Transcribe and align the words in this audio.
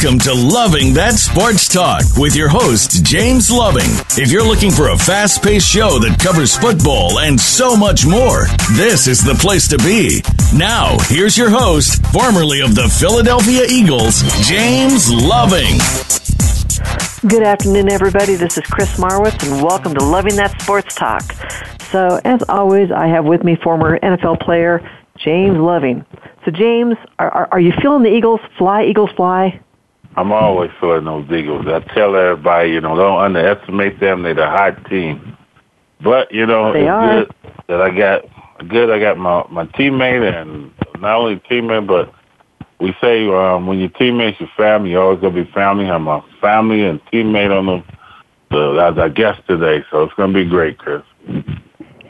Welcome 0.00 0.20
to 0.20 0.32
Loving 0.32 0.94
That 0.94 1.14
Sports 1.14 1.66
Talk 1.66 2.04
with 2.16 2.36
your 2.36 2.48
host, 2.48 3.04
James 3.04 3.50
Loving. 3.50 3.90
If 4.14 4.30
you're 4.30 4.46
looking 4.46 4.70
for 4.70 4.90
a 4.90 4.96
fast 4.96 5.42
paced 5.42 5.66
show 5.66 5.98
that 5.98 6.20
covers 6.20 6.56
football 6.56 7.18
and 7.18 7.40
so 7.40 7.74
much 7.74 8.06
more, 8.06 8.46
this 8.76 9.08
is 9.08 9.24
the 9.24 9.34
place 9.34 9.66
to 9.66 9.78
be. 9.78 10.22
Now, 10.56 10.96
here's 11.08 11.36
your 11.36 11.50
host, 11.50 12.00
formerly 12.12 12.60
of 12.60 12.76
the 12.76 12.86
Philadelphia 12.88 13.64
Eagles, 13.68 14.22
James 14.46 15.10
Loving. 15.10 15.82
Good 17.28 17.42
afternoon, 17.42 17.90
everybody. 17.90 18.36
This 18.36 18.56
is 18.56 18.64
Chris 18.70 19.00
Marwitz, 19.00 19.42
and 19.50 19.64
welcome 19.64 19.94
to 19.94 20.04
Loving 20.04 20.36
That 20.36 20.60
Sports 20.62 20.94
Talk. 20.94 21.24
So, 21.90 22.20
as 22.24 22.44
always, 22.48 22.92
I 22.92 23.08
have 23.08 23.24
with 23.24 23.42
me 23.42 23.56
former 23.56 23.98
NFL 23.98 24.38
player 24.42 24.80
James 25.16 25.58
Loving. 25.58 26.06
So, 26.44 26.52
James, 26.52 26.94
are, 27.18 27.30
are, 27.30 27.48
are 27.50 27.60
you 27.60 27.72
feeling 27.82 28.04
the 28.04 28.14
Eagles 28.14 28.40
fly, 28.56 28.84
Eagles 28.84 29.10
fly? 29.16 29.60
I'm 30.18 30.32
always 30.32 30.72
feeling 30.80 31.04
those 31.04 31.30
Eagles. 31.30 31.66
I 31.68 31.78
tell 31.94 32.16
everybody, 32.16 32.70
you 32.70 32.80
know, 32.80 32.96
don't 32.96 33.20
underestimate 33.20 34.00
them. 34.00 34.24
They're 34.24 34.34
the 34.34 34.46
hot 34.46 34.84
team. 34.90 35.36
But 36.00 36.32
you 36.32 36.44
know, 36.44 36.72
They 36.72 36.80
it's 36.80 36.90
are. 36.90 37.24
good 37.24 37.34
that 37.68 37.80
I 37.80 37.96
got 37.96 38.68
good. 38.68 38.90
I 38.90 38.98
got 38.98 39.16
my 39.16 39.46
my 39.48 39.66
teammate, 39.66 40.28
and 40.28 40.72
not 41.00 41.18
only 41.18 41.36
teammate, 41.48 41.86
but 41.86 42.12
we 42.80 42.96
say 43.00 43.28
um, 43.28 43.68
when 43.68 43.78
your 43.78 43.90
teammates 43.90 44.40
your 44.40 44.50
family, 44.56 44.90
you're 44.90 45.02
always 45.02 45.20
gonna 45.20 45.44
be 45.44 45.48
family. 45.52 45.88
I'm 45.88 46.08
a 46.08 46.24
family 46.40 46.84
and 46.84 47.00
teammate 47.12 47.56
on 47.56 47.66
the 47.66 47.84
the 48.50 48.90
as 48.90 48.98
our 48.98 49.08
guest 49.08 49.40
today, 49.46 49.84
so 49.88 50.02
it's 50.02 50.14
gonna 50.14 50.32
be 50.32 50.44
great, 50.44 50.78
Chris. 50.78 51.02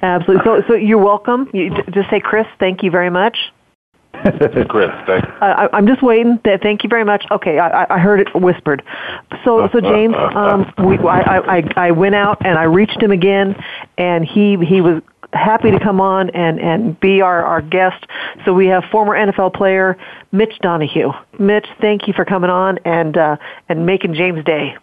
Absolutely. 0.01 0.45
So, 0.47 0.63
so 0.67 0.75
you're 0.75 0.97
welcome. 0.97 1.51
You 1.53 1.75
just 1.91 2.09
say, 2.09 2.21
Chris, 2.21 2.47
thank 2.59 2.83
you 2.83 2.91
very 2.91 3.11
much. 3.11 3.37
Chris, 4.69 4.91
thank 5.07 5.25
you. 5.25 5.33
I, 5.41 5.69
I'm 5.73 5.87
just 5.87 6.03
waiting. 6.03 6.39
Th- 6.45 6.61
Thank 6.61 6.83
you 6.83 6.89
very 6.89 7.05
much. 7.05 7.25
Okay, 7.31 7.59
I, 7.59 7.87
I- 7.95 7.99
heard 7.99 8.21
it 8.21 8.35
whispered. 8.35 8.83
So, 9.45 9.69
so 9.73 9.81
James, 9.81 10.15
um, 10.35 10.73
we, 10.87 10.99
I, 10.99 11.21
I, 11.21 11.57
I- 11.59 11.73
I 11.77 11.91
went 11.91 12.15
out 12.15 12.39
and 12.45 12.59
I 12.59 12.65
reached 12.65 13.01
him 13.03 13.11
again, 13.13 13.55
and 13.97 14.25
he 14.25 14.57
he 14.65 14.81
was 14.81 15.03
happy 15.33 15.71
to 15.71 15.79
come 15.79 16.01
on 16.01 16.31
and 16.31 16.59
and 16.59 16.99
be 17.01 17.21
our 17.21 17.45
our 17.45 17.61
guest. 17.63 18.07
So 18.45 18.53
we 18.55 18.67
have 18.67 18.85
former 18.91 19.15
NFL 19.15 19.55
player 19.55 19.97
Mitch 20.33 20.59
Donahue. 20.61 21.13
Mitch, 21.39 21.67
thank 21.81 22.09
you 22.09 22.15
for 22.15 22.25
coming 22.25 22.51
on 22.51 22.79
and 22.85 23.17
uh, 23.17 23.37
and 23.69 23.87
making 23.87 24.15
James' 24.15 24.45
day. 24.45 24.77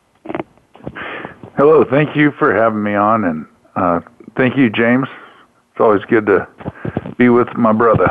Hello, 1.58 1.84
thank 1.90 2.16
you 2.16 2.32
for 2.32 2.54
having 2.54 2.84
me 2.84 2.96
on, 2.96 3.24
and 3.24 3.46
uh, 3.76 4.00
thank 4.36 4.58
you, 4.58 4.70
James. 4.70 5.08
It's 5.72 5.80
always 5.80 6.04
good 6.06 6.26
to 6.28 6.48
be 7.18 7.30
with 7.30 7.48
my 7.56 7.72
brother. 7.74 8.10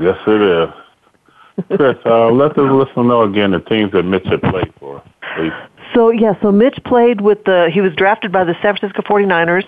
Yes, 0.00 0.18
it 0.26 0.40
is. 0.40 1.76
Chris, 1.76 1.96
uh, 2.04 2.30
let 2.32 2.56
the 2.56 2.62
listener 2.62 3.04
know 3.04 3.22
again 3.22 3.52
the 3.52 3.60
teams 3.60 3.92
that 3.92 4.02
Mitch 4.02 4.26
had 4.26 4.42
played 4.42 4.72
for, 4.80 5.02
please. 5.36 5.52
So 5.94 6.10
yeah, 6.10 6.34
so 6.42 6.50
Mitch 6.50 6.78
played 6.84 7.20
with 7.20 7.44
the. 7.44 7.70
He 7.72 7.80
was 7.80 7.94
drafted 7.94 8.32
by 8.32 8.44
the 8.44 8.54
San 8.54 8.76
Francisco 8.76 9.02
49ers, 9.02 9.64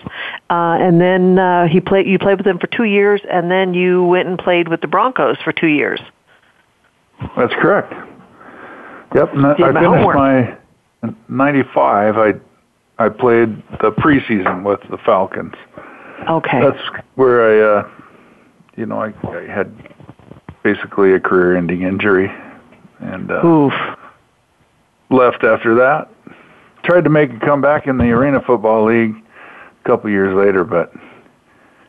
uh, 0.49 0.83
and 0.83 0.99
then 0.99 1.39
uh, 1.39 1.67
he 1.67 1.79
played. 1.79 2.07
You 2.07 2.19
played 2.19 2.37
with 2.37 2.45
them 2.45 2.59
for 2.59 2.67
two 2.67 2.83
years, 2.83 3.21
and 3.31 3.49
then 3.49 3.73
you 3.73 4.03
went 4.03 4.27
and 4.27 4.37
played 4.37 4.67
with 4.67 4.81
the 4.81 4.87
Broncos 4.87 5.37
for 5.43 5.53
two 5.53 5.67
years. 5.67 6.01
That's 7.37 7.53
correct. 7.53 7.93
Yep, 9.15 9.29
I 9.35 9.53
Did 9.53 9.57
finished 9.57 9.77
homework. 9.77 10.15
my 10.15 10.57
in 11.03 11.15
'95. 11.29 12.17
I 12.17 12.33
I 12.99 13.09
played 13.09 13.55
the 13.79 13.91
preseason 13.91 14.63
with 14.63 14.79
the 14.89 14.97
Falcons. 14.97 15.53
Okay. 16.27 16.59
That's 16.61 16.81
where 17.15 17.75
I, 17.75 17.79
uh, 17.79 17.89
you 18.75 18.85
know, 18.85 18.99
I, 18.99 19.13
I 19.29 19.43
had 19.43 19.71
basically 20.73 21.13
a 21.13 21.19
career-ending 21.19 21.81
injury, 21.81 22.29
and 22.99 23.31
uh, 23.31 23.45
Oof. 23.45 23.73
left 25.09 25.43
after 25.43 25.75
that. 25.75 26.09
Tried 26.83 27.05
to 27.05 27.09
make 27.09 27.31
a 27.31 27.39
comeback 27.39 27.87
in 27.87 27.97
the 27.97 28.05
Arena 28.05 28.41
Football 28.45 28.87
League 28.87 29.15
a 29.15 29.87
couple 29.87 30.09
years 30.09 30.35
later, 30.35 30.65
but 30.65 30.91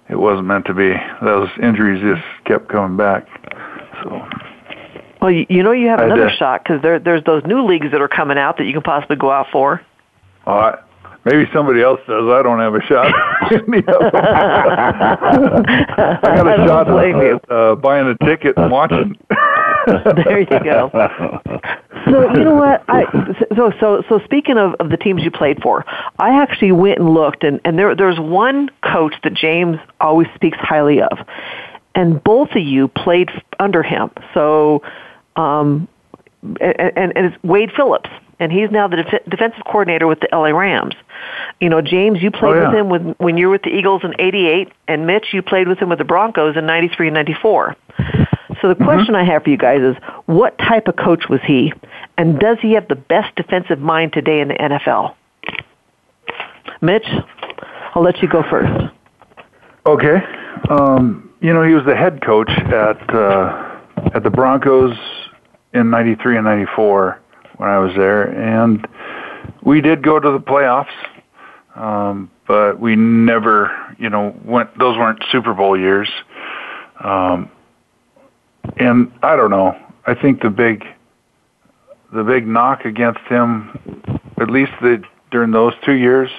it 0.09 0.17
wasn't 0.17 0.47
meant 0.47 0.67
to 0.67 0.75
be. 0.75 0.95
Those 1.23 1.49
injuries 1.61 2.01
just 2.01 2.25
kept 2.45 2.69
coming 2.69 2.97
back. 2.97 3.27
So 4.05 4.29
Well, 5.21 5.33
you, 5.33 5.63
know 5.63 5.73
you 5.73 5.89
have 5.89 6.01
another 6.01 6.31
shot 6.31 6.63
because 6.63 6.81
there, 6.81 7.01
there's 7.01 7.25
those 7.25 7.43
new 7.47 7.67
leagues 7.67 7.91
that 7.91 8.01
are 8.01 8.09
coming 8.09 8.39
out 8.39 8.59
that 8.59 8.65
you 8.65 8.73
can 8.73 8.83
possibly 8.83 9.17
go 9.17 9.31
out 9.31 9.49
for. 9.51 9.83
I- 10.47 10.79
maybe 11.29 11.49
somebody 11.53 11.83
else 11.83 12.01
does. 12.07 12.29
I 12.29 12.43
don't 12.43 12.59
have 12.59 12.75
a 12.75 12.83
shot. 12.83 13.07
at 13.53 13.69
any 13.69 13.79
of 13.79 13.85
them. 13.85 14.11
I 15.95 16.33
got 16.35 16.47
I 16.49 16.55
a 16.55 16.57
don't 16.57 16.67
shot 16.67 16.89
at 16.89 17.51
uh, 17.51 17.75
buying 17.77 18.07
a 18.09 18.17
ticket 18.25 18.57
and 18.57 18.71
watching. 18.71 19.17
there 19.87 20.41
you 20.41 20.47
go. 20.47 20.91
So 22.05 22.33
you 22.33 22.45
know 22.45 22.55
what? 22.55 22.85
I 22.89 23.05
so 23.57 23.73
so 23.81 24.03
so 24.09 24.21
speaking 24.25 24.59
of, 24.59 24.75
of 24.81 24.91
the 24.91 24.97
teams 24.97 25.23
you 25.23 25.31
played 25.31 25.63
for, 25.63 25.85
I 26.19 26.41
actually 26.43 26.73
went 26.73 26.99
and 26.99 27.11
looked, 27.11 27.45
and 27.45 27.61
and 27.65 27.79
there 27.79 27.95
there's 27.95 28.19
one 28.19 28.71
coach 28.83 29.15
that 29.25 29.35
James 29.35 29.79
always 30.01 30.29
speaks 30.35 30.59
highly 30.59 31.01
of, 31.01 31.19
and 31.95 32.23
both 32.23 32.51
of 32.51 32.63
you 32.63 32.89
played 32.89 33.31
under 33.59 33.83
him. 33.83 34.11
So, 34.35 34.83
um, 35.37 35.89
and 36.43 36.81
and, 36.81 37.17
and 37.17 37.27
it's 37.27 37.43
Wade 37.43 37.71
Phillips, 37.77 38.11
and 38.41 38.53
he's 38.53 38.71
now 38.71 38.89
the 38.89 38.97
def- 39.03 39.25
defensive 39.29 39.65
coordinator 39.65 40.07
with 40.07 40.21
the 40.21 40.29
LA 40.33 40.49
Rams. 40.51 40.95
You 41.61 41.69
know, 41.69 41.81
James, 41.81 42.23
you 42.23 42.31
played 42.31 42.53
Oh, 42.53 42.55
yeah. 42.61 42.69
with 42.69 42.79
him 42.79 42.89
with, 42.89 43.17
when 43.19 43.37
you 43.37 43.47
were 43.47 43.53
with 43.53 43.63
the 43.63 43.71
Eagles 43.71 44.03
in 44.05 44.15
'88, 44.19 44.73
and 44.87 45.07
Mitch, 45.07 45.27
you 45.33 45.43
played 45.43 45.69
with 45.69 45.79
him 45.79 45.89
with 45.89 45.99
the 45.99 46.05
Broncos 46.05 46.57
in 46.57 46.67
'93 46.67 47.09
and 47.09 47.15
'94. 47.15 47.77
So 48.61 48.69
the 48.69 48.75
question 48.75 49.15
I 49.15 49.25
have 49.25 49.45
for 49.45 49.51
you 49.51 49.57
guys 49.57 49.81
is, 49.81 49.97
what 50.27 50.59
type 50.59 50.89
of 50.89 50.97
coach 50.97 51.29
was 51.29 51.41
he, 51.47 51.73
and 52.17 52.39
does 52.41 52.59
he 52.61 52.73
have 52.73 52.89
the 52.89 52.97
best 52.97 53.35
defensive 53.37 53.79
mind 53.79 54.13
today 54.13 54.41
in 54.41 54.49
the 54.49 54.55
NFL? 54.55 55.15
Mitch, 56.81 57.07
I'll 57.95 58.03
let 58.03 58.21
you 58.23 58.29
go 58.29 58.43
first. 58.49 58.93
Okay. 59.87 60.17
Um, 60.71 61.33
you 61.41 61.53
know, 61.53 61.63
he 61.63 61.75
was 61.75 61.85
the 61.87 61.97
head 61.97 62.21
coach 62.25 62.51
at 62.51 63.15
uh, 63.15 63.81
at 64.15 64.23
the 64.23 64.31
Broncos 64.31 64.97
in 65.73 65.91
'93 65.91 66.37
and 66.37 66.45
'94 66.45 67.21
when 67.59 67.69
I 67.69 67.79
was 67.79 67.95
there, 67.97 68.25
and 68.25 68.87
we 69.63 69.81
did 69.81 70.03
go 70.03 70.19
to 70.19 70.31
the 70.31 70.41
playoffs, 70.41 70.87
um, 71.77 72.31
but 72.47 72.81
we 72.81 72.97
never, 72.97 73.95
you 73.99 74.11
know, 74.11 74.35
went. 74.45 74.77
Those 74.79 74.97
weren't 74.97 75.23
Super 75.31 75.55
Bowl 75.55 75.79
years. 75.79 76.09
Um, 77.01 77.51
and 78.77 79.13
I 79.23 79.37
don't 79.37 79.51
know. 79.51 79.77
I 80.07 80.15
think 80.15 80.43
the 80.43 80.51
big 80.51 80.85
the 82.13 82.25
big 82.25 82.47
knock 82.47 82.85
against 82.85 83.21
him, 83.29 84.23
at 84.41 84.51
least 84.51 84.73
the, 84.81 85.03
during 85.31 85.51
those 85.51 85.75
two 85.85 85.93
years, 85.93 86.31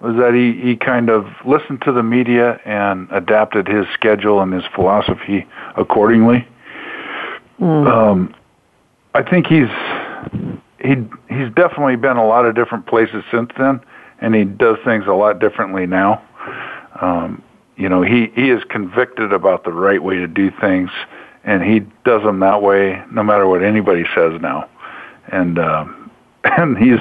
was 0.00 0.16
that 0.16 0.34
he, 0.34 0.60
he 0.60 0.76
kind 0.76 1.08
of 1.08 1.26
listened 1.46 1.82
to 1.82 1.92
the 1.92 2.02
media 2.02 2.60
and 2.64 3.08
adapted 3.10 3.68
his 3.68 3.86
schedule 3.94 4.40
and 4.40 4.52
his 4.52 4.64
philosophy 4.74 5.46
accordingly. 5.76 6.46
Um, 7.60 8.34
I 9.14 9.22
think 9.22 9.46
he's 9.46 9.68
he 10.80 10.94
he's 11.28 11.52
definitely 11.54 11.96
been 11.96 12.16
a 12.16 12.26
lot 12.26 12.44
of 12.44 12.54
different 12.54 12.86
places 12.86 13.24
since 13.30 13.50
then, 13.58 13.80
and 14.20 14.34
he 14.34 14.44
does 14.44 14.76
things 14.84 15.04
a 15.06 15.12
lot 15.12 15.38
differently 15.38 15.86
now. 15.86 16.22
Um, 17.00 17.42
you 17.76 17.88
know, 17.88 18.02
he 18.02 18.30
he 18.34 18.50
is 18.50 18.62
convicted 18.70 19.32
about 19.32 19.64
the 19.64 19.72
right 19.72 20.02
way 20.02 20.16
to 20.16 20.26
do 20.26 20.50
things, 20.60 20.90
and 21.44 21.62
he 21.62 21.80
does 22.04 22.22
them 22.22 22.40
that 22.40 22.62
way, 22.62 23.02
no 23.10 23.22
matter 23.22 23.46
what 23.46 23.62
anybody 23.62 24.04
says 24.14 24.40
now. 24.40 24.68
And 25.32 25.58
um, 25.58 26.10
and 26.44 26.76
he's 26.78 27.00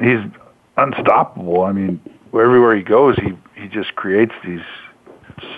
he's 0.00 0.20
unstoppable. 0.76 1.62
I 1.62 1.72
mean, 1.72 2.00
everywhere 2.34 2.76
he 2.76 2.82
goes, 2.82 3.16
he 3.16 3.32
he 3.60 3.68
just 3.68 3.94
creates 3.96 4.34
these 4.44 4.62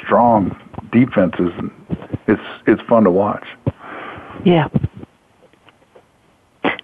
strong 0.02 0.56
defenses, 0.92 1.52
and 1.58 1.70
it's 2.26 2.42
it's 2.66 2.82
fun 2.82 3.04
to 3.04 3.10
watch. 3.10 3.46
Yeah. 4.44 4.68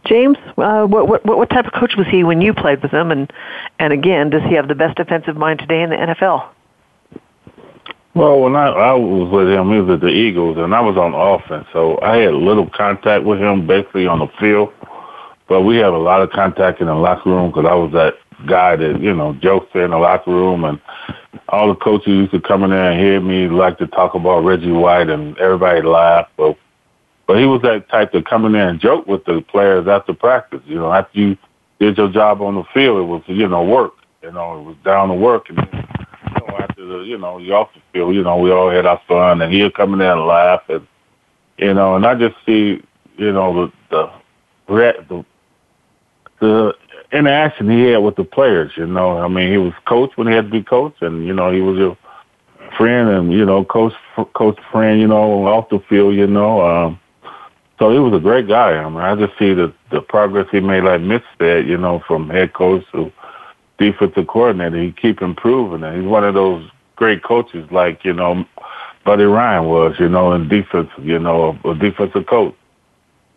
James, 0.07 0.39
uh, 0.57 0.87
what, 0.87 1.09
what 1.09 1.25
what 1.27 1.51
type 1.51 1.67
of 1.67 1.73
coach 1.73 1.97
was 1.97 2.07
he 2.07 2.25
when 2.25 2.41
you 2.41 2.55
played 2.55 2.83
with 2.83 2.93
him, 2.93 3.11
and 3.11 3.33
and 3.79 3.93
again, 3.93 4.31
does 4.31 4.43
he 4.43 4.55
have 4.55 4.69
the 4.69 4.75
best 4.75 4.97
defensive 4.97 5.37
mind 5.37 5.59
today 5.59 5.83
in 5.83 5.91
the 5.91 5.97
NFL? 5.97 6.49
Well, 8.15 8.41
when 8.41 8.57
I, 8.57 8.69
I 8.69 8.93
was 8.95 9.31
with 9.31 9.49
him, 9.49 9.71
he 9.71 9.79
was 9.79 9.95
at 9.97 10.01
the 10.01 10.09
Eagles, 10.09 10.57
and 10.57 10.75
I 10.75 10.81
was 10.81 10.97
on 10.97 11.13
offense, 11.13 11.67
so 11.73 12.01
I 12.01 12.17
had 12.17 12.33
little 12.33 12.71
contact 12.71 13.25
with 13.25 13.39
him, 13.39 13.67
basically 13.67 14.07
on 14.07 14.21
the 14.21 14.29
field. 14.41 14.73
But 15.49 15.63
we 15.63 15.77
had 15.77 15.93
a 15.93 15.99
lot 15.99 16.23
of 16.23 16.31
contact 16.31 16.81
in 16.81 16.87
the 16.87 16.95
locker 16.95 17.29
room 17.29 17.51
because 17.51 17.67
I 17.67 17.75
was 17.75 17.93
that 17.93 18.15
guy 18.47 18.77
that 18.77 19.01
you 19.01 19.15
know 19.15 19.35
jokes 19.35 19.71
in 19.75 19.91
the 19.91 19.99
locker 19.99 20.31
room, 20.31 20.65
and 20.65 20.81
all 21.49 21.69
the 21.69 21.75
coaches 21.75 22.09
used 22.09 22.33
to 22.33 22.41
come 22.41 22.65
in 22.65 22.71
there 22.71 22.91
and 22.91 23.01
hear 23.01 23.21
me 23.21 23.49
like 23.49 23.79
to 23.79 23.87
talk 23.87 24.15
about 24.15 24.45
Reggie 24.45 24.73
White, 24.73 25.11
and 25.11 25.37
everybody 25.39 25.83
laughed. 25.83 26.33
But 26.37 26.57
but 27.27 27.39
he 27.39 27.45
was 27.47 27.63
that 27.63 27.89
type 27.89 28.13
to 28.13 28.23
come 28.23 28.45
in 28.45 28.53
there 28.53 28.69
and 28.69 28.81
joke 28.81 29.07
with 29.07 29.25
the 29.25 29.43
players 29.43 29.87
after 29.89 30.15
practice. 30.15 30.61
You 30.65 30.77
know, 30.77 30.93
after 30.93 31.19
you 31.19 31.37
did 31.81 31.99
your 31.99 32.09
job 32.11 32.41
on 32.41 32.55
the 32.55 32.65
field, 32.73 32.99
it 32.99 33.05
was 33.05 33.23
you 33.27 33.49
know 33.49 33.65
work. 33.65 33.95
You 34.23 34.33
know, 34.33 34.61
it 34.61 34.63
was 34.63 34.77
down 34.85 35.09
to 35.09 35.15
work, 35.15 35.49
and 35.49 35.59
you 35.59 36.47
know 36.47 36.57
after 36.59 36.87
the 36.87 36.99
you 37.01 37.19
know 37.19 37.39
you 37.39 37.55
off 37.55 37.71
the 37.75 37.81
field, 37.93 38.15
you 38.15 38.23
know 38.23 38.37
we 38.39 38.51
all 38.51 38.71
had 38.71 38.87
our 38.87 39.01
fun, 39.09 39.43
and 39.43 39.53
he'll 39.53 39.71
come 39.71 39.93
in 39.93 39.99
there 39.99 40.13
and 40.13 40.27
laugh, 40.27 40.63
and 40.69 40.87
you 41.59 41.75
know, 41.75 41.97
and 41.97 42.07
I 42.07 42.15
just 42.15 42.37
see 42.47 42.83
you 43.17 43.33
know 43.33 43.71
the 43.91 44.11
the 44.69 45.25
the 46.41 46.75
interaction 47.13 47.71
he 47.71 47.85
had 47.85 47.99
with 47.99 48.17
the 48.17 48.25
players. 48.25 48.73
You 48.77 48.87
know, 48.87 49.19
I 49.19 49.29
mean, 49.29 49.51
he 49.51 49.59
was 49.59 49.73
coach 49.87 50.11
when 50.17 50.27
he 50.27 50.35
had 50.35 50.47
to 50.47 50.51
be 50.51 50.63
coach, 50.63 50.95
and 51.01 51.27
you 51.27 51.33
know, 51.33 51.53
he 51.53 51.61
was 51.61 51.77
your 51.77 51.97
friend 52.77 53.09
and 53.09 53.33
you 53.33 53.45
know, 53.45 53.65
coach 53.65 53.95
coach 54.35 54.59
friend. 54.71 55.01
You 55.01 55.09
know, 55.09 55.47
off 55.47 55.69
the 55.71 55.81
field. 55.89 56.15
You 56.15 56.27
know, 56.27 56.61
um, 56.61 57.01
so 57.79 57.91
he 57.91 57.99
was 57.99 58.15
a 58.15 58.21
great 58.21 58.49
guy. 58.49 58.73
I 58.73 58.89
mean, 58.89 58.99
I 58.99 59.15
just 59.15 59.39
see 59.39 59.53
the 59.53 59.73
the 59.91 60.01
progress 60.01 60.47
he 60.51 60.61
made, 60.61 60.85
like 60.85 61.01
Mitch 61.01 61.25
said. 61.39 61.67
You 61.67 61.77
know, 61.77 62.03
from 62.07 62.31
head 62.31 62.53
coach 62.55 62.85
to 62.93 63.13
defensive 63.79 64.27
coordinator, 64.27 64.83
he 64.83 64.93
keep 64.93 65.21
improving, 65.21 65.83
and 65.83 66.01
he's 66.01 66.11
one 66.11 66.25
of 66.25 66.35
those 66.35 66.69
great 66.97 67.23
coaches, 67.23 67.69
like 67.71 68.05
you 68.05 68.13
know, 68.13 68.45
Buddy 69.05 69.25
Ryan 69.25 69.67
was. 69.67 69.95
You 69.99 70.09
know, 70.09 70.33
in 70.33 70.49
defense. 70.49 70.91
You 70.99 71.19
know, 71.19 71.59
a, 71.65 71.71
a 71.71 71.75
defensive 71.75 72.27
coach. 72.27 72.55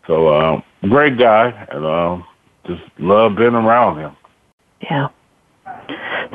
So, 0.06 0.34
um, 0.34 0.62
great 0.82 1.18
guy, 1.18 1.50
and 1.70 1.84
um, 1.84 2.24
just 2.66 2.82
love 2.98 3.36
being 3.36 3.54
around 3.54 3.98
him. 3.98 4.16
Yeah. 4.80 5.08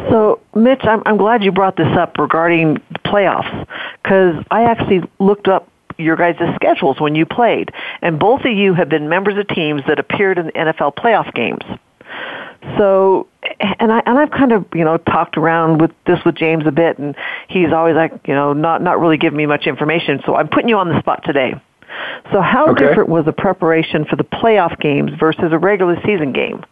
So, 0.10 0.40
Mitch, 0.54 0.82
I'm, 0.84 1.02
I'm 1.06 1.18
glad 1.18 1.44
you 1.44 1.52
brought 1.52 1.76
this 1.76 1.98
up 1.98 2.18
regarding 2.18 2.76
the 2.76 3.00
playoffs 3.00 3.68
because 4.04 4.44
I 4.52 4.64
actually 4.64 5.02
looked 5.20 5.48
up 5.48 5.68
your 5.98 6.16
guys' 6.16 6.38
schedules 6.56 7.00
when 7.00 7.16
you 7.16 7.26
played, 7.26 7.72
and 8.02 8.20
both 8.20 8.42
of 8.42 8.52
you 8.52 8.74
have 8.74 8.90
been 8.90 9.10
members 9.10 9.38
of 9.38 9.48
teams 9.48 9.82
that 9.88 10.00
appeared 10.00 10.38
in 10.38 10.48
the 10.48 10.52
NFL 10.52 10.96
playoff 10.96 11.34
games. 11.34 11.64
So, 12.78 13.28
and 13.80 13.92
I 13.92 14.02
and 14.06 14.18
I've 14.18 14.32
kind 14.32 14.52
of 14.52 14.66
you 14.74 14.84
know 14.84 14.98
talked 14.98 15.38
around 15.38 15.80
with 15.80 15.92
this 16.06 16.20
with 16.26 16.36
James 16.36 16.66
a 16.66 16.72
bit, 16.72 16.98
and 16.98 17.16
he's 17.48 17.72
always 17.72 17.96
like 17.96 18.28
you 18.28 18.34
know 18.34 18.54
not 18.54 18.82
not 18.82 19.00
really 19.00 19.18
giving 19.18 19.38
me 19.38 19.46
much 19.46 19.68
information. 19.68 20.22
So 20.26 20.36
I'm 20.36 20.48
putting 20.48 20.70
you 20.70 20.78
on 20.78 20.90
the 20.90 21.00
spot 21.00 21.24
today. 21.24 21.54
So 22.32 22.42
how 22.42 22.70
okay. 22.72 22.88
different 22.88 23.10
was 23.10 23.26
the 23.26 23.34
preparation 23.34 24.06
for 24.06 24.16
the 24.16 24.24
playoff 24.24 24.80
games 24.80 25.12
versus 25.20 25.52
a 25.52 25.58
regular 25.58 25.96
season 26.06 26.34
game? 26.34 26.66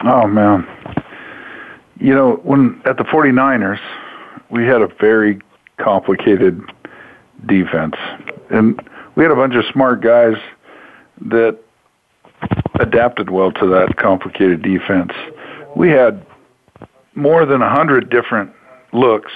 Oh 0.00 0.26
man. 0.26 0.66
You 1.98 2.14
know, 2.14 2.40
when 2.42 2.82
at 2.84 2.96
the 2.96 3.04
49ers, 3.04 3.78
we 4.50 4.64
had 4.64 4.82
a 4.82 4.88
very 5.00 5.40
complicated 5.78 6.60
defense. 7.46 7.94
And 8.50 8.80
we 9.14 9.22
had 9.22 9.32
a 9.32 9.36
bunch 9.36 9.54
of 9.54 9.64
smart 9.72 10.00
guys 10.00 10.36
that 11.20 11.58
adapted 12.80 13.30
well 13.30 13.52
to 13.52 13.66
that 13.68 13.96
complicated 13.96 14.62
defense. 14.62 15.12
We 15.76 15.90
had 15.90 16.24
more 17.14 17.44
than 17.46 17.62
a 17.62 17.70
hundred 17.70 18.10
different 18.10 18.52
looks 18.92 19.32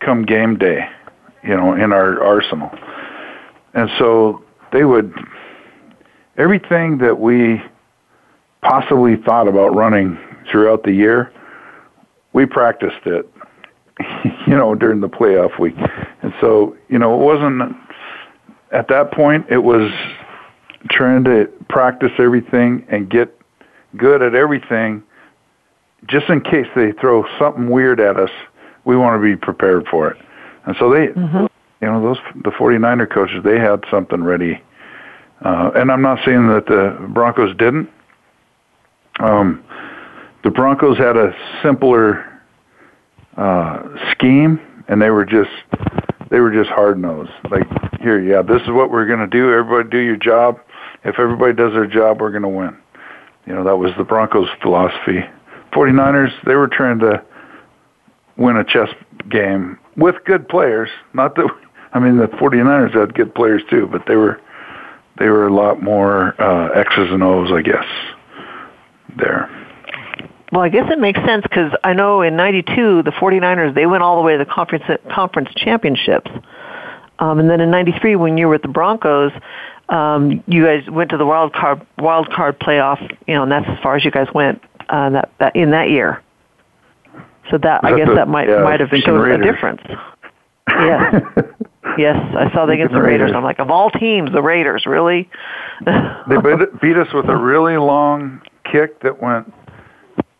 come 0.00 0.24
game 0.24 0.56
day, 0.56 0.88
you 1.42 1.56
know, 1.56 1.74
in 1.74 1.92
our 1.92 2.22
arsenal. 2.22 2.70
And 3.74 3.90
so 3.98 4.44
they 4.72 4.84
would, 4.84 5.14
everything 6.36 6.98
that 6.98 7.18
we 7.18 7.60
possibly 8.62 9.16
thought 9.16 9.48
about 9.48 9.74
running 9.74 10.18
throughout 10.50 10.84
the 10.84 10.92
year, 10.92 11.32
we 12.32 12.46
practiced 12.46 13.06
it, 13.06 13.28
you 14.46 14.54
know, 14.56 14.74
during 14.74 15.00
the 15.00 15.08
playoff 15.08 15.58
week. 15.58 15.76
And 16.22 16.32
so, 16.40 16.76
you 16.88 16.98
know, 16.98 17.14
it 17.14 17.24
wasn't, 17.24 17.76
at 18.72 18.88
that 18.88 19.12
point, 19.12 19.46
it 19.50 19.58
was 19.58 19.90
trying 20.90 21.24
to 21.24 21.46
practice 21.68 22.12
everything 22.18 22.86
and 22.88 23.10
get 23.10 23.34
good 23.96 24.22
at 24.22 24.34
everything 24.34 25.02
just 26.06 26.28
in 26.28 26.40
case 26.40 26.66
they 26.76 26.92
throw 26.92 27.24
something 27.38 27.68
weird 27.68 27.98
at 28.00 28.16
us, 28.16 28.30
we 28.84 28.96
want 28.96 29.20
to 29.20 29.22
be 29.22 29.36
prepared 29.36 29.86
for 29.88 30.08
it. 30.10 30.16
And 30.64 30.76
so 30.78 30.90
they, 30.90 31.08
mm-hmm 31.08 31.46
you 31.80 31.86
know, 31.86 32.02
those 32.02 32.18
the 32.42 32.50
49er 32.50 33.10
coaches, 33.10 33.42
they 33.44 33.58
had 33.58 33.84
something 33.90 34.22
ready. 34.22 34.60
Uh, 35.44 35.70
and 35.76 35.92
I'm 35.92 36.02
not 36.02 36.18
saying 36.24 36.48
that 36.48 36.66
the 36.66 36.96
Broncos 37.10 37.56
didn't. 37.56 37.88
Um, 39.20 39.62
the 40.42 40.50
Broncos 40.50 40.98
had 40.98 41.16
a 41.16 41.34
simpler 41.62 42.24
uh, 43.38 43.82
scheme, 44.10 44.60
and 44.88 45.00
they 45.00 45.10
were 45.10 45.24
just 45.24 45.50
they 46.30 46.40
were 46.40 46.52
just 46.52 46.68
hard 46.68 46.98
nosed. 46.98 47.30
Like, 47.50 47.66
here, 48.00 48.20
yeah, 48.20 48.42
this 48.42 48.60
is 48.62 48.68
what 48.68 48.90
we're 48.90 49.06
going 49.06 49.20
to 49.20 49.26
do. 49.26 49.50
Everybody 49.52 49.88
do 49.88 49.98
your 49.98 50.16
job. 50.16 50.60
If 51.04 51.18
everybody 51.18 51.54
does 51.54 51.72
their 51.72 51.86
job, 51.86 52.20
we're 52.20 52.30
going 52.30 52.42
to 52.42 52.48
win. 52.48 52.76
You 53.46 53.54
know, 53.54 53.64
that 53.64 53.76
was 53.76 53.92
the 53.96 54.04
Broncos' 54.04 54.48
philosophy. 54.60 55.20
49ers, 55.72 56.32
they 56.44 56.54
were 56.54 56.68
trying 56.68 56.98
to 56.98 57.22
win 58.36 58.56
a 58.56 58.64
chess 58.64 58.88
game 59.30 59.78
with 59.96 60.16
good 60.26 60.48
players. 60.48 60.90
Not 61.14 61.34
that 61.36 61.48
I 61.92 61.98
mean, 61.98 62.18
the 62.18 62.26
49ers 62.26 62.94
had 62.94 63.14
good 63.14 63.34
players 63.34 63.62
too, 63.70 63.88
but 63.90 64.02
they 64.06 64.16
were 64.16 64.40
they 65.18 65.28
were 65.28 65.46
a 65.46 65.54
lot 65.54 65.82
more 65.82 66.40
uh, 66.40 66.68
X's 66.68 67.10
and 67.10 67.22
O's, 67.22 67.50
I 67.50 67.62
guess. 67.62 67.86
There. 69.16 69.57
Well, 70.52 70.62
I 70.62 70.70
guess 70.70 70.90
it 70.90 70.98
makes 70.98 71.20
sense 71.26 71.42
because 71.42 71.72
I 71.84 71.92
know 71.92 72.22
in 72.22 72.36
'92 72.36 73.02
the 73.02 73.10
49ers 73.10 73.74
they 73.74 73.86
went 73.86 74.02
all 74.02 74.16
the 74.16 74.22
way 74.22 74.32
to 74.32 74.38
the 74.38 74.50
conference 74.50 74.84
conference 75.10 75.50
championships, 75.56 76.30
um, 77.18 77.38
and 77.38 77.50
then 77.50 77.60
in 77.60 77.70
'93 77.70 78.16
when 78.16 78.38
you 78.38 78.46
were 78.46 78.52
with 78.52 78.62
the 78.62 78.68
Broncos, 78.68 79.32
um, 79.90 80.42
you 80.46 80.64
guys 80.64 80.88
went 80.88 81.10
to 81.10 81.18
the 81.18 81.26
wild 81.26 81.52
card 81.52 81.86
wild 81.98 82.30
card 82.30 82.58
playoff. 82.58 83.00
You 83.26 83.34
know, 83.34 83.42
and 83.42 83.52
that's 83.52 83.68
as 83.68 83.78
far 83.82 83.96
as 83.96 84.04
you 84.04 84.10
guys 84.10 84.28
went 84.34 84.62
uh, 84.88 85.10
that, 85.10 85.32
that 85.38 85.56
in 85.56 85.72
that 85.72 85.90
year. 85.90 86.22
So 87.50 87.58
that 87.58 87.84
I 87.84 87.96
guess 87.96 88.08
that 88.14 88.28
might 88.28 88.48
yeah, 88.48 88.62
might 88.62 88.80
have 88.80 88.90
showed 88.90 89.30
a 89.30 89.42
difference. 89.42 89.82
Yes. 90.70 91.24
Yes, 91.96 92.16
I 92.36 92.52
saw 92.52 92.66
they 92.66 92.74
against 92.74 92.92
the 92.92 93.00
Raiders. 93.00 93.32
I'm 93.34 93.42
like, 93.42 93.58
of 93.58 93.70
all 93.70 93.90
teams, 93.90 94.30
the 94.30 94.42
Raiders, 94.42 94.84
really? 94.86 95.30
they 95.84 96.36
beat, 96.42 96.80
beat 96.80 96.96
us 96.96 97.12
with 97.12 97.26
a 97.28 97.36
really 97.36 97.78
long 97.78 98.42
kick 98.70 99.00
that 99.00 99.20
went 99.20 99.52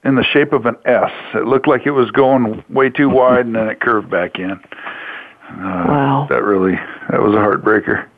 in 0.09 0.15
the 0.15 0.25
shape 0.25 0.53
of 0.53 0.67
an 0.67 0.77
S. 0.87 1.13
It 1.35 1.47
looked 1.47 1.69
like 1.69 1.87
it 1.87 1.91
was 1.91 2.11
going 2.11 2.65
way 2.71 2.89
too 2.89 3.11
wide, 3.11 3.47
and 3.47 3.55
then 3.55 3.69
it 3.69 3.81
curved 3.81 4.11
back 4.11 4.39
in. 4.39 4.53
Uh, 4.53 5.85
wow. 5.87 6.27
That 6.31 6.43
really, 6.43 6.77
that 7.11 7.21
was 7.23 7.35
a 7.35 7.39
heartbreaker. 7.39 8.09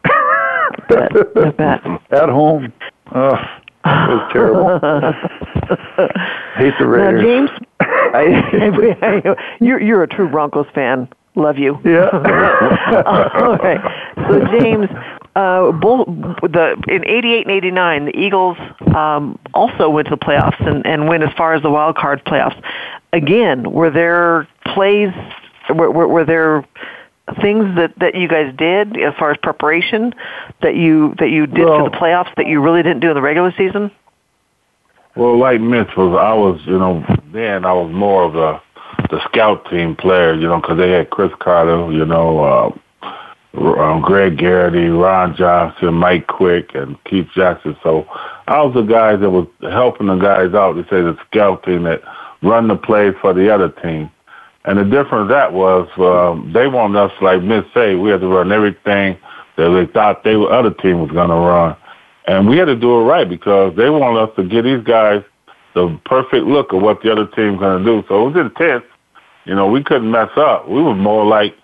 bet, 0.89 1.13
I 1.37 1.51
bet. 1.51 1.85
At 2.23 2.29
home. 2.29 2.73
Oh, 3.13 3.35
it 3.35 4.09
was 4.09 4.31
terrible. 4.33 4.79
Hate 6.57 6.75
the 6.79 6.87
Raiders. 6.87 7.23
Now, 7.23 7.27
James, 7.27 7.51
I, 7.81 8.97
I, 9.03 9.37
you're, 9.61 9.81
you're 9.81 10.03
a 10.03 10.09
true 10.09 10.29
Broncos 10.29 10.67
fan. 10.75 11.09
Love 11.35 11.59
you. 11.59 11.79
Yeah. 11.85 12.09
All 13.07 13.57
right. 13.57 13.81
So 14.29 14.47
James, 14.59 14.89
uh, 15.37 15.73
bull, 15.73 16.05
the 16.43 16.83
in 16.89 17.07
'88 17.07 17.47
and 17.47 17.51
'89, 17.51 18.05
the 18.07 18.19
Eagles 18.19 18.57
um, 18.95 19.39
also 19.55 19.89
went 19.89 20.09
to 20.09 20.17
the 20.17 20.25
playoffs 20.25 20.61
and, 20.67 20.85
and 20.87 21.09
went 21.09 21.23
as 21.23 21.33
far 21.37 21.55
as 21.55 21.63
the 21.63 21.71
wild 21.71 21.97
card 21.97 22.25
playoffs. 22.25 22.61
Again, 23.13 23.71
were 23.71 23.91
there 23.91 24.49
plays? 24.75 25.11
Were, 25.69 25.91
were, 25.91 26.09
were 26.09 26.25
there 26.25 26.67
things 27.41 27.77
that 27.77 27.97
that 27.99 28.15
you 28.15 28.29
guys 28.29 28.53
did 28.57 28.97
as 28.97 29.15
far 29.19 29.31
as 29.31 29.37
preparation 29.43 30.13
that 30.63 30.75
you 30.75 31.15
that 31.19 31.31
you 31.31 31.47
did 31.47 31.65
well, 31.65 31.85
for 31.85 31.91
the 31.91 31.97
playoffs 31.97 32.35
that 32.37 32.47
you 32.47 32.61
really 32.61 32.83
didn't 32.83 33.01
do 33.01 33.09
in 33.09 33.15
the 33.15 33.23
regular 33.23 33.53
season? 33.57 33.91
Well, 35.17 35.39
like 35.39 35.61
Mitch 35.61 35.89
was, 35.97 36.17
I 36.19 36.33
was, 36.35 36.61
you 36.67 36.79
know, 36.79 37.05
then 37.33 37.65
I 37.65 37.73
was 37.73 37.93
more 37.93 38.25
of 38.25 38.37
a 38.37 38.63
the 39.11 39.21
scout 39.29 39.69
team 39.71 39.97
player, 39.97 40.35
you 40.35 40.47
know, 40.47 40.61
because 40.61 40.79
they 40.79 40.91
had 40.91 41.11
Cris 41.11 41.33
Carter, 41.41 41.91
you 41.93 42.05
know, 42.05 42.41
uh, 42.45 42.79
um, 43.55 44.01
Gregg 44.01 44.39
Garrity, 44.39 44.89
Ron 44.89 45.37
Johnson, 45.37 45.95
Mike 45.95 46.27
Quick, 46.27 46.75
and 46.75 47.03
Keith 47.05 47.29
Jackson. 47.35 47.77
So 47.83 48.07
I 48.47 48.63
was 48.63 48.75
the 48.75 48.83
guys 48.83 49.21
that 49.21 49.31
was 49.31 49.47
helping 49.63 50.07
the 50.07 50.17
guys 50.17 50.55
out. 50.55 50.75
They 50.75 50.83
say 50.85 51.03
the 51.03 51.17
scout 51.27 51.65
team 51.65 51.85
that 51.85 52.03
run 52.43 52.69
the 52.69 52.77
plays 52.77 53.15
for 53.21 53.35
the 53.35 53.53
other 53.53 53.69
team. 53.69 54.11
And 54.65 54.79
the 54.79 54.85
difference 54.85 55.31
that 55.31 55.53
was 55.53 55.89
um, 55.99 56.53
they 56.53 56.69
wanted 56.69 56.99
us, 56.99 57.13
like 57.23 57.43
Miss 57.43 57.65
say, 57.75 57.95
we 57.95 58.11
had 58.11 58.21
to 58.21 58.29
run 58.29 58.53
everything 58.53 59.19
that 59.57 59.71
they 59.71 59.91
thought 59.93 60.23
the 60.23 60.43
other 60.45 60.71
team 60.71 61.01
was 61.01 61.11
going 61.11 61.31
to 61.31 61.35
run. 61.35 61.77
And 62.27 62.49
we 62.49 62.59
had 62.59 62.67
to 62.67 62.77
do 62.77 63.01
it 63.01 63.05
right 63.05 63.29
because 63.29 63.75
they 63.77 63.91
wanted 63.91 64.21
us 64.21 64.37
to 64.37 64.45
get 64.45 64.63
these 64.63 64.85
guys 64.85 65.25
the 65.75 65.99
perfect 66.05 66.47
look 66.47 66.73
of 66.73 66.83
what 66.83 67.03
the 67.03 67.11
other 67.11 67.27
team's 67.27 67.59
going 67.59 67.83
to 67.83 67.85
do. 67.85 68.07
So 68.09 68.27
it 68.27 68.35
was 68.35 68.47
intense. 68.47 68.85
You 69.45 69.55
know, 69.55 69.67
we 69.67 69.83
couldn't 69.83 70.11
mess 70.11 70.31
up. 70.37 70.69
We 70.69 70.83
were 70.83 70.95
more 70.95 71.25
like, 71.25 71.55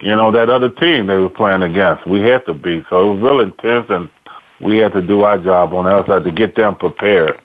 you 0.00 0.14
know, 0.14 0.30
that 0.30 0.50
other 0.50 0.70
team 0.70 1.06
they 1.06 1.16
were 1.16 1.30
playing 1.30 1.62
against. 1.62 2.06
We 2.06 2.20
had 2.20 2.44
to 2.46 2.54
be. 2.54 2.84
So 2.90 3.10
it 3.10 3.14
was 3.14 3.22
real 3.22 3.40
intense, 3.40 3.86
and 3.88 4.08
we 4.60 4.78
had 4.78 4.92
to 4.92 5.02
do 5.02 5.22
our 5.22 5.38
job 5.38 5.72
on 5.72 5.84
the 5.84 5.90
outside 5.90 6.24
to 6.24 6.30
get 6.30 6.56
them 6.56 6.76
prepared, 6.76 7.40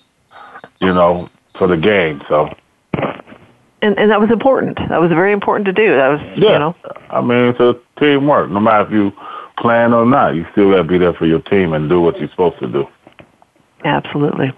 you 0.79 0.93
know, 0.93 1.29
for 1.57 1.67
the 1.67 1.77
game. 1.77 2.21
So. 2.27 2.49
And 3.83 3.97
and 3.97 4.11
that 4.11 4.19
was 4.19 4.29
important. 4.29 4.77
That 4.89 5.01
was 5.01 5.09
very 5.09 5.31
important 5.31 5.65
to 5.65 5.73
do. 5.73 5.95
That 5.95 6.09
was, 6.09 6.21
yeah. 6.37 6.53
you 6.53 6.59
know. 6.59 6.75
I 7.09 7.21
mean, 7.21 7.49
it's 7.49 7.59
a 7.59 7.75
teamwork. 7.99 8.51
No 8.51 8.59
matter 8.59 8.85
if 8.85 8.91
you 8.91 9.11
plan 9.57 9.93
or 9.93 10.05
not, 10.05 10.35
you 10.35 10.45
still 10.51 10.71
got 10.71 10.77
to 10.77 10.83
be 10.83 10.97
there 10.97 11.13
for 11.13 11.25
your 11.25 11.41
team 11.41 11.73
and 11.73 11.89
do 11.89 12.01
what 12.01 12.19
you're 12.19 12.29
supposed 12.29 12.59
to 12.59 12.67
do. 12.67 12.87
Absolutely. 13.83 14.51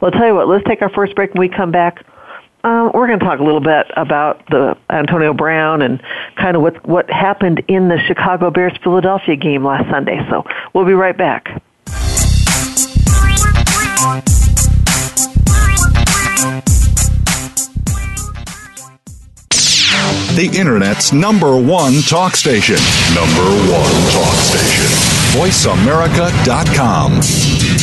Well, 0.00 0.10
I'll 0.12 0.18
tell 0.18 0.26
you 0.26 0.34
what, 0.34 0.48
let's 0.48 0.64
take 0.66 0.82
our 0.82 0.90
first 0.90 1.14
break. 1.14 1.32
When 1.34 1.40
we 1.40 1.48
come 1.48 1.70
back, 1.70 2.04
um, 2.66 2.90
we're 2.92 3.06
going 3.06 3.20
to 3.20 3.24
talk 3.24 3.38
a 3.38 3.44
little 3.44 3.60
bit 3.60 3.86
about 3.96 4.44
the 4.50 4.76
Antonio 4.90 5.32
Brown 5.32 5.82
and 5.82 6.02
kind 6.34 6.56
of 6.56 6.62
what 6.62 6.84
what 6.86 7.08
happened 7.08 7.62
in 7.68 7.86
the 7.88 7.98
Chicago 8.08 8.50
Bears 8.50 8.76
Philadelphia 8.82 9.36
game 9.36 9.64
last 9.64 9.88
Sunday. 9.88 10.18
So 10.28 10.44
we'll 10.74 10.84
be 10.84 10.92
right 10.92 11.16
back. 11.16 11.62
The 20.34 20.50
Internet's 20.52 21.12
number 21.12 21.56
one 21.56 22.02
talk 22.02 22.34
station. 22.34 22.78
Number 23.14 23.48
one 23.72 23.92
talk 24.10 24.34
station. 24.34 24.90
VoiceAmerica.com. 25.38 27.75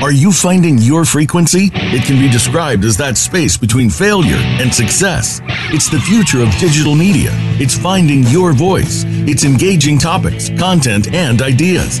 Are 0.00 0.12
you 0.12 0.30
finding 0.30 0.78
your 0.78 1.04
frequency? 1.04 1.70
It 1.74 2.04
can 2.04 2.20
be 2.20 2.30
described 2.30 2.84
as 2.84 2.96
that 2.98 3.16
space 3.16 3.56
between 3.56 3.90
failure 3.90 4.36
and 4.36 4.72
success. 4.72 5.40
It's 5.72 5.90
the 5.90 5.98
future 5.98 6.40
of 6.40 6.50
digital 6.58 6.94
media. 6.94 7.30
It's 7.58 7.76
finding 7.76 8.22
your 8.28 8.52
voice. 8.52 9.02
It's 9.26 9.42
engaging 9.42 9.98
topics, 9.98 10.50
content, 10.50 11.12
and 11.12 11.42
ideas. 11.42 12.00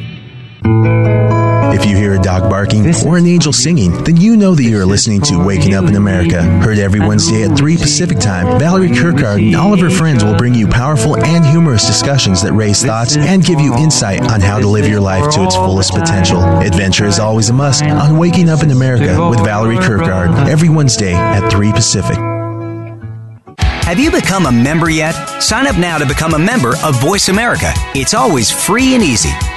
If 0.63 1.85
you 1.85 1.95
hear 1.95 2.13
a 2.13 2.21
dog 2.21 2.49
barking 2.49 2.85
or 3.05 3.17
an 3.17 3.25
angel 3.25 3.51
singing, 3.51 4.03
then 4.03 4.17
you 4.17 4.37
know 4.37 4.53
that 4.53 4.61
you 4.61 4.79
are 4.79 4.85
listening 4.85 5.21
to 5.21 5.43
Waking 5.43 5.73
Up 5.73 5.85
in 5.85 5.95
America. 5.95 6.43
Heard 6.43 6.77
every 6.77 6.99
Wednesday 6.99 7.43
at 7.43 7.57
3 7.57 7.77
Pacific 7.77 8.19
Time, 8.19 8.59
Valerie 8.59 8.89
Kirkard 8.89 9.43
and 9.43 9.55
all 9.55 9.73
of 9.73 9.79
her 9.79 9.89
friends 9.89 10.23
will 10.23 10.35
bring 10.35 10.53
you 10.53 10.67
powerful 10.67 11.17
and 11.17 11.43
humorous 11.45 11.87
discussions 11.87 12.43
that 12.43 12.53
raise 12.53 12.83
thoughts 12.83 13.17
and 13.17 13.43
give 13.43 13.59
you 13.59 13.75
insight 13.77 14.21
on 14.21 14.39
how 14.39 14.59
to 14.59 14.67
live 14.67 14.87
your 14.87 14.99
life 14.99 15.33
to 15.33 15.43
its 15.43 15.55
fullest 15.55 15.93
potential. 15.93 16.43
Adventure 16.59 17.05
is 17.05 17.17
always 17.17 17.49
a 17.49 17.53
must 17.53 17.83
on 17.83 18.19
Waking 18.19 18.49
Up 18.49 18.61
in 18.61 18.69
America 18.69 19.29
with 19.29 19.39
Valerie 19.39 19.77
Kirkard 19.77 20.47
every 20.47 20.69
Wednesday 20.69 21.13
at 21.13 21.49
3 21.49 21.71
Pacific. 21.71 22.17
Have 23.57 23.99
you 23.99 24.11
become 24.11 24.45
a 24.45 24.51
member 24.51 24.89
yet? 24.89 25.13
Sign 25.41 25.65
up 25.65 25.77
now 25.77 25.97
to 25.97 26.05
become 26.05 26.33
a 26.33 26.39
member 26.39 26.75
of 26.83 27.01
Voice 27.01 27.29
America. 27.29 27.73
It's 27.95 28.13
always 28.13 28.51
free 28.51 28.93
and 28.93 29.03
easy. 29.03 29.31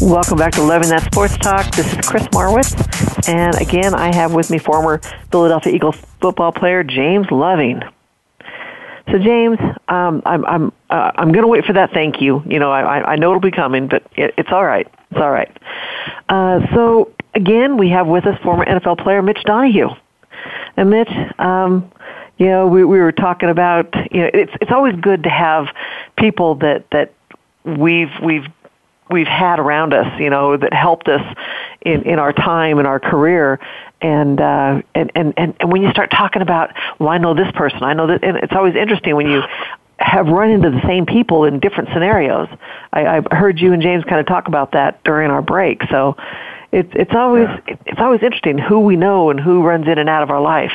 Welcome 0.00 0.38
back 0.38 0.52
to 0.52 0.62
Loving 0.62 0.90
That 0.90 1.08
Sports 1.12 1.36
Talk. 1.38 1.74
This 1.74 1.92
is 1.92 2.06
Chris 2.06 2.22
Marwitz, 2.28 3.28
and 3.28 3.54
again, 3.60 3.94
I 3.94 4.14
have 4.14 4.32
with 4.32 4.48
me 4.48 4.58
former 4.58 4.98
Philadelphia 5.32 5.72
Eagles 5.72 5.96
football 6.20 6.52
player 6.52 6.84
James 6.84 7.28
Loving. 7.32 7.82
So, 9.10 9.18
James, 9.18 9.58
um, 9.88 10.22
I'm 10.24 10.44
I'm 10.46 10.72
uh, 10.88 11.10
I'm 11.16 11.32
going 11.32 11.42
to 11.42 11.48
wait 11.48 11.64
for 11.64 11.72
that 11.72 11.92
thank 11.92 12.20
you. 12.20 12.44
You 12.46 12.60
know, 12.60 12.70
I 12.70 13.14
I 13.14 13.16
know 13.16 13.30
it'll 13.30 13.40
be 13.40 13.50
coming, 13.50 13.88
but 13.88 14.04
it, 14.14 14.34
it's 14.36 14.50
all 14.52 14.64
right. 14.64 14.86
It's 15.10 15.20
all 15.20 15.32
right. 15.32 15.50
Uh, 16.28 16.60
so, 16.72 17.12
again, 17.34 17.76
we 17.76 17.88
have 17.90 18.06
with 18.06 18.24
us 18.26 18.40
former 18.42 18.64
NFL 18.64 19.02
player 19.02 19.20
Mitch 19.20 19.42
Donahue. 19.44 19.88
And 20.76 20.90
Mitch, 20.90 21.10
um, 21.40 21.90
you 22.38 22.46
know, 22.46 22.68
we 22.68 22.84
we 22.84 22.98
were 22.98 23.12
talking 23.12 23.48
about 23.48 23.92
you 24.12 24.20
know, 24.20 24.30
it's 24.32 24.52
it's 24.60 24.70
always 24.70 24.94
good 24.96 25.24
to 25.24 25.30
have 25.30 25.66
people 26.16 26.54
that 26.56 26.88
that 26.90 27.12
we've 27.64 28.12
we've 28.22 28.46
we've 29.10 29.26
had 29.26 29.58
around 29.58 29.92
us, 29.92 30.06
you 30.18 30.30
know, 30.30 30.56
that 30.56 30.72
helped 30.72 31.08
us 31.08 31.22
in, 31.82 32.02
in 32.02 32.18
our 32.18 32.32
time 32.32 32.78
in 32.78 32.86
our 32.86 32.98
career. 32.98 33.60
And, 34.00 34.40
uh, 34.40 34.82
and, 34.94 35.12
and, 35.14 35.34
and, 35.36 35.54
and 35.60 35.72
when 35.72 35.82
you 35.82 35.90
start 35.90 36.10
talking 36.10 36.42
about, 36.42 36.74
well, 36.98 37.08
I 37.08 37.18
know 37.18 37.34
this 37.34 37.50
person, 37.54 37.82
I 37.82 37.94
know 37.94 38.08
that, 38.08 38.22
and 38.22 38.36
it's 38.36 38.52
always 38.52 38.74
interesting 38.74 39.16
when 39.16 39.28
you 39.28 39.42
have 39.98 40.26
run 40.26 40.50
into 40.50 40.70
the 40.70 40.82
same 40.86 41.06
people 41.06 41.44
in 41.44 41.58
different 41.60 41.88
scenarios. 41.92 42.48
I, 42.92 43.06
I've 43.06 43.26
heard 43.30 43.58
you 43.58 43.72
and 43.72 43.80
James 43.80 44.04
kind 44.04 44.20
of 44.20 44.26
talk 44.26 44.48
about 44.48 44.72
that 44.72 45.02
during 45.04 45.30
our 45.30 45.40
break. 45.40 45.82
So 45.90 46.16
it's, 46.72 46.90
it's 46.92 47.14
always, 47.14 47.48
yeah. 47.48 47.76
it's 47.86 48.00
always 48.00 48.22
interesting 48.22 48.58
who 48.58 48.80
we 48.80 48.96
know 48.96 49.30
and 49.30 49.40
who 49.40 49.62
runs 49.62 49.86
in 49.88 49.98
and 49.98 50.08
out 50.08 50.22
of 50.22 50.30
our 50.30 50.40
life 50.40 50.72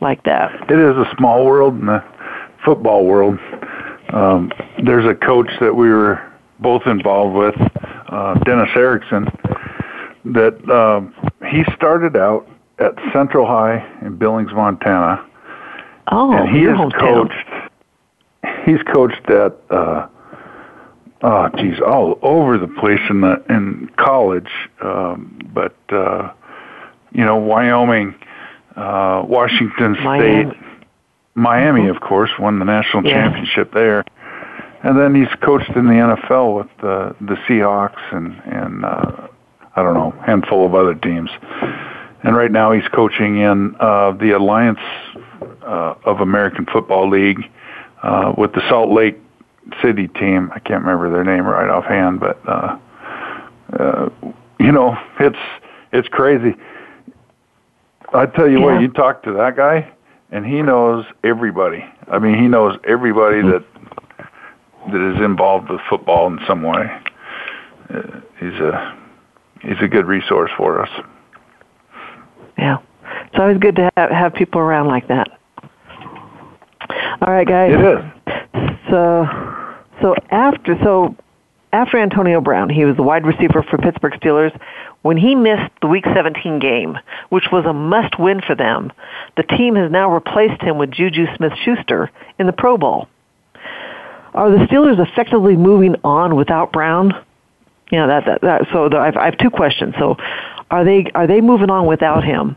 like 0.00 0.24
that. 0.24 0.70
It 0.70 0.78
is 0.78 0.96
a 0.96 1.08
small 1.16 1.44
world 1.44 1.78
in 1.78 1.86
the 1.86 2.02
football 2.64 3.04
world. 3.04 3.38
Um, 4.08 4.50
there's 4.84 5.06
a 5.06 5.14
coach 5.14 5.50
that 5.60 5.76
we 5.76 5.88
were 5.88 6.33
both 6.64 6.82
involved 6.86 7.36
with, 7.36 7.54
uh, 8.08 8.34
Dennis 8.44 8.70
Erickson, 8.74 9.26
that 10.24 10.56
um, 10.70 11.14
he 11.48 11.62
started 11.76 12.16
out 12.16 12.48
at 12.78 12.94
Central 13.12 13.46
High 13.46 13.86
in 14.02 14.16
Billings, 14.16 14.50
Montana. 14.52 15.24
Oh, 16.10 16.32
and 16.32 16.48
he 16.48 16.62
has 16.64 16.76
hometown. 16.76 17.28
coached. 17.28 18.64
He's 18.66 18.82
coached 18.92 19.30
at 19.30 19.56
uh, 19.70 20.06
oh 21.22 21.48
geez, 21.58 21.80
all 21.80 22.18
over 22.22 22.58
the 22.58 22.66
place 22.68 23.00
in 23.10 23.20
the 23.20 23.42
in 23.48 23.90
college, 23.96 24.50
um, 24.82 25.38
but 25.52 25.76
uh, 25.90 26.32
you 27.12 27.24
know 27.24 27.36
Wyoming, 27.36 28.14
uh, 28.76 29.22
Washington 29.26 29.96
Miami. 30.02 30.50
State, 30.50 30.60
Miami, 31.34 31.88
of 31.88 32.00
course, 32.00 32.30
won 32.38 32.58
the 32.58 32.64
national 32.64 33.04
Yeah. 33.04 33.22
championship 33.22 33.72
there. 33.72 34.04
And 34.84 34.98
then 34.98 35.14
he's 35.14 35.34
coached 35.40 35.70
in 35.70 35.86
the 35.86 35.94
NFL 35.94 36.56
with 36.56 36.68
the 36.82 37.16
the 37.20 37.36
Seahawks 37.48 38.02
and 38.12 38.40
and 38.44 38.84
uh, 38.84 39.28
I 39.74 39.82
don't 39.82 39.94
know 39.94 40.10
handful 40.26 40.66
of 40.66 40.74
other 40.74 40.94
teams. 40.94 41.30
And 42.22 42.36
right 42.36 42.50
now 42.52 42.72
he's 42.72 42.86
coaching 42.88 43.38
in 43.38 43.74
uh, 43.80 44.12
the 44.12 44.32
Alliance 44.32 44.78
uh, 45.62 45.94
of 46.04 46.20
American 46.20 46.66
Football 46.66 47.08
League 47.10 47.40
uh, 48.02 48.34
with 48.36 48.52
the 48.52 48.62
Salt 48.68 48.90
Lake 48.90 49.18
City 49.82 50.08
team. 50.08 50.50
I 50.54 50.58
can't 50.58 50.84
remember 50.84 51.10
their 51.10 51.24
name 51.24 51.46
right 51.46 51.68
offhand, 51.70 52.20
but 52.20 52.38
uh, 52.46 52.78
uh, 53.78 54.08
you 54.60 54.70
know 54.72 54.96
it's 55.18 55.38
it's 55.92 56.08
crazy. 56.08 56.54
I 58.12 58.26
tell 58.26 58.48
you 58.48 58.58
Yeah. 58.60 58.64
what, 58.66 58.80
you 58.82 58.88
talk 58.88 59.22
to 59.24 59.32
that 59.32 59.56
guy, 59.56 59.90
and 60.30 60.44
he 60.46 60.60
knows 60.62 61.04
everybody. 61.24 61.84
I 62.06 62.18
mean, 62.18 62.38
he 62.38 62.48
knows 62.48 62.78
everybody 62.84 63.40
that 63.42 63.64
that 64.92 65.14
is 65.16 65.24
involved 65.24 65.70
with 65.70 65.80
football 65.88 66.26
in 66.26 66.38
some 66.46 66.62
way. 66.62 66.86
Uh, 67.90 68.20
he's 68.38 68.60
a 68.60 68.98
he's 69.62 69.80
a 69.82 69.88
good 69.88 70.06
resource 70.06 70.50
for 70.56 70.82
us. 70.82 70.90
Yeah. 72.58 72.78
It's 73.26 73.38
always 73.38 73.58
good 73.58 73.76
to 73.76 73.90
have, 73.96 74.10
have 74.10 74.34
people 74.34 74.60
around 74.60 74.86
like 74.86 75.08
that. 75.08 75.28
All 77.20 77.32
right, 77.32 77.46
guys. 77.46 77.72
It 77.72 77.80
is. 77.80 78.10
So, 78.90 79.26
so 80.00 80.14
after 80.30 80.78
so 80.82 81.16
after 81.72 81.98
Antonio 81.98 82.40
Brown, 82.40 82.70
he 82.70 82.84
was 82.84 82.96
the 82.96 83.02
wide 83.02 83.26
receiver 83.26 83.64
for 83.68 83.78
Pittsburgh 83.78 84.12
Steelers. 84.14 84.56
When 85.02 85.16
he 85.16 85.34
missed 85.34 85.72
the 85.82 85.88
Week 85.88 86.04
17 86.04 86.60
game, 86.60 86.96
which 87.30 87.46
was 87.50 87.66
a 87.66 87.72
must-win 87.72 88.40
for 88.40 88.54
them, 88.54 88.92
the 89.36 89.42
team 89.42 89.74
has 89.74 89.90
now 89.90 90.10
replaced 90.12 90.62
him 90.62 90.78
with 90.78 90.92
Juju 90.92 91.26
Smith-Schuster 91.36 92.10
in 92.38 92.46
the 92.46 92.52
Pro 92.52 92.78
Bowl. 92.78 93.08
Are 94.34 94.50
the 94.50 94.66
Steelers 94.66 94.98
effectively 94.98 95.56
moving 95.56 95.94
on 96.02 96.34
without 96.34 96.72
Brown? 96.72 97.12
You 97.90 97.98
know 97.98 98.08
that, 98.08 98.24
that, 98.26 98.40
that 98.40 98.62
so 98.72 98.88
the, 98.88 98.98
I've, 98.98 99.16
I 99.16 99.26
have 99.26 99.38
two 99.38 99.50
questions. 99.50 99.94
So, 99.98 100.16
are 100.70 100.84
they 100.84 101.10
are 101.14 101.26
they 101.26 101.40
moving 101.40 101.70
on 101.70 101.86
without 101.86 102.24
him? 102.24 102.56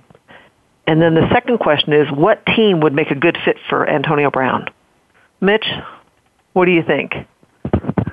And 0.88 1.02
then 1.02 1.14
the 1.14 1.30
second 1.32 1.60
question 1.60 1.94
is, 1.94 2.08
what 2.12 2.46
team 2.46 2.80
would 2.80 2.94
make 2.94 3.12
a 3.12 3.16
good 3.16 3.38
fit 3.44 3.58
for 3.70 3.88
Antonio 3.88 4.32
Brown? 4.32 4.68
Mitch, 5.42 5.66
what 6.54 6.66
do 6.66 6.72
you 6.72 6.82
think? 6.82 7.14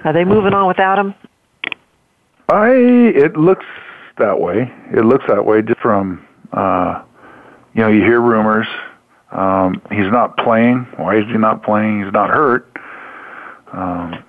Are 0.04 0.12
they 0.12 0.24
moving 0.24 0.52
on 0.52 0.66
without 0.68 0.98
him? 0.98 1.14
I. 2.50 2.70
It 2.70 3.36
looks 3.36 3.64
that 4.18 4.38
way. 4.38 4.70
It 4.92 5.04
looks 5.04 5.24
that 5.28 5.46
way 5.46 5.62
just 5.62 5.80
from, 5.80 6.26
uh, 6.52 7.02
you 7.74 7.80
know, 7.80 7.88
you 7.88 8.02
hear 8.02 8.20
rumors. 8.20 8.66
Um, 9.30 9.80
he's 9.90 10.10
not 10.10 10.36
playing. 10.36 10.86
Why 10.96 11.16
is 11.16 11.24
he 11.26 11.38
not 11.38 11.62
playing? 11.62 12.04
He's 12.04 12.12
not 12.12 12.28
hurt. 12.28 12.73
Um, 13.74 14.24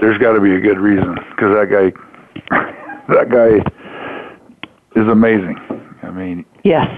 there's 0.00 0.18
got 0.18 0.32
to 0.32 0.40
be 0.40 0.54
a 0.54 0.60
good 0.60 0.78
reason 0.78 1.14
because 1.14 1.54
that 1.54 1.68
guy, 1.70 1.92
that 3.12 3.28
guy 3.30 5.00
is 5.00 5.08
amazing. 5.08 5.58
I 6.02 6.10
mean, 6.10 6.44
yes. 6.64 6.88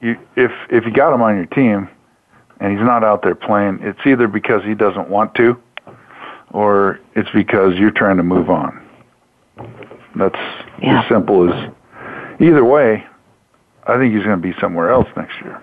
You, 0.00 0.16
if 0.36 0.50
if 0.70 0.84
you 0.84 0.92
got 0.92 1.14
him 1.14 1.22
on 1.22 1.36
your 1.36 1.46
team, 1.46 1.88
and 2.60 2.76
he's 2.76 2.84
not 2.84 3.04
out 3.04 3.22
there 3.22 3.34
playing, 3.34 3.78
it's 3.82 4.00
either 4.06 4.28
because 4.28 4.62
he 4.64 4.74
doesn't 4.74 5.08
want 5.08 5.34
to, 5.36 5.56
or 6.50 7.00
it's 7.14 7.30
because 7.34 7.74
you're 7.76 7.90
trying 7.90 8.16
to 8.16 8.22
move 8.22 8.50
on. 8.50 8.80
That's 10.16 10.38
yeah. 10.82 11.02
as 11.02 11.08
simple 11.08 11.52
as. 11.52 11.72
Either 12.40 12.64
way, 12.64 13.04
I 13.86 13.96
think 13.96 14.12
he's 14.12 14.24
going 14.24 14.40
to 14.40 14.42
be 14.42 14.54
somewhere 14.60 14.90
else 14.90 15.06
next 15.16 15.34
year. 15.40 15.62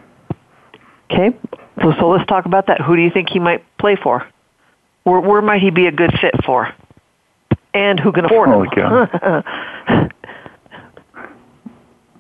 Okay, 1.11 1.37
so 1.81 1.93
so 1.99 2.09
let's 2.09 2.25
talk 2.27 2.45
about 2.45 2.67
that. 2.67 2.79
Who 2.79 2.95
do 2.95 3.01
you 3.01 3.11
think 3.11 3.29
he 3.29 3.39
might 3.39 3.65
play 3.77 3.97
for? 4.01 4.25
Where 5.03 5.19
where 5.19 5.41
might 5.41 5.61
he 5.61 5.69
be 5.71 5.87
a 5.87 5.91
good 5.91 6.11
fit 6.19 6.35
for? 6.45 6.73
And 7.73 7.99
who 7.99 8.11
can 8.11 8.25
afford 8.25 8.49
Holy 8.49 8.67
him? 8.75 8.91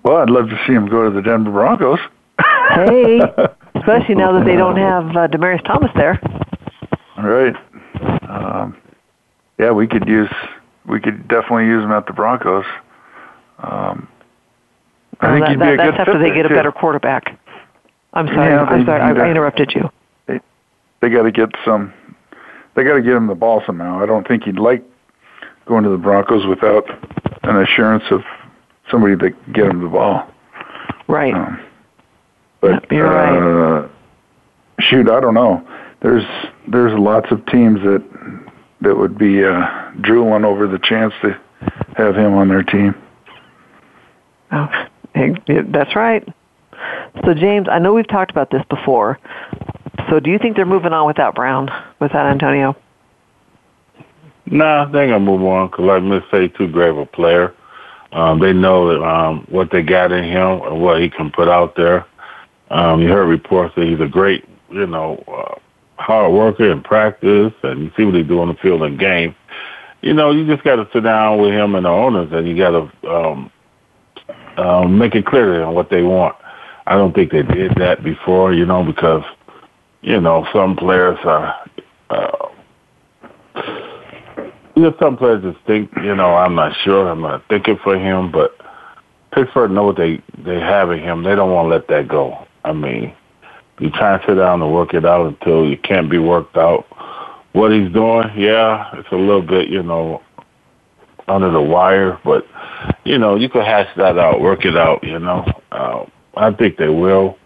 well, 0.03 0.17
I'd 0.17 0.29
love 0.29 0.49
to 0.49 0.57
see 0.65 0.73
him 0.73 0.87
go 0.87 1.09
to 1.09 1.11
the 1.15 1.21
Denver 1.21 1.51
Broncos. 1.51 1.99
hey, 2.39 3.19
especially 3.75 4.15
now 4.15 4.31
that 4.31 4.45
they 4.45 4.55
don't 4.55 4.77
have 4.77 5.09
uh, 5.09 5.27
Demaryius 5.27 5.63
Thomas 5.65 5.91
there. 5.95 6.19
All 7.17 7.27
right. 7.27 7.55
Um, 8.29 8.77
yeah, 9.59 9.71
we 9.71 9.87
could 9.87 10.07
use 10.07 10.29
we 10.87 10.99
could 10.99 11.27
definitely 11.27 11.65
use 11.65 11.83
him 11.83 11.91
at 11.91 12.07
the 12.07 12.13
Broncos. 12.13 12.65
Um, 13.59 14.07
I 15.19 15.27
well, 15.27 15.35
think 15.35 15.45
that, 15.45 15.49
he'd 15.51 15.59
that, 15.59 15.65
be 15.65 15.73
a 15.73 15.77
that's 15.77 15.97
good 15.97 15.99
after 15.99 16.19
they 16.19 16.33
get 16.33 16.45
a 16.45 16.49
too. 16.49 16.55
better 16.55 16.71
quarterback. 16.71 17.37
I'm 18.13 18.27
sorry. 18.27 18.49
Yeah, 18.49 18.63
I'm 18.63 18.85
sorry. 18.85 19.01
I, 19.01 19.11
I 19.11 19.29
interrupted 19.29 19.71
you. 19.75 19.89
They, 20.27 20.39
they 21.01 21.09
got 21.09 21.23
to 21.23 21.31
get 21.31 21.49
some. 21.63 21.93
They 22.75 22.83
got 22.83 22.95
to 22.95 23.01
get 23.01 23.13
him 23.13 23.27
the 23.27 23.35
ball 23.35 23.61
somehow. 23.65 24.01
I 24.01 24.05
don't 24.05 24.27
think 24.27 24.43
he'd 24.43 24.59
like 24.59 24.83
going 25.65 25.83
to 25.83 25.89
the 25.89 25.97
Broncos 25.97 26.45
without 26.45 26.85
an 27.43 27.57
assurance 27.57 28.03
of 28.11 28.21
somebody 28.89 29.15
that 29.15 29.43
can 29.43 29.53
get 29.53 29.65
him 29.65 29.81
the 29.81 29.89
ball. 29.89 30.29
Right. 31.07 31.33
Um, 31.33 31.59
but 32.61 32.71
Yep, 32.71 32.91
you're 32.91 33.09
right. 33.09 33.83
uh, 33.83 33.87
shoot, 34.79 35.09
I 35.09 35.19
don't 35.19 35.33
know. 35.33 35.67
There's 36.01 36.23
there's 36.67 36.97
lots 36.97 37.31
of 37.31 37.45
teams 37.47 37.79
that 37.81 38.03
that 38.81 38.97
would 38.97 39.17
be 39.17 39.43
uh, 39.43 39.91
drooling 40.01 40.45
over 40.45 40.67
the 40.67 40.79
chance 40.79 41.13
to 41.21 41.39
have 41.95 42.15
him 42.15 42.33
on 42.33 42.47
their 42.47 42.63
team. 42.63 42.95
Oh, 44.51 44.67
that's 45.13 45.95
right. 45.95 46.27
So, 47.25 47.33
James, 47.33 47.67
I 47.69 47.79
know 47.79 47.93
we've 47.93 48.07
talked 48.07 48.31
about 48.31 48.49
this 48.49 48.63
before. 48.69 49.19
So, 50.11 50.19
do 50.19 50.29
you 50.29 50.37
think 50.37 50.57
they're 50.57 50.65
moving 50.65 50.91
on 50.91 51.07
without 51.07 51.35
Brown, 51.35 51.69
without 52.01 52.25
Antonio? 52.25 52.75
Nah, 54.45 54.83
they 54.83 55.03
ain't 55.03 55.11
gonna 55.11 55.19
move 55.21 55.41
on 55.43 55.69
because, 55.69 55.85
like 55.85 56.03
Miss 56.03 56.21
say, 56.29 56.49
too 56.49 56.67
great 56.67 56.89
a 56.89 57.05
player. 57.05 57.55
Um, 58.11 58.39
they 58.41 58.51
know 58.51 58.89
that 58.89 59.01
um, 59.01 59.47
what 59.49 59.71
they 59.71 59.81
got 59.81 60.11
in 60.11 60.25
him 60.25 60.63
and 60.63 60.81
what 60.81 60.99
he 60.99 61.09
can 61.09 61.31
put 61.31 61.47
out 61.47 61.77
there. 61.77 62.05
Um, 62.71 63.01
you 63.01 63.07
heard 63.07 63.27
reports 63.27 63.73
that 63.77 63.87
he's 63.87 64.01
a 64.01 64.07
great, 64.07 64.43
you 64.69 64.85
know, 64.85 65.23
uh, 65.29 65.55
hard 66.01 66.33
worker 66.33 66.69
in 66.69 66.83
practice, 66.83 67.53
and 67.63 67.83
you 67.83 67.91
see 67.95 68.03
what 68.03 68.15
he 68.15 68.23
do 68.23 68.41
on 68.41 68.49
the 68.49 68.55
field 68.55 68.83
in 68.83 68.97
game. 68.97 69.33
You 70.01 70.13
know, 70.13 70.31
you 70.31 70.45
just 70.45 70.65
got 70.65 70.75
to 70.75 70.89
sit 70.91 71.05
down 71.05 71.39
with 71.39 71.53
him 71.53 71.73
and 71.73 71.85
the 71.85 71.89
owners, 71.89 72.33
and 72.33 72.49
you 72.49 72.57
got 72.57 72.71
to 72.71 73.09
um, 73.09 73.51
um, 74.57 74.97
make 74.97 75.15
it 75.15 75.25
clear 75.25 75.53
to 75.53 75.59
them 75.59 75.73
what 75.73 75.89
they 75.89 76.01
want. 76.01 76.35
I 76.85 76.95
don't 76.95 77.15
think 77.15 77.31
they 77.31 77.43
did 77.43 77.75
that 77.75 78.03
before, 78.03 78.51
you 78.51 78.65
know, 78.65 78.83
because 78.83 79.23
you 80.01 80.19
know 80.19 80.47
some 80.53 80.75
players 80.75 81.17
are. 81.23 81.55
Uh, 82.09 82.47
you 84.75 84.83
know, 84.83 84.95
some 84.99 85.17
players 85.17 85.43
just 85.43 85.63
think, 85.67 85.91
you 85.97 86.15
know, 86.15 86.35
I'm 86.35 86.55
not 86.55 86.73
sure, 86.83 87.09
I'm 87.09 87.21
not 87.21 87.43
thinking 87.49 87.77
for 87.83 87.97
him, 87.97 88.31
but 88.31 88.55
Pittsburgh 89.33 89.71
know 89.71 89.83
what 89.83 89.97
they 89.97 90.21
they 90.39 90.59
have 90.59 90.91
in 90.91 90.99
him. 90.99 91.23
They 91.23 91.35
don't 91.35 91.51
want 91.51 91.65
to 91.65 91.69
let 91.69 91.87
that 91.87 92.07
go. 92.07 92.47
I 92.63 92.73
mean, 92.73 93.13
you 93.79 93.89
try 93.91 94.15
and 94.15 94.23
sit 94.25 94.35
down 94.35 94.61
and 94.61 94.73
work 94.73 94.93
it 94.93 95.05
out 95.05 95.27
until 95.27 95.67
you 95.67 95.77
can't 95.77 96.09
be 96.09 96.17
worked 96.17 96.57
out. 96.57 96.85
What 97.53 97.71
he's 97.71 97.91
doing, 97.91 98.29
yeah, 98.37 98.89
it's 98.93 99.11
a 99.11 99.15
little 99.15 99.41
bit, 99.41 99.69
you 99.69 99.83
know, 99.83 100.21
under 101.27 101.51
the 101.51 101.61
wire, 101.61 102.19
but 102.23 102.45
you 103.03 103.17
know, 103.17 103.35
you 103.35 103.49
can 103.49 103.61
hash 103.61 103.89
that 103.97 104.17
out, 104.17 104.41
work 104.41 104.65
it 104.65 104.77
out. 104.77 105.03
You 105.03 105.19
know, 105.19 105.45
uh, 105.71 106.05
I 106.35 106.51
think 106.53 106.77
they 106.77 106.89
will 106.89 107.37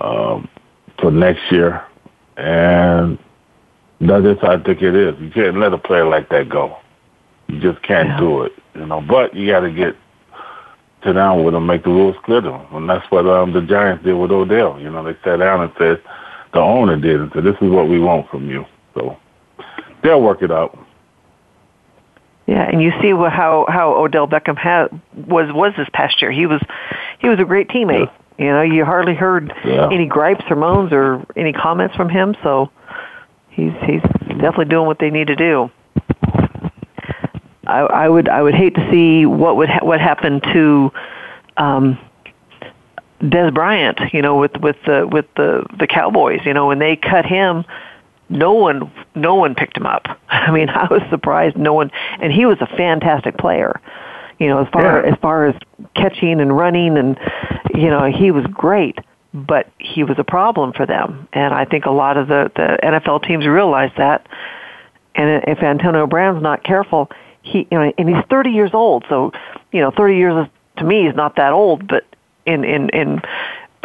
um, 0.00 0.48
for 0.98 1.10
next 1.10 1.50
year, 1.50 1.82
and 2.36 3.18
that's 4.00 4.24
just 4.24 4.40
how 4.40 4.52
I 4.52 4.62
think 4.62 4.82
it 4.82 4.94
is. 4.94 5.18
You 5.20 5.30
can't 5.30 5.58
let 5.58 5.72
a 5.72 5.78
player 5.78 6.06
like 6.06 6.28
that 6.30 6.48
go. 6.48 6.76
You 7.48 7.60
just 7.60 7.82
can't 7.82 8.08
Yeah. 8.08 8.18
do 8.20 8.42
it. 8.42 8.52
You 8.74 8.86
know, 8.86 9.00
but 9.00 9.34
you 9.34 9.50
got 9.50 9.60
to 9.60 9.70
get 9.70 9.96
sit 11.04 11.12
down 11.12 11.44
with 11.44 11.54
them, 11.54 11.66
make 11.66 11.84
the 11.84 11.90
rules 11.90 12.16
clear 12.24 12.40
to 12.40 12.50
them, 12.50 12.66
and 12.72 12.88
that's 12.88 13.08
what 13.10 13.26
um, 13.26 13.52
the 13.52 13.60
Giants 13.60 14.04
did 14.04 14.14
with 14.14 14.30
Odell. 14.30 14.80
You 14.80 14.90
know, 14.90 15.04
they 15.04 15.16
sat 15.22 15.36
down 15.36 15.60
and 15.60 15.72
said 15.78 16.00
the 16.52 16.60
owner 16.60 16.96
did 16.96 17.20
and 17.20 17.30
said, 17.32 17.44
"This 17.44 17.56
is 17.60 17.70
what 17.70 17.88
we 17.88 18.00
want 18.00 18.28
from 18.30 18.48
you." 18.48 18.64
So 18.94 19.16
they'll 20.02 20.22
work 20.22 20.42
it 20.42 20.50
out. 20.50 20.78
Yeah, 22.46 22.68
and 22.68 22.82
you 22.82 22.92
see 23.00 23.10
how 23.10 23.66
how 23.68 23.94
Odell 23.94 24.26
Beckham 24.26 24.56
had 24.56 24.88
was 25.14 25.52
was 25.52 25.72
this 25.76 25.88
past 25.92 26.20
year. 26.20 26.30
He 26.30 26.46
was 26.46 26.60
he 27.18 27.28
was 27.28 27.38
a 27.38 27.44
great 27.44 27.68
teammate. 27.68 28.10
You 28.38 28.46
know, 28.46 28.62
you 28.62 28.84
hardly 28.84 29.14
heard 29.14 29.52
Yeah. 29.64 29.88
any 29.90 30.06
gripes 30.06 30.44
or 30.50 30.56
moans 30.56 30.92
or 30.92 31.24
any 31.36 31.52
comments 31.52 31.94
from 31.94 32.08
him. 32.08 32.34
So 32.42 32.70
he's 33.50 33.72
he's 33.86 34.02
definitely 34.02 34.66
doing 34.66 34.86
what 34.86 34.98
they 34.98 35.10
need 35.10 35.28
to 35.28 35.36
do. 35.36 35.70
I, 37.66 37.80
I 37.80 38.08
would 38.08 38.28
I 38.28 38.42
would 38.42 38.54
hate 38.54 38.74
to 38.74 38.90
see 38.90 39.24
what 39.26 39.56
would 39.56 39.68
ha- 39.70 39.84
what 39.84 40.00
happened 40.00 40.42
to 40.52 40.92
um, 41.56 41.98
Dez 43.20 43.54
Bryant. 43.54 44.00
You 44.12 44.20
know, 44.22 44.36
with 44.36 44.56
with 44.58 44.76
the 44.84 45.06
with 45.06 45.26
the 45.36 45.64
the 45.78 45.86
Cowboys. 45.86 46.40
You 46.44 46.52
know, 46.54 46.66
when 46.66 46.78
they 46.78 46.96
cut 46.96 47.24
him, 47.24 47.64
no 48.28 48.52
one 48.52 48.90
no 49.14 49.34
one 49.36 49.54
picked 49.54 49.76
him 49.76 49.86
up. 49.86 50.06
I 50.28 50.50
mean, 50.50 50.68
I 50.68 50.88
was 50.90 51.02
surprised 51.08 51.56
no 51.56 51.72
one 51.72 51.90
and 52.20 52.32
he 52.32 52.46
was 52.46 52.58
a 52.60 52.66
fantastic 52.66 53.38
player. 53.38 53.80
You 54.44 54.50
know, 54.50 54.58
as 54.58 54.68
far 54.68 54.82
Yeah. 55.06 55.10
as 55.12 55.18
far 55.22 55.46
as 55.46 55.54
catching 55.94 56.38
and 56.38 56.54
running 56.54 56.98
and 56.98 57.18
you 57.74 57.88
know, 57.88 58.04
he 58.04 58.30
was 58.30 58.44
great, 58.48 58.98
but 59.32 59.68
he 59.78 60.04
was 60.04 60.18
a 60.18 60.24
problem 60.24 60.74
for 60.74 60.84
them. 60.84 61.26
And 61.32 61.54
I 61.54 61.64
think 61.64 61.86
a 61.86 61.90
lot 61.90 62.18
of 62.18 62.28
the 62.28 62.52
the 62.54 62.78
NFL 62.82 63.22
teams 63.26 63.46
realize 63.46 63.90
that. 63.96 64.26
And 65.14 65.42
if 65.46 65.62
Antonio 65.62 66.06
Brown's 66.06 66.42
not 66.42 66.62
careful, 66.62 67.10
he 67.40 67.66
you 67.70 67.78
know, 67.78 67.90
and 67.96 68.08
he's 68.08 68.22
30 68.28 68.50
years 68.50 68.70
old, 68.74 69.04
so 69.08 69.32
you 69.72 69.80
know, 69.80 69.90
30 69.90 70.16
years 70.16 70.46
is, 70.46 70.52
to 70.76 70.84
me 70.84 71.06
is 71.06 71.16
not 71.16 71.36
that 71.36 71.52
old, 71.54 71.88
but 71.88 72.04
in 72.44 72.64
in 72.64 72.90
in 72.90 73.22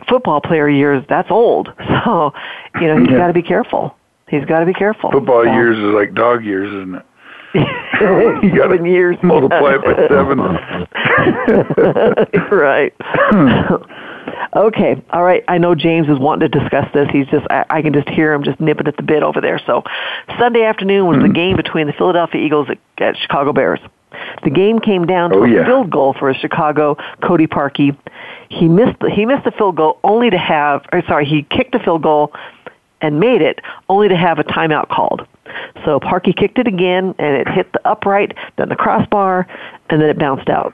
football 0.10 0.42
player 0.42 0.68
years, 0.68 1.06
that's 1.08 1.32
old. 1.32 1.72
So, 2.06 2.34
you 2.82 2.88
know, 2.88 2.98
he's 2.98 3.10
Yeah. 3.12 3.18
got 3.18 3.28
to 3.28 3.34
be 3.34 3.42
careful. 3.44 3.96
He's 4.28 4.44
got 4.46 4.60
to 4.60 4.66
be 4.66 4.74
careful. 4.74 5.10
Football 5.12 5.44
So- 5.46 5.54
years 5.54 5.78
is 5.78 5.94
like 5.94 6.14
dog 6.14 6.44
years, 6.44 6.68
isn't 6.74 6.96
it? 6.96 7.06
You 8.44 8.56
seven 8.58 8.86
years. 8.86 9.18
multiply 9.24 9.76
it 9.76 9.84
by 9.84 9.94
seven. 10.08 10.40
right. 12.52 12.94
okay. 14.56 15.02
All 15.12 15.24
right. 15.24 15.44
I 15.48 15.58
know 15.58 15.76
James 15.76 16.08
is 16.08 16.18
wanting 16.20 16.50
to 16.50 16.60
discuss 16.60 16.88
this. 16.94 17.08
He's 17.12 17.28
just, 17.28 17.46
I, 17.50 17.66
I 17.70 17.82
can 17.82 17.94
just 17.94 18.10
hear 18.10 18.34
him 18.34 18.44
just 18.44 18.60
nipping 18.60 18.88
at 18.88 18.98
the 18.98 19.04
bit 19.04 19.24
over 19.24 19.42
there. 19.42 19.60
So, 19.66 19.84
Sunday 20.38 20.64
afternoon 20.64 21.08
was 21.08 21.18
Hmm. 21.18 21.28
the 21.28 21.34
game 21.34 21.56
between 21.58 21.88
the 21.88 21.94
Philadelphia 21.94 22.42
Eagles 22.42 22.70
at, 22.70 22.78
at 23.04 23.18
Chicago 23.18 23.54
Bears. 23.54 23.80
The 24.44 24.50
game 24.50 24.80
came 24.80 25.06
down 25.06 25.32
to 25.32 25.38
Oh, 25.38 25.44
a 25.44 25.50
yeah. 25.50 25.66
field 25.66 25.92
goal 25.92 26.14
for 26.18 26.30
a 26.30 26.36
Chicago. 26.36 26.98
Cody 27.24 27.48
Parkey, 27.48 27.96
he 28.50 28.68
missed 28.68 29.00
the, 29.00 29.10
he 29.10 29.26
missed 29.26 29.44
the 29.44 29.52
field 29.52 29.76
goal 29.76 30.00
only 30.04 30.30
to 30.30 30.38
have, 30.38 30.86
or 30.92 31.04
sorry, 31.08 31.26
he 31.26 31.44
kicked 31.44 31.74
the 31.74 31.80
field 31.80 32.02
goal 32.02 32.34
and 33.02 33.20
made 33.20 33.42
it 33.42 33.60
only 33.88 34.10
to 34.10 34.18
have 34.18 34.40
a 34.40 34.44
timeout 34.44 34.90
called. 34.90 35.26
So 35.86 36.00
Parkey 36.00 36.36
kicked 36.36 36.60
it 36.60 36.68
again, 36.68 37.16
and 37.18 37.36
it 37.36 37.48
hit 37.48 37.72
the 37.74 37.88
upright, 37.88 38.36
then 38.58 38.70
the 38.70 38.76
crossbar, 38.76 39.48
and 39.90 40.02
then 40.02 40.10
it 40.10 40.20
bounced 40.20 40.50
out. 40.50 40.74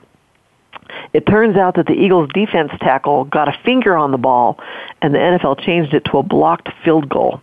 It 1.12 1.26
turns 1.26 1.56
out 1.56 1.76
that 1.76 1.86
the 1.86 1.94
Eagles' 1.94 2.30
defense 2.32 2.70
tackle 2.80 3.24
got 3.24 3.48
a 3.48 3.58
finger 3.64 3.96
on 3.96 4.12
the 4.12 4.18
ball, 4.18 4.58
and 5.02 5.14
the 5.14 5.18
NFL 5.18 5.60
changed 5.60 5.94
it 5.94 6.04
to 6.06 6.18
a 6.18 6.22
blocked 6.22 6.68
field 6.84 7.08
goal. 7.08 7.40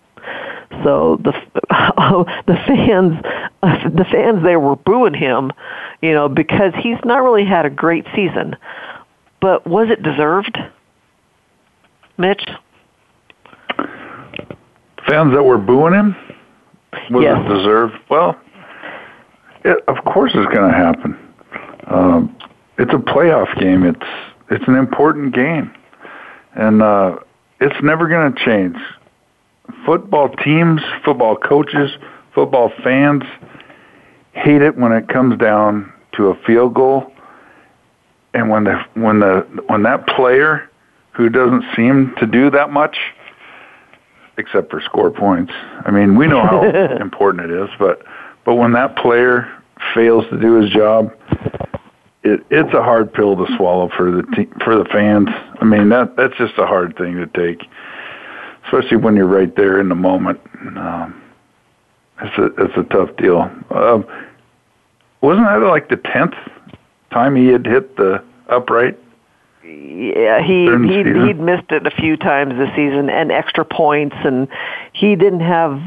So 0.83 1.17
the 1.17 1.31
the 2.47 2.55
fans 2.65 3.21
the 3.95 4.05
fans 4.11 4.43
there 4.43 4.59
were 4.59 4.75
booing 4.75 5.13
him, 5.13 5.51
you 6.01 6.13
know, 6.13 6.29
because 6.29 6.73
he's 6.81 6.97
not 7.05 7.21
really 7.21 7.45
had 7.45 7.65
a 7.65 7.69
great 7.69 8.05
season. 8.15 8.55
But 9.39 9.67
was 9.67 9.89
it 9.89 10.01
deserved? 10.01 10.57
Mitch? 12.17 12.47
Fans 15.07 15.33
that 15.33 15.43
were 15.43 15.57
booing 15.57 15.93
him? 15.93 16.15
Was 17.11 17.23
Yes. 17.23 17.37
it 17.45 17.53
deserved? 17.53 17.93
Well, 18.09 18.37
it, 19.63 19.83
of 19.87 20.03
course 20.05 20.31
it's 20.35 20.53
going 20.53 20.69
to 20.71 20.77
happen. 20.77 21.17
Um, 21.87 22.35
it's 22.77 22.93
a 22.93 22.97
playoff 22.97 23.57
game. 23.59 23.83
It's 23.83 24.05
it's 24.49 24.67
an 24.67 24.75
important 24.75 25.33
game, 25.33 25.71
and 26.55 26.81
uh, 26.81 27.17
it's 27.59 27.81
never 27.83 28.07
going 28.07 28.33
to 28.33 28.45
change. 28.45 28.77
Football 29.85 30.29
teams, 30.29 30.81
football 31.05 31.35
coaches, 31.35 31.91
football 32.33 32.71
fans 32.83 33.23
hate 34.33 34.61
it 34.61 34.77
when 34.77 34.91
it 34.91 35.07
comes 35.07 35.37
down 35.39 35.91
to 36.13 36.27
a 36.29 36.35
field 36.45 36.73
goal, 36.73 37.11
and 38.33 38.49
when 38.49 38.65
the 38.65 38.83
when 38.95 39.19
the 39.19 39.45
when 39.67 39.83
that 39.83 40.05
player 40.07 40.69
who 41.11 41.29
doesn't 41.29 41.63
seem 41.75 42.13
to 42.17 42.25
do 42.25 42.49
that 42.49 42.71
much 42.71 42.97
except 44.37 44.71
for 44.71 44.81
score 44.81 45.11
points. 45.11 45.53
I 45.85 45.91
mean, 45.91 46.17
we 46.17 46.27
know 46.27 46.41
how 46.41 46.63
important 47.01 47.51
it 47.51 47.63
is, 47.63 47.69
but 47.79 48.03
but 48.45 48.55
when 48.55 48.73
that 48.73 48.95
player 48.97 49.51
fails 49.93 50.25
to 50.29 50.39
do 50.39 50.61
his 50.61 50.69
job, 50.71 51.13
it 52.23 52.45
it's 52.49 52.73
a 52.73 52.81
hard 52.81 53.13
pill 53.13 53.35
to 53.35 53.45
swallow 53.57 53.89
for 53.95 54.11
the 54.11 54.23
te- 54.35 54.63
for 54.63 54.75
the 54.75 54.85
fans. 54.85 55.29
I 55.59 55.65
mean, 55.65 55.89
that 55.89 56.15
that's 56.15 56.35
just 56.37 56.57
a 56.57 56.65
hard 56.65 56.97
thing 56.97 57.15
to 57.15 57.27
take, 57.27 57.67
especially 58.65 58.97
when 58.97 59.15
you're 59.15 59.27
right 59.27 59.53
there 59.55 59.79
in 59.79 59.89
the 59.89 59.95
moment. 59.95 60.39
Um, 60.77 61.21
it's 62.21 62.37
a 62.37 62.45
it's 62.63 62.77
a 62.77 62.83
tough 62.83 63.15
deal. 63.17 63.49
Um, 63.71 64.05
wasn't 65.21 65.45
that 65.45 65.57
like 65.67 65.89
the 65.89 65.97
tenth 65.97 66.35
time 67.11 67.35
he 67.35 67.47
had 67.47 67.65
hit 67.65 67.95
the 67.97 68.23
upright? 68.49 68.97
Yeah, 69.73 70.41
he 70.41 70.65
he'd, 70.65 71.05
he'd 71.05 71.39
missed 71.39 71.71
it 71.71 71.87
a 71.87 71.91
few 71.91 72.17
times 72.17 72.53
this 72.57 72.69
season 72.75 73.09
and 73.09 73.31
extra 73.31 73.65
points, 73.65 74.15
and 74.23 74.47
he 74.91 75.15
didn't 75.15 75.39
have. 75.39 75.79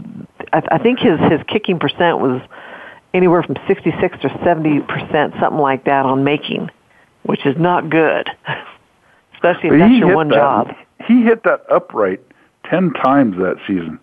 I, 0.53 0.63
I 0.73 0.79
think 0.79 0.99
his 0.99 1.19
his 1.31 1.41
kicking 1.47 1.79
percent 1.79 2.19
was 2.19 2.41
anywhere 3.15 3.43
from 3.43 3.57
sixty 3.69 3.93
six 4.01 4.19
to 4.21 4.41
seventy 4.45 4.81
percent, 4.81 5.35
something 5.41 5.61
like 5.61 5.85
that, 5.85 6.07
on 6.07 6.25
making, 6.25 6.71
which 7.25 7.47
is 7.47 7.57
not 7.59 7.89
good, 7.91 8.29
especially 9.35 9.69
if 9.69 9.73
But 9.73 9.79
that's 9.79 9.95
your 9.95 10.15
one 10.15 10.29
that, 10.29 10.37
job. 10.37 10.75
He 11.07 11.23
hit 11.23 11.45
that 11.45 11.63
upright 11.71 12.21
ten 12.65 12.93
times 12.93 13.37
that 13.37 13.57
season. 13.67 14.01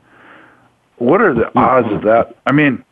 What 0.98 1.22
are 1.22 1.34
the 1.34 1.52
odds 1.58 1.92
of 1.92 2.04
that? 2.04 2.36
I 2.46 2.52
mean, 2.52 2.84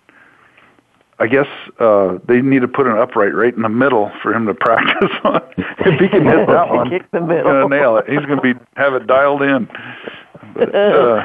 I 1.21 1.27
guess 1.27 1.45
uh, 1.79 2.17
they 2.27 2.41
need 2.41 2.61
to 2.61 2.67
put 2.67 2.87
an 2.87 2.97
upright 2.97 3.35
right 3.35 3.53
in 3.53 3.61
the 3.61 3.69
middle 3.69 4.11
for 4.23 4.33
him 4.33 4.47
to 4.47 4.53
practice 4.59 5.11
on. 5.23 5.41
if 5.55 5.99
he 5.99 6.07
can 6.09 6.25
hit 6.25 6.47
that 6.47 6.69
one, 6.73 6.89
Kick 6.89 7.11
the 7.11 7.19
he's 7.19 7.43
gonna 7.43 7.67
nail 7.69 7.97
it. 7.97 8.09
He's 8.09 8.25
gonna 8.25 8.41
be 8.41 8.55
have 8.75 8.95
it 8.95 9.05
dialed 9.05 9.43
in. 9.43 9.69
But, 10.55 10.73
uh, 10.73 11.23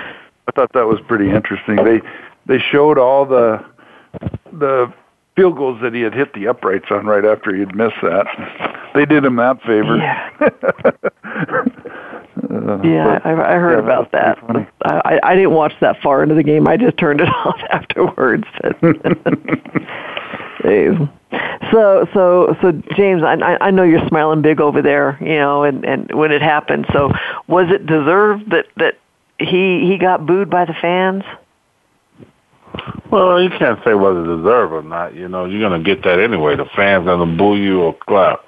I 0.48 0.52
thought 0.52 0.74
that 0.74 0.86
was 0.86 1.00
pretty 1.08 1.30
interesting. 1.30 1.76
They 1.76 2.02
they 2.44 2.58
showed 2.58 2.98
all 2.98 3.24
the 3.24 3.64
the 4.52 4.92
field 5.34 5.56
goals 5.56 5.80
that 5.80 5.94
he 5.94 6.02
had 6.02 6.12
hit 6.12 6.34
the 6.34 6.46
uprights 6.46 6.86
on 6.90 7.06
right 7.06 7.24
after 7.24 7.54
he 7.54 7.60
had 7.60 7.74
missed 7.74 8.00
that. 8.02 8.26
They 8.94 9.06
did 9.06 9.24
him 9.24 9.36
that 9.36 9.62
favor. 9.62 9.96
Yeah. 9.96 10.30
Uh, 12.42 12.80
Yeah, 12.82 13.18
but- 13.22 13.26
I, 13.26 13.54
I 13.54 13.58
heard 13.58 13.78
yeah, 13.78 13.84
about 13.84 14.12
that 14.12 14.38
that. 14.48 15.06
I, 15.06 15.18
I 15.22 15.34
didn't 15.34 15.52
watch 15.52 15.72
that 15.80 16.00
far 16.02 16.22
into 16.22 16.34
the 16.34 16.42
game. 16.42 16.68
I 16.68 16.76
just 16.76 16.96
turned 16.98 17.20
it 17.20 17.28
off 17.44 17.60
afterwards. 17.70 18.44
So, 21.70 22.06
so, 22.12 22.56
so, 22.60 22.72
James, 22.96 23.22
I, 23.22 23.34
I 23.34 23.66
I 23.66 23.70
know 23.70 23.82
you're 23.82 24.06
smiling 24.08 24.42
big 24.42 24.60
over 24.60 24.82
there, 24.82 25.16
you 25.20 25.36
know, 25.36 25.62
and 25.64 25.84
and 25.84 26.10
when 26.12 26.32
it 26.32 26.42
happened. 26.42 26.86
So, 26.92 27.12
was 27.46 27.70
it 27.70 27.86
deserved 27.86 28.50
that 28.50 28.66
that 28.76 28.98
he 29.38 29.86
he 29.86 29.96
got 29.98 30.26
booed 30.26 30.50
by 30.50 30.64
the 30.64 30.74
fans? 30.74 31.24
Well, 33.10 33.40
you 33.42 33.50
can't 33.50 33.78
say 33.84 33.94
whether 33.94 34.22
it 34.24 34.36
deserve 34.36 34.72
or 34.72 34.82
not. 34.82 35.14
You 35.14 35.28
know, 35.28 35.44
you're 35.44 35.60
gonna 35.60 35.82
get 35.82 36.02
that 36.04 36.18
anyway. 36.18 36.56
The 36.56 36.66
fans 36.76 37.04
gonna 37.06 37.36
boo 37.36 37.56
you 37.56 37.80
or 37.82 37.94
clap. 37.94 38.40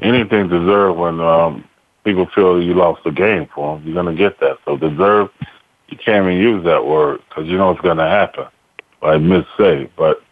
Anything 0.00 0.48
deserved 0.48 0.98
when 0.98 1.20
um, 1.20 1.64
people 2.06 2.26
feel 2.34 2.62
you 2.62 2.72
lost 2.72 3.02
the 3.04 3.10
game 3.10 3.48
for 3.54 3.76
them, 3.76 3.86
you're 3.86 3.94
gonna 3.94 4.16
get 4.16 4.40
that. 4.40 4.58
So 4.64 4.76
deserve, 4.76 5.28
you 5.88 5.98
can't 5.98 6.24
even 6.24 6.38
use 6.38 6.64
that 6.64 6.86
word 6.86 7.20
because 7.28 7.46
you 7.46 7.58
know 7.58 7.72
it's 7.72 7.80
gonna 7.82 8.08
happen. 8.08 8.46
Like 9.02 9.20
Miss 9.20 9.44
say, 9.58 9.90
but 9.96 10.22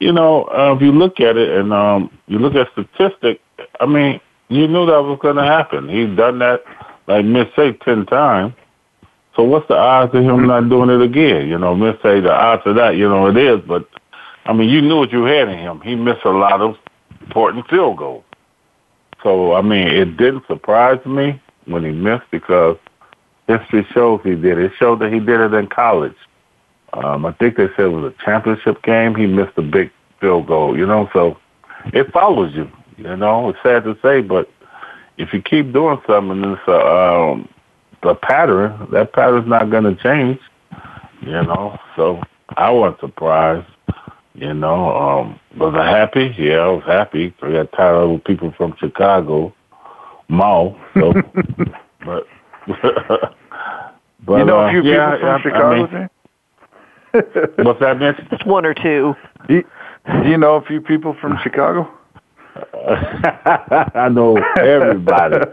you 0.00 0.12
know, 0.12 0.44
uh, 0.46 0.74
if 0.74 0.82
you 0.82 0.92
look 0.92 1.20
at 1.20 1.36
it 1.36 1.48
and 1.50 1.72
um, 1.72 2.10
you 2.26 2.38
look 2.38 2.54
at 2.56 2.70
statistic, 2.72 3.40
I 3.80 3.86
mean, 3.86 4.20
you 4.48 4.66
knew 4.66 4.84
that 4.84 5.02
was 5.02 5.18
gonna 5.22 5.46
happen. 5.46 5.88
He's 5.88 6.14
done 6.16 6.40
that, 6.40 6.64
like 7.06 7.24
Miss 7.24 7.46
say, 7.56 7.72
ten 7.72 8.04
times. 8.04 8.52
So 9.36 9.44
what's 9.44 9.66
the 9.68 9.76
odds 9.76 10.14
of 10.14 10.24
him 10.24 10.46
not 10.46 10.68
doing 10.68 10.90
it 10.90 11.00
again? 11.00 11.48
You 11.48 11.56
know, 11.56 11.74
Miss 11.74 11.96
say 12.02 12.20
the 12.20 12.32
odds 12.32 12.62
of 12.66 12.74
that, 12.74 12.96
you 12.96 13.08
know, 13.08 13.28
it 13.28 13.36
is, 13.36 13.60
but 13.66 13.88
I 14.44 14.52
mean, 14.52 14.68
you 14.68 14.82
knew 14.82 14.98
what 14.98 15.12
you 15.12 15.22
had 15.22 15.48
in 15.48 15.56
him. 15.56 15.80
He 15.80 15.94
missed 15.94 16.24
a 16.24 16.30
lot 16.30 16.60
of 16.60 16.76
important 17.20 17.68
field 17.68 17.96
goals. 17.96 18.24
So 19.22 19.54
I 19.54 19.62
mean, 19.62 19.86
it 19.86 20.16
didn't 20.16 20.46
surprise 20.46 21.04
me 21.06 21.40
when 21.66 21.84
he 21.84 21.90
missed 21.90 22.30
because 22.30 22.76
history 23.46 23.86
shows 23.92 24.20
he 24.24 24.34
did. 24.34 24.58
It 24.58 24.72
showed 24.78 25.00
that 25.00 25.12
he 25.12 25.20
did 25.20 25.40
it 25.40 25.54
in 25.54 25.68
college. 25.68 26.16
Um, 26.92 27.24
I 27.24 27.32
think 27.32 27.56
they 27.56 27.68
said 27.68 27.86
it 27.86 27.88
was 27.88 28.12
a 28.12 28.24
championship 28.24 28.82
game. 28.82 29.14
He 29.14 29.26
missed 29.26 29.56
a 29.56 29.62
big 29.62 29.90
field 30.20 30.46
goal. 30.46 30.76
You 30.76 30.86
know, 30.86 31.08
so 31.12 31.38
it 31.86 32.12
follows 32.12 32.54
you. 32.54 32.70
You 32.98 33.16
know, 33.16 33.48
it's 33.48 33.58
sad 33.62 33.84
to 33.84 33.96
say, 34.02 34.20
but 34.20 34.50
if 35.18 35.32
you 35.32 35.40
keep 35.42 35.72
doing 35.72 36.00
something, 36.06 36.42
and 36.42 36.56
it's 36.56 36.68
a 36.68 36.86
um, 36.86 37.48
the 38.02 38.14
pattern, 38.14 38.88
that 38.90 39.12
pattern's 39.12 39.48
not 39.48 39.70
going 39.70 39.84
to 39.84 39.94
change, 40.02 40.38
you 41.20 41.30
know. 41.32 41.78
So 41.96 42.22
I 42.56 42.70
wasn't 42.70 43.00
surprised, 43.00 43.66
you 44.34 44.54
know. 44.54 44.96
Um, 44.96 45.40
was 45.58 45.74
I 45.76 45.88
happy? 45.88 46.34
Yeah, 46.38 46.58
I 46.58 46.68
was 46.68 46.84
happy. 46.86 47.34
I 47.42 47.52
got 47.52 47.72
tired 47.72 47.94
of 47.96 48.24
people 48.24 48.52
from 48.56 48.74
Chicago, 48.78 49.54
Mall. 50.28 50.76
So, 50.94 51.12
but, 52.04 52.26
but 52.66 54.38
you 54.38 54.44
know 54.44 54.60
uh, 54.60 54.68
a 54.68 54.70
few 54.70 54.82
yeah, 54.82 55.14
people 55.14 55.18
from 55.20 55.28
I- 55.28 55.34
I 55.34 55.42
Chicago, 55.42 55.86
mean, 55.98 56.08
what's 57.66 57.80
that, 57.80 57.98
Mitch? 57.98 58.16
Just 58.30 58.46
one 58.46 58.64
or 58.64 58.74
two. 58.74 59.14
Do 59.48 59.54
you, 59.54 59.64
do 60.22 60.28
you 60.28 60.38
know 60.38 60.54
a 60.56 60.62
few 60.62 60.80
people 60.80 61.14
from 61.20 61.38
Chicago? 61.42 61.88
I 63.94 64.08
know 64.10 64.36
everybody. 64.58 65.36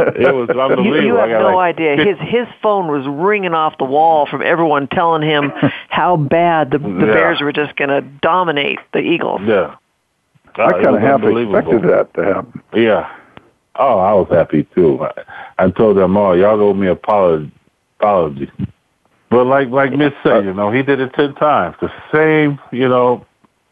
It 0.00 0.32
was 0.32 0.48
You, 0.54 0.60
unbelievable. 0.60 1.02
you 1.04 1.14
have 1.16 1.28
I 1.28 1.32
got 1.32 1.50
no 1.50 1.56
like 1.56 1.74
idea. 1.76 1.96
His 2.04 2.16
his 2.20 2.46
phone 2.62 2.86
was 2.86 3.04
ringing 3.08 3.52
off 3.52 3.76
the 3.78 3.84
wall 3.84 4.26
from 4.26 4.42
everyone 4.42 4.86
telling 4.86 5.22
him 5.22 5.50
how 5.88 6.16
bad 6.16 6.70
the, 6.70 6.78
the 6.78 6.88
Yeah. 6.88 7.04
Bears 7.06 7.40
were 7.40 7.52
just 7.52 7.74
going 7.74 7.90
to 7.90 8.02
dominate 8.22 8.78
the 8.92 9.00
Eagles. 9.00 9.40
Yeah. 9.44 9.74
I 10.54 10.62
Uh, 10.62 10.68
it 10.68 10.72
kind 10.72 10.86
of 10.86 10.92
was 10.92 11.00
half 11.02 11.14
unbelievable. 11.14 11.58
expected 11.58 11.90
that 11.90 12.14
to 12.14 12.24
happen. 12.24 12.62
Yeah. 12.74 13.10
Oh, 13.74 13.98
I 13.98 14.12
was 14.12 14.28
happy 14.30 14.68
too. 14.72 15.00
I, 15.04 15.64
I 15.64 15.70
told 15.70 15.96
them 15.96 16.16
all, 16.16 16.38
y'all 16.38 16.60
owe 16.62 16.74
me 16.74 16.86
apology. 16.86 17.50
apology. 17.98 18.52
But 19.30 19.46
like 19.48 19.68
like 19.70 19.90
Miss 19.92 20.12
said, 20.22 20.44
you 20.44 20.54
know, 20.54 20.70
he 20.70 20.84
did 20.84 21.00
it 21.00 21.12
ten 21.14 21.34
times. 21.34 21.74
The 21.80 21.90
same, 22.14 22.60
you 22.70 22.88
know, 22.88 23.26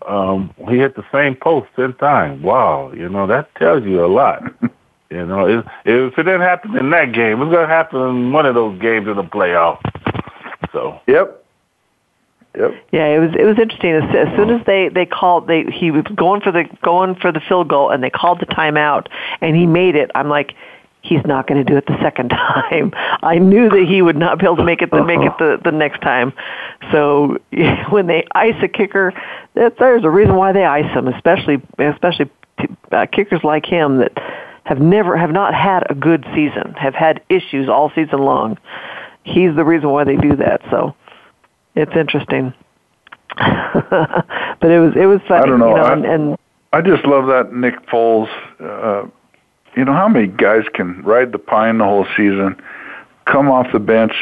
um, 0.06 0.54
he 0.68 0.78
hit 0.78 0.94
the 0.94 1.04
same 1.12 1.34
post 1.34 1.68
ten 1.76 1.94
times. 1.94 2.42
Wow, 2.42 2.92
you 2.92 3.08
know, 3.08 3.26
that 3.26 3.54
tells 3.56 3.84
you 3.84 4.04
a 4.04 4.06
lot. 4.06 4.42
you 5.10 5.26
know, 5.26 5.46
it, 5.46 5.64
if 5.84 6.18
it 6.18 6.22
didn't 6.22 6.42
happen 6.42 6.76
in 6.76 6.90
that 6.90 7.12
game, 7.12 7.42
it's 7.42 7.52
gonna 7.52 7.66
happen 7.66 8.00
in 8.00 8.32
one 8.32 8.46
of 8.46 8.54
those 8.54 8.80
games 8.80 9.08
in 9.08 9.16
the 9.16 9.24
playoff. 9.24 9.80
So 10.72 11.00
Yep. 11.06 11.44
Yep. 12.56 12.86
Yeah, 12.90 13.06
it 13.08 13.18
was 13.18 13.30
it 13.38 13.44
was 13.44 13.58
interesting. 13.58 13.92
As, 13.92 14.04
as 14.16 14.34
soon 14.34 14.48
as 14.48 14.64
they 14.64 14.88
they 14.88 15.04
called, 15.04 15.46
they 15.46 15.64
he 15.64 15.90
was 15.90 16.04
going 16.14 16.40
for 16.40 16.50
the 16.50 16.64
going 16.82 17.14
for 17.14 17.30
the 17.30 17.40
field 17.40 17.68
goal, 17.68 17.90
and 17.90 18.02
they 18.02 18.08
called 18.08 18.40
the 18.40 18.46
timeout, 18.46 19.08
and 19.42 19.54
he 19.54 19.66
made 19.66 19.94
it. 19.94 20.10
I'm 20.14 20.28
like, 20.28 20.54
he's 21.06 21.24
not 21.24 21.46
going 21.46 21.64
to 21.64 21.70
do 21.70 21.76
it 21.76 21.86
the 21.86 21.98
second 22.02 22.28
time. 22.30 22.92
I 23.22 23.38
knew 23.38 23.68
that 23.68 23.84
he 23.88 24.02
would 24.02 24.16
not 24.16 24.38
be 24.38 24.44
able 24.46 24.56
to 24.56 24.64
make 24.64 24.82
it 24.82 24.90
the 24.90 25.04
make 25.04 25.20
it 25.20 25.32
the 25.38 25.60
the 25.62 25.72
next 25.72 26.00
time. 26.02 26.32
So 26.92 27.38
when 27.90 28.06
they 28.06 28.26
ice 28.34 28.56
a 28.62 28.68
kicker, 28.68 29.12
that, 29.54 29.78
there's 29.78 30.04
a 30.04 30.10
reason 30.10 30.36
why 30.36 30.52
they 30.52 30.64
ice 30.64 30.90
him, 30.92 31.08
especially 31.08 31.62
especially 31.78 32.30
uh, 32.92 33.06
kickers 33.06 33.42
like 33.44 33.66
him 33.66 33.98
that 33.98 34.12
have 34.64 34.80
never 34.80 35.16
have 35.16 35.30
not 35.30 35.54
had 35.54 35.88
a 35.90 35.94
good 35.94 36.24
season, 36.34 36.74
have 36.74 36.94
had 36.94 37.22
issues 37.28 37.68
all 37.68 37.90
season 37.94 38.20
long. 38.20 38.58
He's 39.22 39.54
the 39.54 39.64
reason 39.64 39.90
why 39.90 40.04
they 40.04 40.16
do 40.16 40.36
that. 40.36 40.60
So 40.70 40.94
it's 41.74 41.94
interesting. 41.96 42.52
but 43.38 44.70
it 44.70 44.80
was 44.80 44.94
it 44.96 45.06
was 45.06 45.20
funny, 45.28 45.42
I 45.42 45.46
don't 45.46 45.58
know. 45.58 45.68
you 45.68 45.74
know, 45.76 45.82
I- 45.82 45.92
and, 45.92 46.04
and 46.06 46.38
I 46.72 46.80
just 46.82 47.04
love 47.04 47.26
that 47.28 47.52
Nick 47.54 47.74
Foles. 47.86 48.28
Uh, 48.60 49.08
you 49.76 49.84
know 49.84 49.92
how 49.92 50.08
many 50.08 50.26
guys 50.26 50.64
can 50.74 51.02
ride 51.02 51.32
the 51.32 51.38
pine 51.38 51.78
the 51.78 51.84
whole 51.84 52.06
season, 52.16 52.56
come 53.26 53.48
off 53.50 53.66
the 53.72 53.78
bench, 53.78 54.12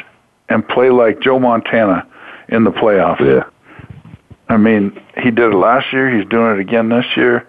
and 0.48 0.66
play 0.68 0.90
like 0.90 1.20
Joe 1.20 1.38
Montana 1.38 2.06
in 2.48 2.64
the 2.64 2.70
playoffs? 2.72 3.20
Yeah. 3.20 3.44
I 4.48 4.56
mean, 4.58 5.00
he 5.16 5.30
did 5.30 5.52
it 5.52 5.56
last 5.56 5.92
year. 5.92 6.10
He's 6.14 6.28
doing 6.28 6.52
it 6.56 6.60
again 6.60 6.88
this 6.90 7.06
year. 7.16 7.46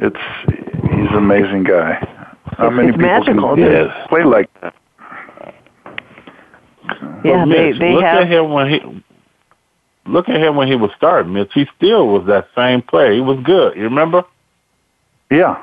It's 0.00 0.16
he's 0.46 1.08
an 1.10 1.16
amazing 1.16 1.64
guy. 1.64 1.94
How 2.44 2.66
It's- 2.66 2.72
many 2.76 2.88
it's 2.88 2.96
people 2.96 3.08
magical, 3.10 3.56
can 3.56 3.64
isn't 3.64 4.08
play 4.08 4.22
like 4.24 4.48
that? 4.60 4.74
Yeah, 7.24 7.44
Mitch, 7.46 7.78
they 7.78 7.86
they 7.86 7.92
look 7.94 8.04
have. 8.04 8.22
at 8.22 8.28
him 8.28 8.52
when 8.52 8.68
he 8.68 9.04
look 10.06 10.28
at 10.28 10.36
him 10.36 10.56
when 10.56 10.68
he 10.68 10.76
was 10.76 10.90
starting, 10.96 11.32
Mitch. 11.32 11.50
He 11.54 11.66
still 11.76 12.08
was 12.08 12.26
that 12.26 12.48
same 12.54 12.82
player. 12.82 13.12
He 13.12 13.20
was 13.20 13.38
good. 13.44 13.76
You 13.76 13.84
remember? 13.84 14.24
Yeah, 15.30 15.56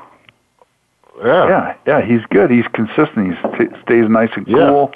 Yeah. 1.18 1.48
yeah, 1.48 1.74
yeah. 1.86 2.00
He's 2.04 2.24
good. 2.30 2.50
He's 2.50 2.66
consistent. 2.72 3.34
He 3.34 3.48
st- 3.54 3.72
stays 3.84 4.08
nice 4.08 4.30
and 4.34 4.46
cool. 4.46 4.92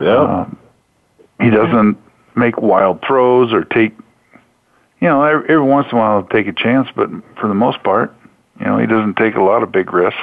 Yeah. 0.00 0.16
Um, 0.16 0.58
he 1.40 1.50
doesn't 1.50 1.96
make 2.36 2.58
wild 2.60 3.02
throws 3.06 3.52
or 3.52 3.64
take, 3.64 3.92
you 5.00 5.08
know, 5.08 5.22
every, 5.24 5.44
every 5.44 5.62
once 5.62 5.88
in 5.90 5.98
a 5.98 6.00
while 6.00 6.20
he'll 6.20 6.28
take 6.28 6.46
a 6.48 6.52
chance, 6.52 6.88
but 6.94 7.08
for 7.40 7.48
the 7.48 7.54
most 7.54 7.82
part, 7.82 8.14
you 8.60 8.66
know, 8.66 8.78
he 8.78 8.86
doesn't 8.86 9.14
take 9.16 9.34
a 9.36 9.42
lot 9.42 9.62
of 9.62 9.70
big 9.72 9.92
risks. 9.92 10.18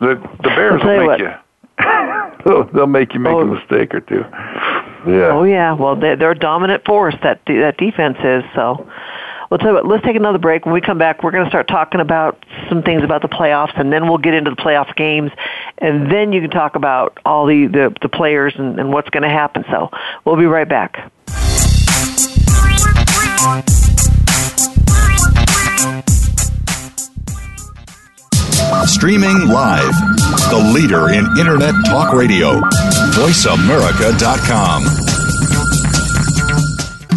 The 0.00 0.14
the 0.42 0.48
Bears 0.56 0.80
tell 0.80 0.92
you 0.94 1.00
will 1.00 1.06
what. 1.06 1.20
make 1.20 1.28
you. 1.28 1.34
they'll, 2.44 2.64
they'll 2.72 2.86
make 2.86 3.14
you 3.14 3.20
make 3.20 3.32
Oh. 3.34 3.40
a 3.40 3.44
mistake 3.44 3.94
or 3.94 4.00
two. 4.00 4.24
yeah. 5.10 5.30
Oh 5.32 5.42
yeah, 5.44 5.72
well 5.74 5.94
they 5.96 6.14
they're 6.14 6.30
a 6.32 6.38
dominant 6.38 6.84
force 6.84 7.14
that 7.22 7.44
de- 7.44 7.58
that 7.60 7.76
defense 7.78 8.16
is. 8.24 8.42
So, 8.54 8.88
we'll 9.50 9.58
tell 9.58 9.68
you 9.68 9.74
what. 9.74 9.86
Let's 9.86 10.04
take 10.04 10.16
another 10.16 10.38
break. 10.38 10.64
When 10.64 10.74
we 10.74 10.80
come 10.80 10.98
back, 10.98 11.22
we're 11.22 11.30
going 11.30 11.44
to 11.44 11.50
start 11.50 11.68
talking 11.68 12.00
about 12.00 12.44
some 12.68 12.82
things 12.82 13.02
about 13.02 13.22
the 13.22 13.28
playoffs, 13.28 13.78
and 13.78 13.92
then 13.92 14.08
we'll 14.08 14.18
get 14.18 14.34
into 14.34 14.50
the 14.50 14.56
playoff 14.56 14.94
games, 14.96 15.30
and 15.78 16.10
then 16.10 16.32
you 16.32 16.40
can 16.40 16.50
talk 16.50 16.76
about 16.76 17.18
all 17.24 17.46
the 17.46 17.66
the, 17.66 17.96
the 18.02 18.08
players 18.08 18.54
and, 18.56 18.78
and 18.78 18.92
what's 18.92 19.10
going 19.10 19.22
to 19.22 19.28
happen. 19.28 19.64
So, 19.70 19.90
we'll 20.24 20.36
be 20.36 20.46
right 20.46 20.68
back. 20.68 21.12
Streaming 28.86 29.48
live. 29.48 29.94
The 30.50 30.70
leader 30.74 31.10
in 31.10 31.26
Internet 31.38 31.74
talk 31.86 32.12
radio. 32.12 32.60
VoiceAmerica.com. 33.14 35.05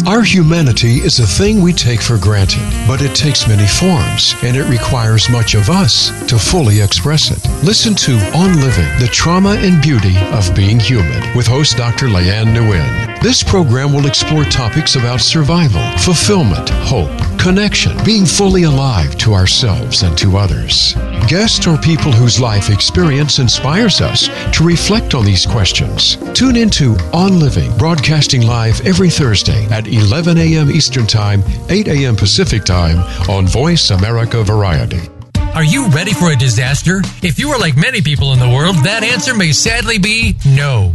Our 0.06 0.22
humanity 0.22 0.96
is 0.96 1.20
a 1.20 1.26
thing 1.26 1.60
we 1.60 1.72
take 1.72 2.00
for 2.00 2.16
granted, 2.16 2.62
but 2.88 3.02
it 3.02 3.14
takes 3.14 3.46
many 3.46 3.66
forms, 3.66 4.34
and 4.42 4.56
it 4.56 4.64
requires 4.64 5.28
much 5.28 5.54
of 5.54 5.68
us 5.68 6.08
to 6.28 6.38
fully 6.38 6.80
express 6.80 7.30
it. 7.30 7.44
Listen 7.62 7.94
to 7.96 8.12
On 8.34 8.60
Living, 8.60 8.88
the 8.98 9.10
trauma 9.12 9.56
and 9.58 9.82
beauty 9.82 10.16
of 10.32 10.54
being 10.54 10.80
human, 10.80 11.36
with 11.36 11.46
host 11.46 11.76
Dr. 11.76 12.06
Leanne 12.06 12.54
Nguyen. 12.54 13.09
This 13.22 13.42
program 13.42 13.92
will 13.92 14.06
explore 14.06 14.44
topics 14.44 14.96
about 14.96 15.20
survival, 15.20 15.82
fulfillment, 15.98 16.70
hope, 16.70 17.10
connection, 17.38 17.92
being 18.02 18.24
fully 18.24 18.62
alive 18.62 19.14
to 19.18 19.34
ourselves 19.34 20.02
and 20.02 20.16
to 20.16 20.38
others. 20.38 20.94
Guests 21.28 21.66
are 21.66 21.76
people 21.76 22.12
whose 22.12 22.40
life 22.40 22.70
experience 22.70 23.38
inspires 23.38 24.00
us 24.00 24.28
to 24.56 24.64
reflect 24.64 25.14
on 25.14 25.26
these 25.26 25.44
questions. 25.44 26.16
Tune 26.32 26.56
into 26.56 26.96
On 27.12 27.38
Living, 27.38 27.76
broadcasting 27.76 28.46
live 28.46 28.80
every 28.86 29.10
Thursday 29.10 29.66
at 29.66 29.86
11 29.86 30.38
a.m. 30.38 30.70
Eastern 30.70 31.06
Time, 31.06 31.42
8 31.68 31.88
a.m. 31.88 32.16
Pacific 32.16 32.64
Time 32.64 33.00
on 33.28 33.46
Voice 33.46 33.90
America 33.90 34.42
Variety. 34.42 35.10
Are 35.54 35.64
you 35.64 35.88
ready 35.88 36.14
for 36.14 36.30
a 36.30 36.36
disaster? 36.36 37.02
If 37.22 37.38
you 37.38 37.50
are 37.50 37.58
like 37.58 37.76
many 37.76 38.00
people 38.00 38.32
in 38.32 38.38
the 38.38 38.48
world, 38.48 38.76
that 38.84 39.02
answer 39.02 39.34
may 39.34 39.52
sadly 39.52 39.98
be 39.98 40.36
no. 40.46 40.94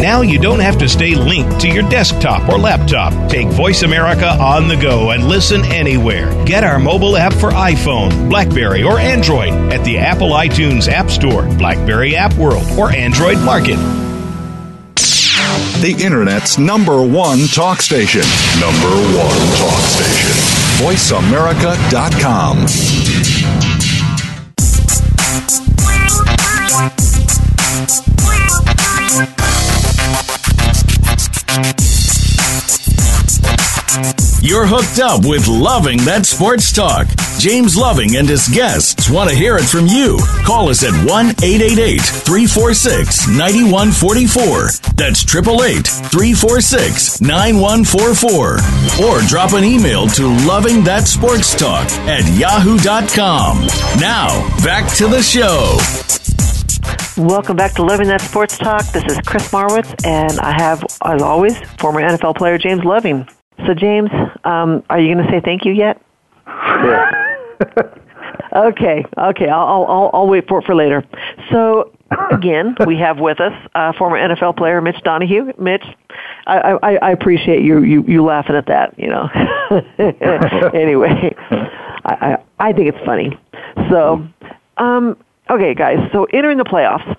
Now 0.00 0.22
you 0.22 0.38
don't 0.38 0.60
have 0.60 0.78
to 0.78 0.88
stay 0.88 1.14
linked 1.14 1.60
to 1.60 1.68
your 1.68 1.86
desktop 1.90 2.48
or 2.48 2.56
laptop. 2.56 3.12
Take 3.30 3.48
Voice 3.48 3.82
America 3.82 4.28
on 4.28 4.66
the 4.66 4.76
go 4.76 5.10
and 5.10 5.28
listen 5.28 5.62
anywhere. 5.66 6.32
Get 6.46 6.64
our 6.64 6.78
mobile 6.78 7.18
app 7.18 7.34
for 7.34 7.50
iPhone, 7.50 8.30
Blackberry, 8.30 8.82
or 8.82 8.98
Android 8.98 9.52
at 9.70 9.84
the 9.84 9.98
Apple 9.98 10.30
iTunes 10.30 10.88
App 10.88 11.10
Store, 11.10 11.42
Blackberry 11.58 12.16
App 12.16 12.32
World, 12.34 12.64
or 12.78 12.90
Android 12.90 13.40
Market. 13.40 13.76
The 15.82 15.94
Internet's 16.02 16.56
number 16.56 17.02
one 17.06 17.40
talk 17.48 17.82
station. 17.82 18.22
Number 18.58 18.88
one 19.18 19.38
talk 19.58 19.84
station. 19.84 20.32
VoiceAmerica.com. 20.80 23.59
You're 34.50 34.66
hooked 34.66 34.98
up 34.98 35.24
with 35.24 35.46
Loving 35.46 35.98
That 35.98 36.26
Sports 36.26 36.72
Talk. 36.72 37.06
James 37.38 37.76
Loving 37.76 38.16
and 38.16 38.28
his 38.28 38.48
guests 38.48 39.08
want 39.08 39.30
to 39.30 39.36
hear 39.36 39.56
it 39.56 39.62
from 39.62 39.86
you. 39.86 40.18
Call 40.42 40.70
us 40.70 40.82
at 40.82 40.90
1 40.90 41.06
888 41.06 42.02
346 42.02 43.28
9144. 43.30 44.98
That's 44.98 45.22
888 45.22 45.86
346 45.86 47.20
9144. 47.20 49.06
Or 49.06 49.22
drop 49.30 49.52
an 49.54 49.62
email 49.62 50.08
to 50.18 50.26
Loving 50.42 50.82
That 50.82 51.06
Sports 51.06 51.54
Talk 51.54 51.86
at 52.10 52.26
yahoo.com. 52.34 53.70
Now, 54.02 54.34
back 54.66 54.90
to 54.98 55.06
the 55.06 55.22
show. 55.22 55.78
Welcome 57.22 57.54
back 57.54 57.74
to 57.74 57.84
Loving 57.84 58.08
That 58.08 58.20
Sports 58.20 58.58
Talk. 58.58 58.82
This 58.90 59.04
is 59.04 59.16
Chris 59.24 59.46
Marwitz, 59.52 59.94
and 60.04 60.40
I 60.40 60.50
have, 60.60 60.82
as 61.04 61.22
always, 61.22 61.56
former 61.78 62.02
NFL 62.02 62.34
player 62.34 62.58
James 62.58 62.82
Loving. 62.82 63.28
So, 63.66 63.74
James, 63.74 64.10
um, 64.44 64.82
are 64.90 64.98
you 65.00 65.14
going 65.14 65.24
to 65.24 65.30
say 65.30 65.40
thank 65.40 65.64
you 65.64 65.72
yet? 65.72 66.00
Yeah. 66.46 67.36
okay, 68.56 69.04
okay. 69.18 69.48
I'll, 69.48 69.86
I'll, 69.86 70.10
I'll 70.12 70.28
wait 70.28 70.48
for 70.48 70.60
it 70.60 70.64
for 70.64 70.74
later. 70.74 71.04
So, 71.50 71.92
again, 72.30 72.76
we 72.86 72.96
have 72.98 73.18
with 73.18 73.40
us 73.40 73.52
uh, 73.74 73.92
former 73.92 74.16
NFL 74.16 74.56
player 74.56 74.80
Mitch 74.80 75.00
Donahue. 75.02 75.52
Mitch, 75.58 75.84
I, 76.46 76.78
I, 76.82 76.94
I 76.96 77.10
appreciate 77.10 77.62
you, 77.62 77.82
you, 77.82 78.04
you 78.06 78.24
laughing 78.24 78.56
at 78.56 78.66
that. 78.66 78.98
You 78.98 79.08
know. 79.08 79.28
anyway, 80.74 81.34
I, 82.04 82.04
I, 82.04 82.38
I 82.58 82.72
think 82.72 82.94
it's 82.94 83.04
funny. 83.04 83.38
So, 83.90 84.26
um, 84.78 85.16
okay, 85.48 85.74
guys. 85.74 85.98
So, 86.12 86.24
entering 86.24 86.58
the 86.58 86.64
playoffs, 86.64 87.16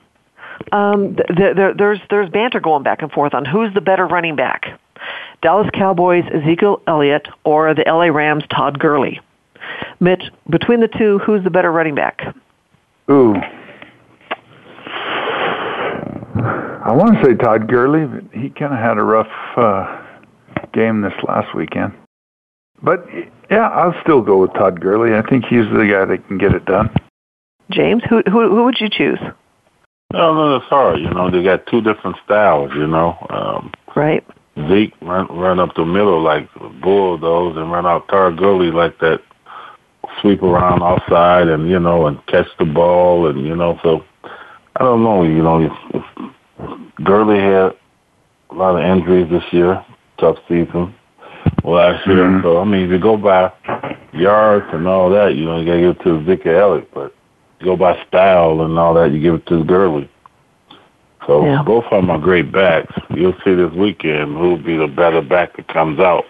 um, 0.71 1.15
th- 1.15 1.27
th- 1.37 1.55
there, 1.55 1.73
there's 1.73 1.99
there's 2.09 2.29
banter 2.29 2.59
going 2.59 2.83
back 2.83 3.01
and 3.01 3.11
forth 3.11 3.33
on 3.33 3.45
who's 3.45 3.73
the 3.73 3.81
better 3.81 4.07
running 4.07 4.35
back. 4.35 4.79
Dallas 5.41 5.69
Cowboys 5.73 6.23
Ezekiel 6.33 6.81
Elliott 6.87 7.27
or 7.43 7.73
the 7.73 7.83
LA 7.85 8.05
Rams 8.05 8.43
Todd 8.49 8.79
Gurley. 8.79 9.19
Mitch, 9.99 10.23
between 10.49 10.79
the 10.79 10.87
two, 10.87 11.19
who's 11.19 11.43
the 11.43 11.49
better 11.49 11.71
running 11.71 11.95
back? 11.95 12.21
Ooh. 13.09 13.35
I 16.83 16.91
want 16.93 17.15
to 17.15 17.23
say 17.23 17.35
Todd 17.35 17.67
Gurley, 17.67 18.05
but 18.05 18.23
he 18.33 18.49
kind 18.49 18.73
of 18.73 18.79
had 18.79 18.97
a 18.97 19.03
rough 19.03 19.27
uh, 19.57 20.03
game 20.73 21.01
this 21.01 21.13
last 21.27 21.55
weekend. 21.55 21.93
But 22.81 23.05
yeah, 23.49 23.67
I'll 23.69 23.95
still 24.01 24.21
go 24.21 24.41
with 24.41 24.53
Todd 24.53 24.79
Gurley. 24.79 25.13
I 25.13 25.21
think 25.21 25.45
he's 25.45 25.65
the 25.65 25.87
guy 25.91 26.05
that 26.05 26.27
can 26.27 26.37
get 26.37 26.53
it 26.53 26.65
done. 26.65 26.89
James, 27.69 28.03
who 28.09 28.23
who, 28.25 28.49
who 28.49 28.63
would 28.65 28.79
you 28.79 28.89
choose? 28.89 29.19
No, 30.11 30.33
no, 30.33 30.55
it's 30.55 30.65
hard. 30.65 30.99
You 30.99 31.09
know, 31.09 31.29
they 31.29 31.43
got 31.43 31.67
two 31.67 31.81
different 31.81 32.17
styles. 32.25 32.71
You 32.73 32.87
know, 32.87 33.15
um, 33.29 33.71
Right. 33.95 34.25
Zeke 34.67 34.93
run 35.01 35.27
run 35.27 35.59
up 35.59 35.73
the 35.75 35.85
middle 35.85 36.21
like 36.21 36.49
a 36.59 36.69
bulldoze 36.69 37.55
and 37.57 37.71
run 37.71 37.85
out 37.85 38.07
Todd 38.09 38.37
Gurley 38.37 38.69
like 38.71 38.99
that 38.99 39.21
sweep 40.21 40.43
around 40.43 40.81
offside 40.81 41.47
and 41.47 41.69
you 41.69 41.79
know 41.79 42.07
and 42.07 42.25
catch 42.27 42.47
the 42.59 42.65
ball 42.65 43.27
and 43.27 43.45
you 43.45 43.55
know 43.55 43.79
so 43.81 44.03
I 44.75 44.83
don't 44.83 45.03
know 45.03 45.23
you 45.23 45.41
know 45.41 45.61
if, 45.63 45.71
if 45.93 46.83
Gurley 47.03 47.39
had 47.39 47.71
a 48.49 48.53
lot 48.53 48.75
of 48.75 48.83
injuries 48.83 49.29
this 49.29 49.43
year 49.53 49.83
tough 50.19 50.37
season 50.49 50.93
last 51.63 52.05
year 52.05 52.25
Mhm. 52.25 52.43
so 52.43 52.59
I 52.59 52.65
mean 52.65 52.83
if 52.83 52.91
you 52.91 52.99
go 52.99 53.15
by 53.15 53.51
yards 54.13 54.65
and 54.73 54.85
all 54.85 55.09
that 55.11 55.35
you 55.35 55.45
know 55.45 55.59
you 55.59 55.65
gotta 55.65 55.79
give 55.79 55.95
it 55.95 56.03
to 56.03 56.19
Ezekiel 56.21 56.59
Elliott 56.59 56.93
but 56.93 57.15
you 57.61 57.67
go 57.67 57.77
by 57.77 57.97
style 58.05 58.61
and 58.61 58.77
all 58.77 58.93
that 58.95 59.11
you 59.11 59.21
give 59.21 59.35
it 59.35 59.45
to 59.47 59.63
Gurley 59.63 60.09
so 61.31 61.45
Yeah. 61.45 61.63
both 61.63 61.85
of 61.85 61.91
them 61.91 62.09
are 62.09 62.17
great 62.17 62.51
backs. 62.51 62.93
You'll 63.09 63.35
see 63.43 63.53
this 63.53 63.71
weekend 63.71 64.35
who'll 64.35 64.57
be 64.57 64.75
the 64.75 64.87
better 64.87 65.21
back 65.21 65.55
that 65.55 65.67
comes 65.67 65.99
out. 65.99 66.25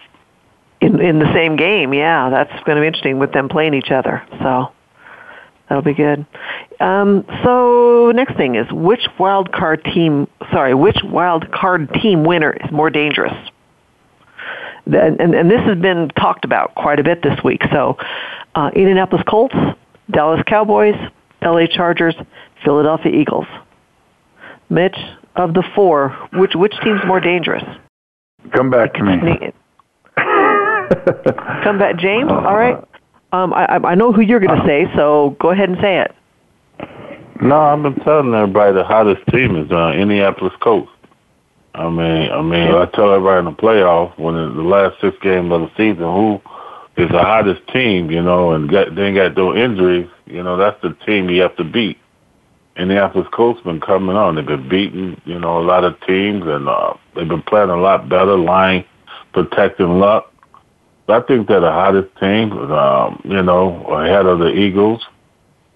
In 0.80 1.00
in 1.00 1.20
the 1.20 1.32
same 1.34 1.56
game, 1.56 1.94
yeah, 1.94 2.30
that's 2.30 2.52
going 2.64 2.76
to 2.76 2.82
be 2.82 2.88
interesting 2.88 3.20
with 3.20 3.32
them 3.34 3.50
playing 3.50 3.74
each 3.74 3.92
other. 3.92 4.24
So 4.40 4.72
that'll 5.68 5.84
be 5.84 5.94
good. 5.94 6.26
Um, 6.80 7.26
so 7.44 8.12
next 8.16 8.36
thing 8.36 8.56
is 8.56 8.72
which 8.72 9.08
wild 9.20 9.52
card 9.52 9.84
team? 9.86 10.28
Sorry, 10.52 10.74
which 10.74 10.98
wild 11.04 11.52
card 11.52 11.94
team 12.02 12.24
winner 12.24 12.52
is 12.52 12.72
more 12.72 12.90
dangerous? 12.90 13.34
And, 14.86 15.22
and, 15.22 15.36
and 15.36 15.50
this 15.52 15.62
has 15.62 15.78
been 15.78 16.10
talked 16.10 16.46
about 16.46 16.74
quite 16.74 17.00
a 17.00 17.04
bit 17.04 17.22
this 17.22 17.40
week. 17.44 17.62
So, 17.72 17.98
uh, 18.56 18.72
Indianapolis 18.76 19.24
Colts, 19.28 19.56
Dallas 20.10 20.42
Cowboys, 20.48 20.96
L.A. 21.44 21.68
Chargers, 21.68 22.16
Philadelphia 22.64 23.12
Eagles. 23.12 23.46
Mitch, 24.72 24.96
of 25.36 25.54
the 25.54 25.64
four, 25.76 26.10
which 26.34 26.56
which 26.56 26.74
team's 26.84 27.02
more 27.06 27.20
dangerous? 27.20 27.64
Come 28.56 28.70
back 28.70 28.94
to 28.96 29.04
me. 29.04 29.52
Come 31.64 31.78
back, 31.78 31.98
James. 31.98 32.32
All 32.32 32.56
right. 32.56 32.82
Um, 33.34 33.54
I 33.54 33.80
I 33.84 33.96
know 33.96 34.12
who 34.12 34.22
you're 34.22 34.40
going 34.40 34.60
to 34.60 34.66
say, 34.66 34.86
so 34.96 35.36
go 35.40 35.52
ahead 35.52 35.70
and 35.70 35.78
say 35.82 36.00
it. 36.00 36.16
No, 37.42 37.60
I've 37.60 37.84
been 37.84 37.96
telling 38.04 38.34
everybody 38.34 38.74
the 38.74 38.84
hottest 38.84 39.22
team 39.28 39.56
is 39.56 39.72
uh, 39.72 39.92
Indianapolis 39.92 40.54
Colts. 40.62 40.92
I 41.74 41.90
mean, 41.90 42.32
I 42.32 42.42
mean, 42.42 42.72
I 42.74 42.86
tell 42.94 43.14
everybody 43.14 43.40
in 43.40 43.46
the 43.46 43.62
playoff 43.62 44.18
when 44.20 44.36
the 44.36 44.62
last 44.62 45.00
six 45.02 45.18
games 45.22 45.52
of 45.52 45.62
the 45.62 45.72
season 45.78 46.04
who 46.04 46.42
is 46.98 47.10
the 47.10 47.20
hottest 47.20 47.66
team, 47.70 48.12
you 48.12 48.22
know, 48.22 48.52
and 48.52 48.70
got, 48.70 48.94
then 48.94 49.16
got 49.16 49.36
no 49.36 49.56
injuries, 49.56 50.10
you 50.26 50.44
know, 50.44 50.58
that's 50.58 50.80
the 50.82 50.94
team 51.06 51.30
you 51.30 51.42
have 51.42 51.56
to 51.56 51.64
beat. 51.64 51.98
Indianapolis 52.78 53.28
Colts 53.34 53.62
been 53.62 53.82
coming 53.82 54.16
on. 54.16 54.36
They've 54.36 54.46
been 54.46 54.70
beating, 54.70 55.22
you 55.26 55.40
know, 55.40 55.60
a 55.60 55.66
lot 55.66 55.84
of 55.84 56.00
teams, 56.08 56.44
and 56.46 56.68
uh, 56.68 56.94
they've 57.16 57.28
been 57.28 57.42
playing 57.42 57.70
a 57.70 57.78
lot 57.78 58.08
better, 58.08 58.38
line 58.38 58.86
protecting 59.34 60.00
Luck. 60.00 60.32
I 61.08 61.20
think 61.22 61.48
they're 61.48 61.60
the 61.60 61.72
hottest 61.72 62.10
team, 62.20 62.54
um, 62.72 63.22
you 63.26 63.42
know, 63.42 63.84
ahead 63.88 64.26
of 64.26 64.40
the 64.40 64.48
Eagles. 64.48 65.04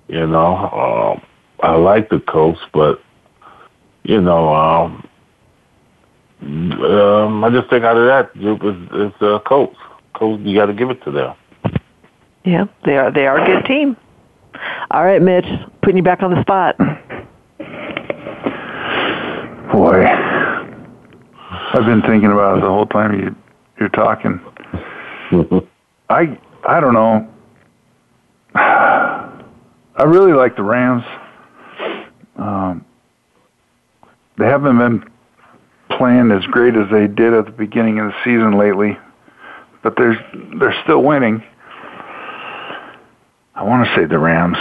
You 0.07 0.25
know, 0.27 0.55
um, 0.55 1.21
I 1.61 1.75
like 1.75 2.09
the 2.09 2.19
Colts, 2.19 2.61
but 2.73 3.01
you 4.03 4.21
know, 4.21 4.53
um, 4.53 5.07
um, 6.41 7.43
I 7.43 7.49
just 7.49 7.69
think 7.69 7.83
out 7.83 7.97
of 7.97 8.05
that 8.05 8.33
group 8.33 8.63
is, 8.63 9.11
is 9.13 9.21
uh, 9.21 9.39
Colts. 9.39 9.77
Colts, 10.13 10.43
you 10.45 10.55
got 10.55 10.67
to 10.67 10.73
give 10.73 10.89
it 10.89 11.03
to 11.03 11.11
them. 11.11 11.35
Yeah, 12.45 12.65
they 12.85 12.95
are. 12.95 13.11
They 13.11 13.25
are 13.25 13.41
a 13.41 13.45
good 13.45 13.65
team. 13.65 13.97
All 14.91 15.03
right, 15.03 15.21
Mitch, 15.21 15.45
putting 15.81 15.97
you 15.97 16.03
back 16.03 16.21
on 16.21 16.31
the 16.31 16.41
spot. 16.41 16.77
Boy, 19.71 20.05
I've 21.73 21.85
been 21.85 22.01
thinking 22.03 22.31
about 22.31 22.57
it 22.57 22.61
the 22.61 22.67
whole 22.67 22.85
time 22.85 23.19
you 23.19 23.35
you're 23.79 23.89
talking. 23.89 24.39
I 26.09 26.37
I 26.67 26.79
don't 26.79 26.93
know. 26.93 27.27
I 28.55 30.03
really 30.03 30.33
like 30.33 30.55
the 30.55 30.63
Rams. 30.63 31.03
Um, 32.37 32.85
they 34.37 34.45
haven't 34.45 34.77
been 34.77 35.09
playing 35.97 36.31
as 36.31 36.45
great 36.47 36.75
as 36.75 36.89
they 36.91 37.07
did 37.07 37.33
at 37.33 37.45
the 37.45 37.51
beginning 37.51 37.99
of 37.99 38.07
the 38.07 38.15
season 38.23 38.57
lately, 38.57 38.97
but 39.83 39.95
they're 39.97 40.17
they're 40.59 40.75
still 40.83 41.03
winning. 41.03 41.43
I 43.55 43.63
want 43.63 43.87
to 43.87 43.95
say 43.95 44.05
the 44.05 44.19
Rams. 44.19 44.57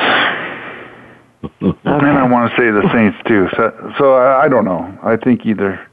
Okay. 1.44 1.78
And 1.84 2.18
I 2.18 2.26
want 2.30 2.50
to 2.50 2.56
say 2.56 2.70
the 2.70 2.88
Saints 2.92 3.18
too. 3.26 3.48
So, 3.56 3.92
so 3.98 4.14
I, 4.14 4.44
I 4.44 4.48
don't 4.48 4.64
know. 4.64 4.98
I 5.02 5.16
think 5.16 5.44
either 5.44 5.84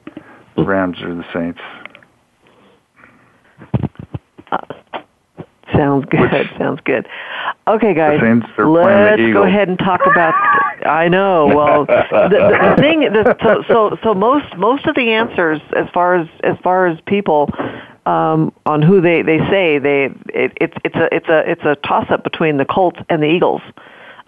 the 0.55 0.63
Rams 0.63 0.97
or 1.01 1.15
the 1.15 1.25
Saints. 1.33 1.59
Uh, 4.51 4.57
sounds 5.73 6.05
good. 6.09 6.21
Which, 6.21 6.47
Sounds 6.57 6.79
good. 6.85 7.07
Okay, 7.67 7.93
guys, 7.93 8.19
let's 8.21 9.33
go 9.33 9.43
ahead 9.43 9.67
and 9.67 9.79
talk 9.79 10.01
about. 10.05 10.33
I 10.85 11.07
know. 11.07 11.47
Well, 11.47 11.85
the, 11.85 12.27
the, 12.29 12.75
the 12.75 12.81
thing, 12.81 13.01
the, 13.01 13.35
so, 13.43 13.63
so 13.67 13.97
so 14.03 14.13
most 14.13 14.57
most 14.57 14.85
of 14.87 14.95
the 14.95 15.11
answers, 15.11 15.61
as 15.75 15.87
far 15.93 16.15
as 16.15 16.27
as 16.43 16.57
far 16.63 16.87
as 16.87 16.97
people 17.05 17.49
um, 18.05 18.53
on 18.65 18.81
who 18.81 19.01
they 19.01 19.21
they 19.21 19.39
say 19.49 19.77
they 19.79 20.05
it, 20.33 20.57
it's 20.59 20.73
it's 20.83 20.95
a 20.95 21.13
it's 21.13 21.27
a 21.27 21.51
it's 21.51 21.63
a 21.63 21.75
toss 21.87 22.09
up 22.09 22.23
between 22.23 22.57
the 22.57 22.65
Colts 22.65 22.99
and 23.09 23.21
the 23.21 23.27
Eagles. 23.27 23.61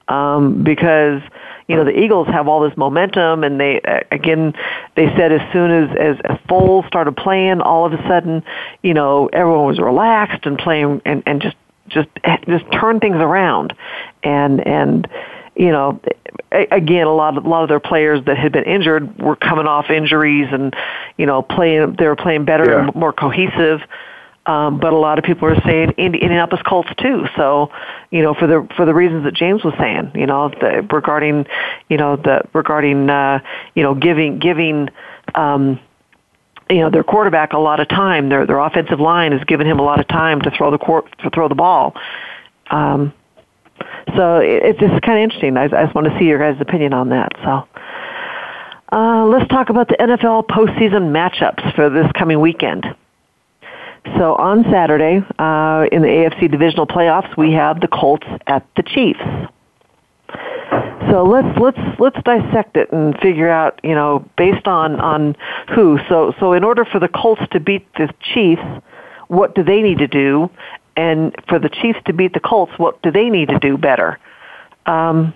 Um, 0.10 0.64
because 0.64 1.22
you 1.68 1.78
know 1.78 1.86
the 1.86 1.98
Eagles 1.98 2.28
have 2.28 2.48
all 2.48 2.60
this 2.60 2.76
momentum, 2.78 3.44
and 3.44 3.60
they 3.60 3.80
again 4.12 4.54
they 4.96 5.08
said 5.16 5.32
as 5.32 5.42
soon 5.54 5.72
as 5.72 5.90
as, 5.98 6.18
as 6.26 6.38
Foles 6.50 6.86
started 6.88 7.16
playing, 7.16 7.62
all 7.62 7.86
of 7.86 7.94
a 7.94 8.08
sudden, 8.08 8.44
you 8.82 8.94
know 8.94 9.28
everyone 9.32 9.66
was 9.66 9.80
relaxed 9.80 10.46
and 10.46 10.58
playing 10.58 11.02
and 11.06 11.24
and 11.26 11.42
just 11.42 11.56
just 11.88 12.10
just 12.48 12.66
turn 12.74 13.00
things 13.00 13.16
around, 13.16 13.74
and 14.24 14.66
and 14.68 15.08
you 15.56 15.72
know 15.72 16.00
again 16.52 17.08
a 17.08 17.14
lot 17.14 17.38
of 17.38 17.46
a 17.46 17.50
lot 17.50 17.64
of 17.64 17.70
their 17.70 17.80
players 17.80 18.24
that 18.26 18.38
had 18.38 18.52
been 18.52 18.64
injured 18.64 19.22
were 19.22 19.36
coming 19.36 19.68
off 19.68 19.90
injuries 19.90 20.48
and 20.52 20.76
you 21.18 21.26
know 21.26 21.42
playing 21.42 21.96
they 21.98 22.08
were 22.08 22.16
playing 22.16 22.46
better 22.46 22.72
yeah. 22.72 22.86
and 22.86 22.96
more 22.96 23.14
cohesive 23.14 23.82
um, 24.46 24.80
but 24.80 24.92
a 24.92 24.98
lot 24.98 25.18
of 25.18 25.24
people 25.24 25.48
are 25.48 25.62
saying 25.62 25.92
Indianapolis 25.98 26.62
Colts 26.68 26.90
too. 26.98 27.26
So, 27.38 27.72
you 28.12 28.22
know, 28.22 28.34
for 28.34 28.46
the 28.46 28.68
for 28.76 28.86
the 28.86 28.94
reasons 28.94 29.24
that 29.24 29.34
James 29.34 29.64
was 29.64 29.74
saying, 29.80 30.12
you 30.16 30.26
know, 30.26 30.50
the, 30.50 30.86
regarding, 30.92 31.46
you 31.90 31.96
know, 31.96 32.18
the 32.18 32.42
regarding, 32.52 33.10
uh, 33.10 33.40
you 33.74 33.84
know, 33.84 33.96
giving 33.96 34.40
giving, 34.40 34.90
um, 35.36 35.80
you 36.70 36.80
know, 36.80 36.90
their 36.90 37.06
quarterback 37.06 37.54
a 37.54 37.58
lot 37.58 37.80
of 37.80 37.88
time. 37.88 38.28
Their 38.28 38.46
their 38.46 38.60
offensive 38.60 39.00
line 39.00 39.32
has 39.32 39.44
given 39.46 39.66
him 39.66 39.80
a 39.80 39.84
lot 39.84 40.02
of 40.02 40.10
time 40.10 40.42
to 40.42 40.52
throw 40.52 40.72
the 40.72 40.78
court 40.78 41.06
to 41.20 41.30
throw 41.30 41.48
the 41.48 41.56
ball. 41.56 41.96
Um, 42.70 43.14
so 44.16 44.38
it, 44.38 44.64
it's 44.64 44.80
just 44.80 45.02
kind 45.02 45.20
of 45.20 45.24
interesting. 45.24 45.58
I, 45.58 45.66
I 45.66 45.84
just 45.86 45.96
want 45.96 46.08
to 46.08 46.18
see 46.20 46.26
your 46.26 46.40
guys' 46.40 46.60
opinion 46.62 46.94
on 46.94 47.10
that. 47.10 47.32
So. 47.44 47.68
Uh, 48.92 49.26
let's 49.26 49.50
talk 49.50 49.72
about 49.72 49.88
the 49.88 49.96
NFL 49.96 50.46
postseason 50.46 51.12
matchups 51.12 51.74
for 51.76 51.90
this 51.90 52.06
coming 52.14 52.40
weekend. 52.40 52.86
So 54.18 54.36
on 54.36 54.64
Saturday, 54.66 55.18
uh, 55.40 55.88
in 55.92 56.04
the 56.04 56.08
AFC 56.08 56.52
divisional 56.52 56.86
playoffs, 56.86 57.36
we 57.36 57.54
have 57.54 57.82
the 57.82 57.88
Colts 57.88 58.28
at 58.46 58.68
the 58.76 58.84
Chiefs. 58.84 59.20
So 61.10 61.24
let's 61.24 61.58
let's 61.60 62.00
let's 62.00 62.18
dissect 62.24 62.78
it 62.78 62.92
and 62.92 63.18
figure 63.20 63.50
out, 63.50 63.80
you 63.84 63.96
know, 63.96 64.28
based 64.38 64.68
on 64.68 65.00
on 65.00 65.36
who. 65.74 66.00
So 66.10 66.34
so 66.40 66.54
in 66.54 66.64
order 66.64 66.86
for 66.86 67.00
the 67.00 67.08
Colts 67.08 67.42
to 67.52 67.60
beat 67.60 67.88
the 67.96 68.14
Chiefs, 68.34 68.62
what 69.28 69.56
do 69.56 69.64
they 69.64 69.82
need 69.82 70.00
to 70.00 70.08
do? 70.08 70.50
And 70.96 71.36
for 71.50 71.60
the 71.60 71.70
Chiefs 71.70 72.00
to 72.06 72.14
beat 72.14 72.34
the 72.34 72.40
Colts, 72.40 72.72
what 72.78 73.02
do 73.02 73.12
they 73.12 73.30
need 73.30 73.50
to 73.50 73.60
do 73.60 73.78
better? 73.78 74.20
Um, 74.86 75.34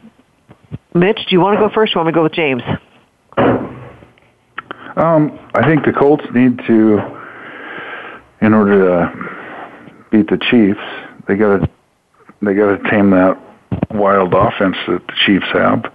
Mitch, 0.93 1.19
do 1.27 1.35
you 1.35 1.39
want 1.39 1.59
to 1.59 1.67
go 1.67 1.73
first? 1.73 1.95
Or 1.95 1.99
want 1.99 2.07
me 2.07 2.11
to 2.11 2.15
go 2.15 2.23
with 2.23 2.33
James? 2.33 2.61
Um, 4.95 5.39
I 5.53 5.63
think 5.65 5.85
the 5.85 5.93
Colts 5.93 6.25
need 6.33 6.59
to 6.67 7.17
in 8.41 8.53
order 8.53 8.85
to 8.85 10.07
beat 10.11 10.29
the 10.29 10.37
Chiefs, 10.37 10.79
they 11.27 11.35
got 11.35 11.59
to 11.59 11.69
they 12.41 12.53
got 12.53 12.77
to 12.77 12.89
tame 12.89 13.09
that 13.11 13.37
wild 13.91 14.33
offense 14.33 14.77
that 14.87 15.01
the 15.07 15.13
Chiefs 15.25 15.47
have. 15.53 15.85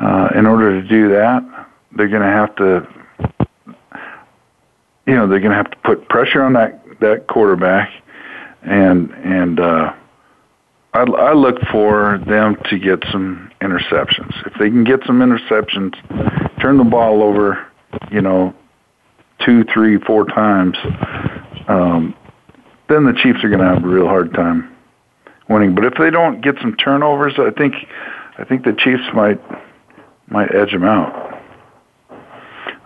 Uh, 0.00 0.28
in 0.34 0.46
order 0.46 0.80
to 0.80 0.88
do 0.88 1.10
that, 1.10 1.42
they're 1.94 2.08
going 2.08 2.22
to 2.22 2.26
have 2.26 2.56
to, 2.56 2.88
you 5.06 5.14
know, 5.14 5.28
they're 5.28 5.40
going 5.40 5.50
to 5.50 5.56
have 5.56 5.70
to 5.70 5.76
put 5.84 6.08
pressure 6.08 6.42
on 6.42 6.54
that 6.54 6.82
that 7.00 7.26
quarterback, 7.28 7.90
and 8.62 9.10
and 9.10 9.60
uh, 9.60 9.92
I, 10.94 11.00
I 11.00 11.32
look 11.32 11.56
for 11.70 12.18
them 12.26 12.56
to 12.70 12.78
get 12.78 13.02
some 13.10 13.50
interceptions. 13.60 14.46
If 14.46 14.54
they 14.58 14.68
can 14.68 14.84
get 14.84 15.00
some 15.06 15.20
interceptions, 15.20 15.94
turn 16.60 16.76
the 16.76 16.84
ball 16.84 17.22
over, 17.22 17.66
you 18.10 18.20
know, 18.20 18.54
two, 19.44 19.64
three, 19.72 19.98
four 19.98 20.26
times, 20.26 20.76
um, 21.68 22.14
then 22.88 23.04
the 23.04 23.14
Chiefs 23.22 23.42
are 23.42 23.48
going 23.48 23.60
to 23.60 23.66
have 23.66 23.84
a 23.84 23.88
real 23.88 24.06
hard 24.06 24.34
time 24.34 24.76
winning. 25.48 25.74
But 25.74 25.84
if 25.84 25.94
they 25.98 26.10
don't 26.10 26.42
get 26.42 26.56
some 26.60 26.76
turnovers, 26.76 27.34
I 27.38 27.50
think 27.50 27.74
I 28.38 28.44
think 28.44 28.64
the 28.64 28.72
Chiefs 28.72 29.04
might 29.14 29.40
might 30.28 30.54
edge 30.54 30.72
them 30.72 30.84
out. 30.84 31.40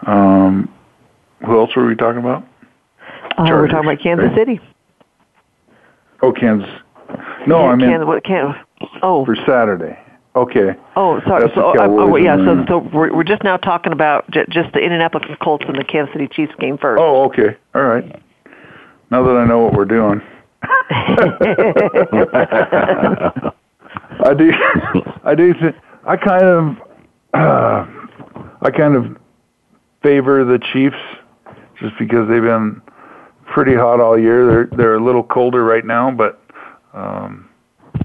Um, 0.07 0.73
who 1.45 1.59
else 1.59 1.75
were 1.75 1.87
we 1.87 1.97
talking 1.97 2.21
about? 2.21 2.47
Uh, 3.37 3.49
we're 3.51 3.69
talking 3.69 3.91
about 3.91 4.03
Kansas 4.03 4.27
right? 4.29 4.37
City. 4.37 4.61
Oh, 6.23 6.33
Kansas. 6.33 6.69
No, 7.47 7.61
yeah, 7.61 7.67
I 7.67 7.77
mean 7.77 7.89
Kansas, 7.91 8.07
what, 8.07 8.25
Kansas, 8.25 8.61
oh 9.03 9.25
for 9.25 9.37
Saturday. 9.47 9.99
Okay. 10.35 10.75
Oh, 10.97 11.21
sorry. 11.27 11.51
so, 11.55 11.71
uh, 11.71 11.75
oh, 11.79 12.17
yeah. 12.17 12.37
So, 12.37 12.65
so 12.69 12.79
we're, 12.93 13.15
we're 13.15 13.25
just 13.25 13.43
now 13.43 13.57
talking 13.57 13.93
about 13.93 14.31
j- 14.31 14.45
just 14.51 14.71
the 14.75 14.81
Indianapolis 14.81 15.25
Colts 15.41 15.65
and 15.67 15.79
the 15.79 15.85
Kansas 15.85 16.13
City 16.13 16.29
Chiefs 16.29 16.53
game 16.61 16.77
first. 16.77 17.01
Oh, 17.01 17.25
okay. 17.25 17.57
All 17.75 17.85
right. 17.85 18.05
Now 19.11 19.23
that 19.23 19.35
I 19.37 19.47
know 19.47 19.61
what 19.61 19.73
we're 19.73 19.87
doing. 19.87 20.21
I 24.25 24.35
do. 24.37 24.53
I 25.25 25.35
do. 25.35 25.55
Th- 25.55 25.75
I 26.05 26.17
kind 26.17 26.45
of. 26.45 26.77
Uh, 27.33 27.87
I 28.63 28.71
kind 28.71 28.95
of 28.95 29.17
favor 30.03 30.45
the 30.45 30.59
Chiefs 30.73 30.97
just 31.81 31.95
because 31.99 32.29
they've 32.29 32.43
been 32.43 32.81
pretty 33.47 33.75
hot 33.75 34.01
all 34.01 34.19
year. 34.19 34.47
They're 34.47 34.77
they're 34.77 34.95
a 34.97 35.05
little 35.05 35.23
colder 35.23 35.65
right 35.65 35.85
now, 35.85 36.11
but 36.11 36.41
um, 36.95 37.49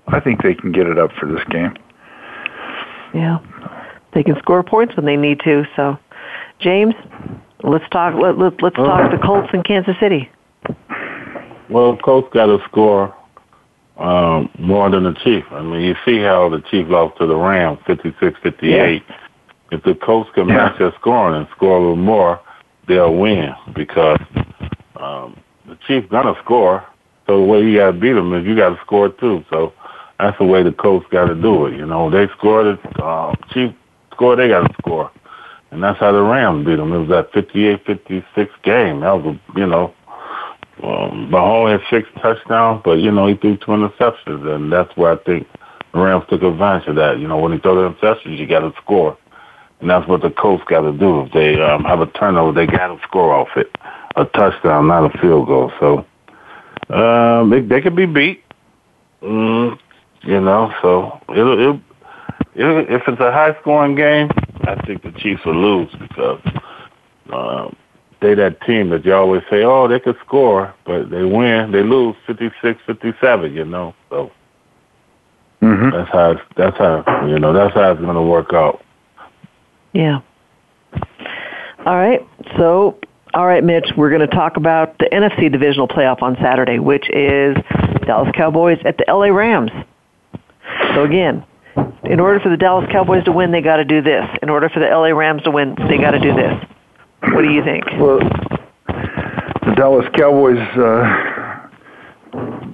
I 0.07 0.19
think 0.19 0.43
they 0.43 0.53
can 0.53 0.71
get 0.71 0.87
it 0.87 0.97
up 0.97 1.11
for 1.19 1.25
this 1.25 1.43
game. 1.49 1.75
Yeah, 3.13 3.39
they 4.13 4.23
can 4.23 4.37
score 4.39 4.63
points 4.63 4.95
when 4.95 5.05
they 5.05 5.17
need 5.17 5.39
to. 5.41 5.65
So, 5.75 5.97
James, 6.59 6.93
let's 7.63 7.87
talk. 7.91 8.15
Let, 8.15 8.37
let, 8.37 8.61
let's 8.61 8.75
talk 8.75 9.11
the 9.11 9.17
Colts 9.17 9.49
in 9.53 9.63
Kansas 9.63 9.95
City. 9.99 10.29
Well, 11.69 11.97
Colts 11.97 12.29
got 12.33 12.47
to 12.47 12.59
score 12.65 13.15
um, 13.97 14.49
more 14.59 14.89
than 14.89 15.03
the 15.03 15.13
Chief. 15.23 15.43
I 15.51 15.61
mean, 15.61 15.81
you 15.81 15.95
see 16.05 16.19
how 16.19 16.49
the 16.49 16.61
Chief 16.69 16.87
lost 16.87 17.17
to 17.19 17.27
the 17.27 17.35
Rams, 17.35 17.79
56-58. 17.87 18.61
Yeah. 18.61 19.15
If 19.71 19.83
the 19.83 19.95
Colts 19.95 20.29
can 20.33 20.49
yeah. 20.49 20.55
match 20.55 20.79
their 20.79 20.93
scoring 20.99 21.35
and 21.39 21.47
score 21.55 21.77
a 21.77 21.79
little 21.79 21.95
more, 21.95 22.41
they'll 22.87 23.15
win 23.15 23.53
because 23.73 24.19
um, 25.01 25.39
the 25.67 25.77
Chief 25.87 26.09
gonna 26.09 26.35
score. 26.43 26.85
So 27.27 27.39
the 27.39 27.45
way 27.45 27.61
you 27.61 27.77
gotta 27.77 27.93
beat 27.93 28.13
them 28.13 28.33
is 28.33 28.45
you 28.45 28.55
gotta 28.55 28.79
score 28.85 29.09
too. 29.09 29.43
So 29.49 29.73
that's 30.21 30.37
the 30.37 30.45
way 30.45 30.61
the 30.61 30.71
Colts 30.71 31.05
got 31.09 31.25
to 31.25 31.35
do 31.35 31.65
it. 31.65 31.75
You 31.75 31.85
know, 31.85 32.09
they 32.09 32.27
scored 32.37 32.67
it. 32.67 32.79
Uh, 33.01 33.33
Chief 33.51 33.73
score, 34.11 34.35
they 34.35 34.49
got 34.49 34.67
to 34.67 34.73
score, 34.79 35.11
and 35.71 35.81
that's 35.81 35.99
how 35.99 36.11
the 36.11 36.21
Rams 36.21 36.65
beat 36.65 36.75
them. 36.75 36.93
It 36.93 37.07
was 37.07 37.09
that 37.09 37.31
58-56 37.31 38.49
game. 38.61 38.99
That 38.99 39.13
was, 39.13 39.37
you 39.55 39.65
know, 39.65 39.93
um, 40.83 41.29
Mahomes 41.31 41.79
had 41.79 41.89
six 41.89 42.09
touchdowns, 42.21 42.81
but 42.85 42.99
you 42.99 43.11
know 43.11 43.27
he 43.27 43.35
threw 43.35 43.57
two 43.57 43.71
interceptions, 43.71 44.47
and 44.47 44.71
that's 44.71 44.95
where 44.95 45.13
I 45.13 45.17
think 45.23 45.47
the 45.91 45.99
Rams 45.99 46.25
took 46.29 46.43
advantage 46.43 46.87
of 46.87 46.95
that. 46.97 47.19
You 47.19 47.27
know, 47.27 47.37
when 47.37 47.51
he 47.51 47.57
throw 47.57 47.75
the 47.75 47.95
interceptions, 47.95 48.37
you 48.37 48.45
got 48.45 48.59
to 48.59 48.73
score, 48.81 49.17
and 49.79 49.89
that's 49.89 50.07
what 50.07 50.21
the 50.21 50.29
Colts 50.29 50.63
got 50.67 50.81
to 50.81 50.91
do. 50.91 51.21
If 51.21 51.33
they 51.33 51.59
um, 51.59 51.83
have 51.83 52.01
a 52.01 52.07
turnover, 52.07 52.51
they 52.51 52.67
got 52.71 52.87
to 52.87 52.99
score 53.03 53.33
off 53.33 53.49
it, 53.55 53.75
a 54.15 54.25
touchdown, 54.25 54.87
not 54.87 55.13
a 55.13 55.17
field 55.19 55.47
goal. 55.47 55.71
So 55.79 56.05
um, 56.93 57.49
they, 57.49 57.61
they 57.61 57.81
could 57.81 57.95
be 57.95 58.05
beat. 58.05 58.43
Mm, 59.21 59.77
you 60.23 60.41
know, 60.41 60.73
so 60.81 61.19
it'll, 61.29 61.59
it'll, 61.59 61.81
it'll 62.55 62.79
if 62.79 63.03
it's 63.07 63.19
a 63.19 63.31
high 63.31 63.55
scoring 63.61 63.95
game, 63.95 64.29
I 64.61 64.75
think 64.85 65.03
the 65.03 65.11
Chiefs 65.11 65.45
will 65.45 65.55
lose 65.55 65.89
because 65.99 66.41
um, 67.31 67.75
they 68.21 68.35
that 68.35 68.61
team 68.61 68.89
that 68.89 69.05
you 69.05 69.13
always 69.13 69.41
say, 69.49 69.63
oh, 69.63 69.87
they 69.87 69.99
could 69.99 70.17
score, 70.25 70.73
but 70.85 71.09
they 71.09 71.23
win, 71.23 71.71
they 71.71 71.83
lose 71.83 72.15
56-57, 72.27 73.53
you 73.53 73.65
know. 73.65 73.95
So 74.09 74.31
mm-hmm. 75.61 75.89
that's 75.89 76.11
how 76.11 76.39
that's 76.55 76.77
how 76.77 77.27
you 77.27 77.39
know 77.39 77.53
that's 77.53 77.73
how 77.73 77.91
it's 77.91 78.01
going 78.01 78.15
to 78.15 78.21
work 78.21 78.53
out. 78.53 78.83
Yeah. 79.93 80.21
All 81.85 81.95
right. 81.95 82.25
So, 82.57 82.99
all 83.33 83.47
right, 83.47 83.63
Mitch, 83.63 83.91
we're 83.95 84.09
going 84.09 84.27
to 84.27 84.35
talk 84.35 84.57
about 84.57 84.97
the 84.97 85.05
NFC 85.05 85.51
divisional 85.51 85.87
playoff 85.87 86.21
on 86.21 86.35
Saturday, 86.41 86.79
which 86.79 87.09
is 87.09 87.55
Dallas 88.05 88.29
Cowboys 88.35 88.79
at 88.85 88.97
the 88.97 89.05
LA 89.07 89.27
Rams. 89.27 89.71
So 90.95 91.03
again, 91.03 91.45
in 92.03 92.19
order 92.19 92.39
for 92.39 92.49
the 92.49 92.57
Dallas 92.57 92.89
Cowboys 92.91 93.23
to 93.25 93.31
win, 93.31 93.51
they 93.51 93.61
got 93.61 93.77
to 93.77 93.85
do 93.85 94.01
this. 94.01 94.25
In 94.41 94.49
order 94.49 94.67
for 94.69 94.79
the 94.79 94.87
LA 94.87 95.09
Rams 95.09 95.43
to 95.43 95.51
win, 95.51 95.75
they 95.87 95.97
got 95.97 96.11
to 96.11 96.19
do 96.19 96.33
this. 96.33 96.53
What 97.33 97.43
do 97.43 97.51
you 97.51 97.63
think? 97.63 97.85
Well, 97.97 98.19
the 99.65 99.73
Dallas 99.75 100.05
Cowboys 100.13 100.59
uh, 100.77 101.69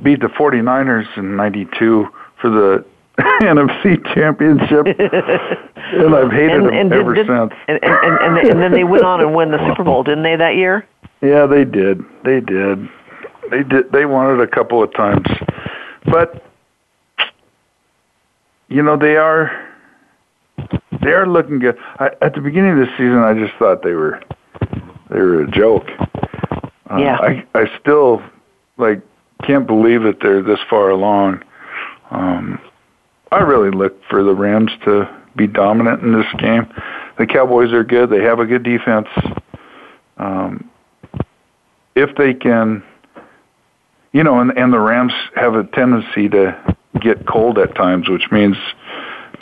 beat 0.01 0.21
the 0.21 0.29
49ers 0.39 1.17
in 1.17 1.35
92 1.35 2.07
for 2.41 2.49
the 2.49 2.85
NFC 3.41 4.03
Championship, 4.13 4.85
and 5.75 6.15
I've 6.15 6.31
hated 6.31 6.51
and, 6.51 6.75
and 6.75 6.91
them 6.91 6.99
ever 6.99 7.15
did, 7.15 7.27
since. 7.27 7.51
And, 7.67 7.79
and, 7.83 8.19
and, 8.21 8.49
and 8.49 8.61
then 8.61 8.71
they 8.71 8.83
went 8.83 9.03
on 9.03 9.21
and 9.21 9.33
won 9.33 9.51
the 9.51 9.57
Super 9.69 9.83
Bowl, 9.83 10.03
didn't 10.03 10.23
they, 10.23 10.35
that 10.35 10.55
year? 10.55 10.87
Yeah, 11.21 11.47
they 11.47 11.65
did. 11.65 12.01
They 12.23 12.39
did. 12.39 12.87
They 13.49 13.63
did. 13.63 13.91
They 13.91 14.05
won 14.05 14.39
it 14.39 14.43
a 14.43 14.47
couple 14.47 14.83
of 14.83 14.93
times, 14.93 15.25
but 16.05 16.43
you 18.67 18.83
know 18.83 18.97
they 18.97 19.15
are 19.15 19.67
they 21.01 21.11
are 21.11 21.27
looking 21.27 21.59
good. 21.59 21.77
I, 21.99 22.11
at 22.21 22.35
the 22.35 22.41
beginning 22.41 22.71
of 22.73 22.77
the 22.79 22.91
season, 22.97 23.19
I 23.19 23.33
just 23.33 23.57
thought 23.57 23.81
they 23.81 23.93
were 23.93 24.21
they 25.09 25.19
were 25.19 25.41
a 25.41 25.51
joke. 25.51 25.87
Uh, 26.89 26.97
yeah. 26.97 27.17
I 27.19 27.45
I 27.55 27.79
still 27.79 28.21
like 28.77 29.01
can't 29.43 29.65
believe 29.65 30.03
that 30.03 30.19
they're 30.21 30.43
this 30.43 30.59
far 30.69 30.89
along. 30.89 31.43
Um, 32.11 32.59
I 33.31 33.39
really 33.39 33.71
look 33.71 34.01
for 34.09 34.23
the 34.23 34.33
Rams 34.33 34.71
to 34.85 35.09
be 35.35 35.47
dominant 35.47 36.01
in 36.01 36.13
this 36.13 36.31
game. 36.39 36.67
The 37.17 37.25
Cowboys 37.25 37.71
are 37.73 37.83
good. 37.83 38.09
They 38.09 38.23
have 38.23 38.39
a 38.39 38.45
good 38.45 38.63
defense. 38.63 39.07
Um, 40.17 40.69
if 41.95 42.15
they 42.15 42.33
can, 42.33 42.83
you 44.13 44.23
know, 44.23 44.39
and, 44.39 44.57
and 44.57 44.71
the 44.71 44.79
Rams 44.79 45.13
have 45.35 45.55
a 45.55 45.63
tendency 45.63 46.29
to 46.29 46.75
get 47.01 47.25
cold 47.27 47.57
at 47.57 47.75
times, 47.75 48.09
which 48.09 48.31
means, 48.31 48.55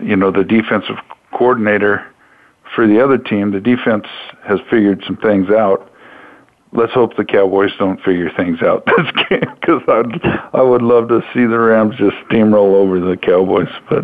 you 0.01 0.15
know, 0.15 0.31
the 0.31 0.43
defensive 0.43 0.97
coordinator 1.31 2.05
for 2.73 2.87
the 2.87 3.03
other 3.03 3.17
team, 3.17 3.51
the 3.51 3.59
defense 3.59 4.05
has 4.43 4.59
figured 4.69 5.03
some 5.05 5.17
things 5.17 5.49
out. 5.49 5.91
Let's 6.75 6.91
hope 6.91 7.15
the 7.15 7.23
Cowboys 7.23 7.71
don't 7.79 8.01
figure 8.03 8.29
things 8.35 8.61
out 8.61 8.85
this 8.97 9.11
game 9.29 9.41
because 9.59 9.81
I 9.87 10.49
I 10.53 10.61
would 10.61 10.81
love 10.81 11.07
to 11.07 11.21
see 11.33 11.45
the 11.45 11.57
Rams 11.57 11.95
just 11.97 12.15
steamroll 12.29 12.75
over 12.75 12.99
the 12.99 13.15
Cowboys, 13.17 13.69
but 13.89 14.03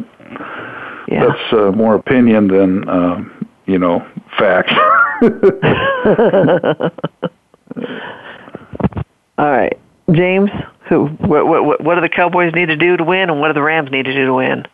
yeah. 1.08 1.26
that's 1.28 1.54
uh, 1.54 1.72
more 1.72 1.96
opinion 1.96 2.48
than 2.48 2.88
um, 2.90 3.48
you 3.66 3.78
know 3.78 4.08
facts. 4.38 4.74
All 9.38 9.52
right, 9.52 9.78
James. 10.12 10.50
Who? 10.88 11.08
What, 11.08 11.48
what, 11.48 11.84
what 11.84 11.96
do 11.96 12.02
the 12.02 12.10
Cowboys 12.10 12.54
need 12.54 12.68
to 12.68 12.76
do 12.76 12.98
to 12.98 13.04
win, 13.04 13.30
and 13.30 13.40
what 13.40 13.48
do 13.48 13.54
the 13.54 13.62
Rams 13.62 13.92
need 13.92 14.06
to 14.06 14.14
do 14.14 14.26
to 14.26 14.34
win? 14.34 14.66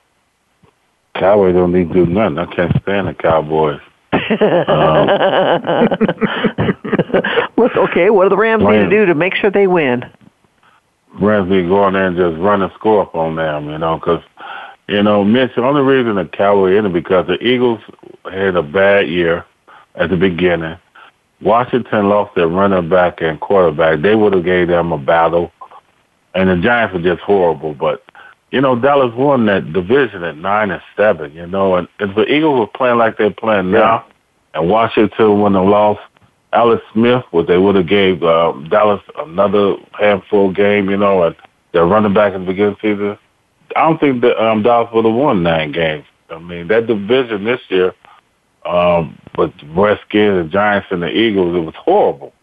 Cowboys 1.15 1.55
don't 1.55 1.71
need 1.71 1.89
to 1.89 1.93
do 1.93 2.05
nothing. 2.05 2.37
I 2.37 2.45
can't 2.53 2.81
stand 2.81 3.07
the 3.07 3.13
Cowboys. 3.13 3.79
um, 4.13 4.27
okay, 7.77 8.09
what 8.09 8.23
do 8.23 8.29
the 8.29 8.37
Rams, 8.37 8.63
Rams 8.63 8.75
need 8.75 8.89
to 8.89 8.89
do 8.89 9.05
to 9.05 9.15
make 9.15 9.35
sure 9.35 9.51
they 9.51 9.67
win? 9.67 10.03
Rams 11.19 11.49
need 11.49 11.63
to 11.63 11.67
go 11.67 11.87
in 11.87 11.93
there 11.93 12.07
and 12.07 12.17
just 12.17 12.37
run 12.37 12.61
and 12.61 12.71
score 12.73 13.01
up 13.01 13.15
on 13.15 13.35
them, 13.35 13.69
you 13.69 13.77
know, 13.77 13.97
because, 13.97 14.23
you 14.87 15.01
know, 15.01 15.23
Mitch, 15.23 15.51
the 15.55 15.63
only 15.63 15.81
reason 15.81 16.15
the 16.15 16.25
Cowboys 16.25 16.77
in 16.77 16.85
it 16.85 16.93
because 16.93 17.27
the 17.27 17.41
Eagles 17.43 17.79
had 18.31 18.55
a 18.55 18.63
bad 18.63 19.09
year 19.09 19.45
at 19.95 20.09
the 20.09 20.17
beginning. 20.17 20.77
Washington 21.41 22.09
lost 22.09 22.35
their 22.35 22.47
running 22.47 22.89
back 22.89 23.21
and 23.21 23.39
quarterback. 23.39 24.01
They 24.01 24.15
would 24.15 24.33
have 24.33 24.43
gave 24.43 24.67
them 24.67 24.91
a 24.91 24.97
battle 24.97 25.51
and 26.37 26.49
the 26.49 26.57
Giants 26.57 26.93
were 26.93 27.01
just 27.01 27.21
horrible. 27.21 27.73
But 27.73 28.03
you 28.51 28.61
know, 28.61 28.79
Dallas 28.79 29.13
won 29.15 29.45
that 29.47 29.73
division 29.73 30.23
at 30.23 30.37
nine 30.37 30.71
and 30.71 30.81
seven. 30.95 31.33
You 31.33 31.47
know, 31.47 31.75
and 31.75 31.87
if 31.99 32.15
the 32.15 32.25
Eagles 32.31 32.59
were 32.59 32.67
playing 32.67 32.97
like 32.97 33.17
they're 33.17 33.31
playing 33.31 33.71
yeah. 33.71 33.79
now, 33.79 34.05
and 34.53 34.69
Washington 34.69 35.41
wouldn't 35.41 35.55
have 35.55 35.69
lost 35.69 36.01
Alex 36.53 36.83
Smith, 36.93 37.23
what 37.31 37.47
they 37.47 37.57
would 37.57 37.75
have 37.75 37.87
gave 37.87 38.23
uh, 38.23 38.53
Dallas 38.69 39.01
another 39.17 39.75
handful 39.99 40.51
game. 40.51 40.89
You 40.89 40.97
know, 40.97 41.23
and 41.23 41.35
their 41.73 41.85
running 41.85 42.13
back 42.13 42.33
in 42.33 42.41
the 42.41 42.47
beginning 42.47 42.73
of 42.73 42.79
the 42.81 42.93
season. 42.93 43.17
I 43.75 43.81
don't 43.81 43.99
think 43.99 44.21
that 44.21 44.41
um, 44.41 44.63
Dallas 44.63 44.89
would 44.93 45.05
have 45.05 45.13
won 45.13 45.43
nine 45.43 45.71
games. 45.71 46.05
I 46.29 46.39
mean, 46.39 46.67
that 46.69 46.87
division 46.87 47.43
this 47.43 47.61
year, 47.69 47.93
um, 48.65 49.17
with 49.37 49.51
the 49.59 49.67
Redskins, 49.67 50.45
the 50.45 50.49
Giants, 50.49 50.87
and 50.91 51.03
the 51.03 51.09
Eagles, 51.09 51.55
it 51.55 51.59
was 51.59 51.75
horrible. 51.75 52.33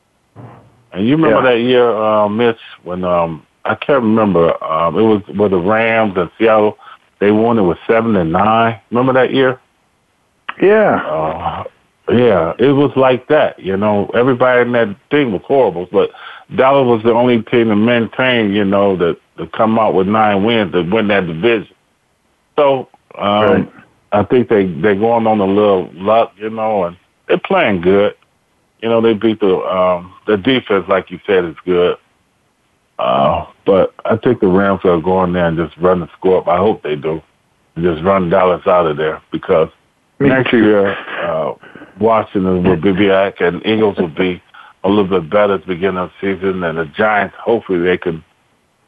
And 0.92 1.06
you 1.08 1.16
remember 1.16 1.42
yeah. 1.42 1.54
that 1.54 1.60
year, 1.60 1.90
uh, 1.90 2.28
Mitch, 2.28 2.60
when 2.84 3.04
um, 3.04 3.44
I 3.64 3.74
can't 3.74 4.02
remember. 4.02 4.62
Um, 4.62 4.98
it 4.98 5.02
was 5.02 5.22
with 5.36 5.50
the 5.50 5.58
Rams 5.58 6.14
and 6.16 6.30
Seattle. 6.38 6.78
They 7.20 7.30
won 7.30 7.58
it 7.58 7.62
with 7.62 7.78
seven 7.86 8.16
and 8.16 8.32
nine. 8.32 8.80
Remember 8.90 9.12
that 9.14 9.32
year? 9.32 9.60
Yeah. 10.60 10.96
Uh, 11.04 11.64
yeah, 12.08 12.52
it 12.58 12.72
was 12.72 12.92
like 12.96 13.28
that. 13.28 13.58
You 13.58 13.76
know, 13.76 14.10
everybody 14.14 14.62
in 14.62 14.72
that 14.72 14.96
thing 15.10 15.32
was 15.32 15.42
horrible, 15.46 15.88
but 15.90 16.10
Dallas 16.54 16.86
was 16.86 17.02
the 17.02 17.12
only 17.12 17.42
team 17.42 17.68
to 17.68 17.76
maintain. 17.76 18.52
You 18.52 18.64
know, 18.64 18.96
that 18.96 19.18
to 19.38 19.46
come 19.48 19.78
out 19.78 19.94
with 19.94 20.06
nine 20.06 20.44
wins 20.44 20.72
to 20.72 20.82
win 20.82 21.08
that 21.08 21.26
division. 21.26 21.74
So 22.56 22.88
um, 23.16 23.44
right. 23.44 23.72
I 24.12 24.24
think 24.24 24.48
they 24.48 24.66
they're 24.66 24.94
going 24.94 25.26
on 25.26 25.40
a 25.40 25.46
little 25.46 25.90
luck. 25.94 26.32
You 26.36 26.50
know, 26.50 26.84
and 26.84 26.96
they're 27.28 27.38
playing 27.38 27.80
good. 27.80 28.14
You 28.82 28.90
know, 28.90 29.00
they 29.00 29.14
beat 29.14 29.40
the 29.40 29.56
um, 29.56 30.14
the 30.26 30.36
defense, 30.36 30.84
like 30.88 31.10
you 31.10 31.18
said, 31.26 31.44
is 31.44 31.56
good. 31.64 31.96
Uh, 32.98 33.46
but 33.66 33.94
I 34.04 34.16
think 34.16 34.40
the 34.40 34.46
Rams 34.46 34.80
are 34.84 35.00
going 35.00 35.32
there 35.32 35.46
and 35.46 35.56
just 35.56 35.76
run 35.78 36.00
the 36.00 36.08
score 36.18 36.38
up. 36.38 36.48
I 36.48 36.58
hope 36.58 36.82
they 36.82 36.96
do. 36.96 37.22
And 37.74 37.84
just 37.84 38.04
run 38.04 38.30
Dallas 38.30 38.66
out 38.66 38.86
of 38.86 38.96
there 38.96 39.20
because 39.32 39.68
Me 40.20 40.28
next 40.28 40.50
too. 40.50 40.58
year, 40.58 40.92
uh, 41.24 41.54
Washington 42.00 42.62
will 42.64 42.76
be 42.76 43.08
back 43.08 43.40
and 43.40 43.64
Eagles 43.66 43.98
will 43.98 44.08
be 44.08 44.42
a 44.84 44.88
little 44.88 45.20
bit 45.20 45.30
better 45.30 45.54
at 45.54 45.60
the 45.62 45.66
beginning 45.66 45.98
of 45.98 46.10
the 46.20 46.36
season 46.36 46.62
and 46.62 46.78
the 46.78 46.86
Giants, 46.86 47.34
hopefully 47.38 47.80
they 47.80 47.96
can. 47.96 48.24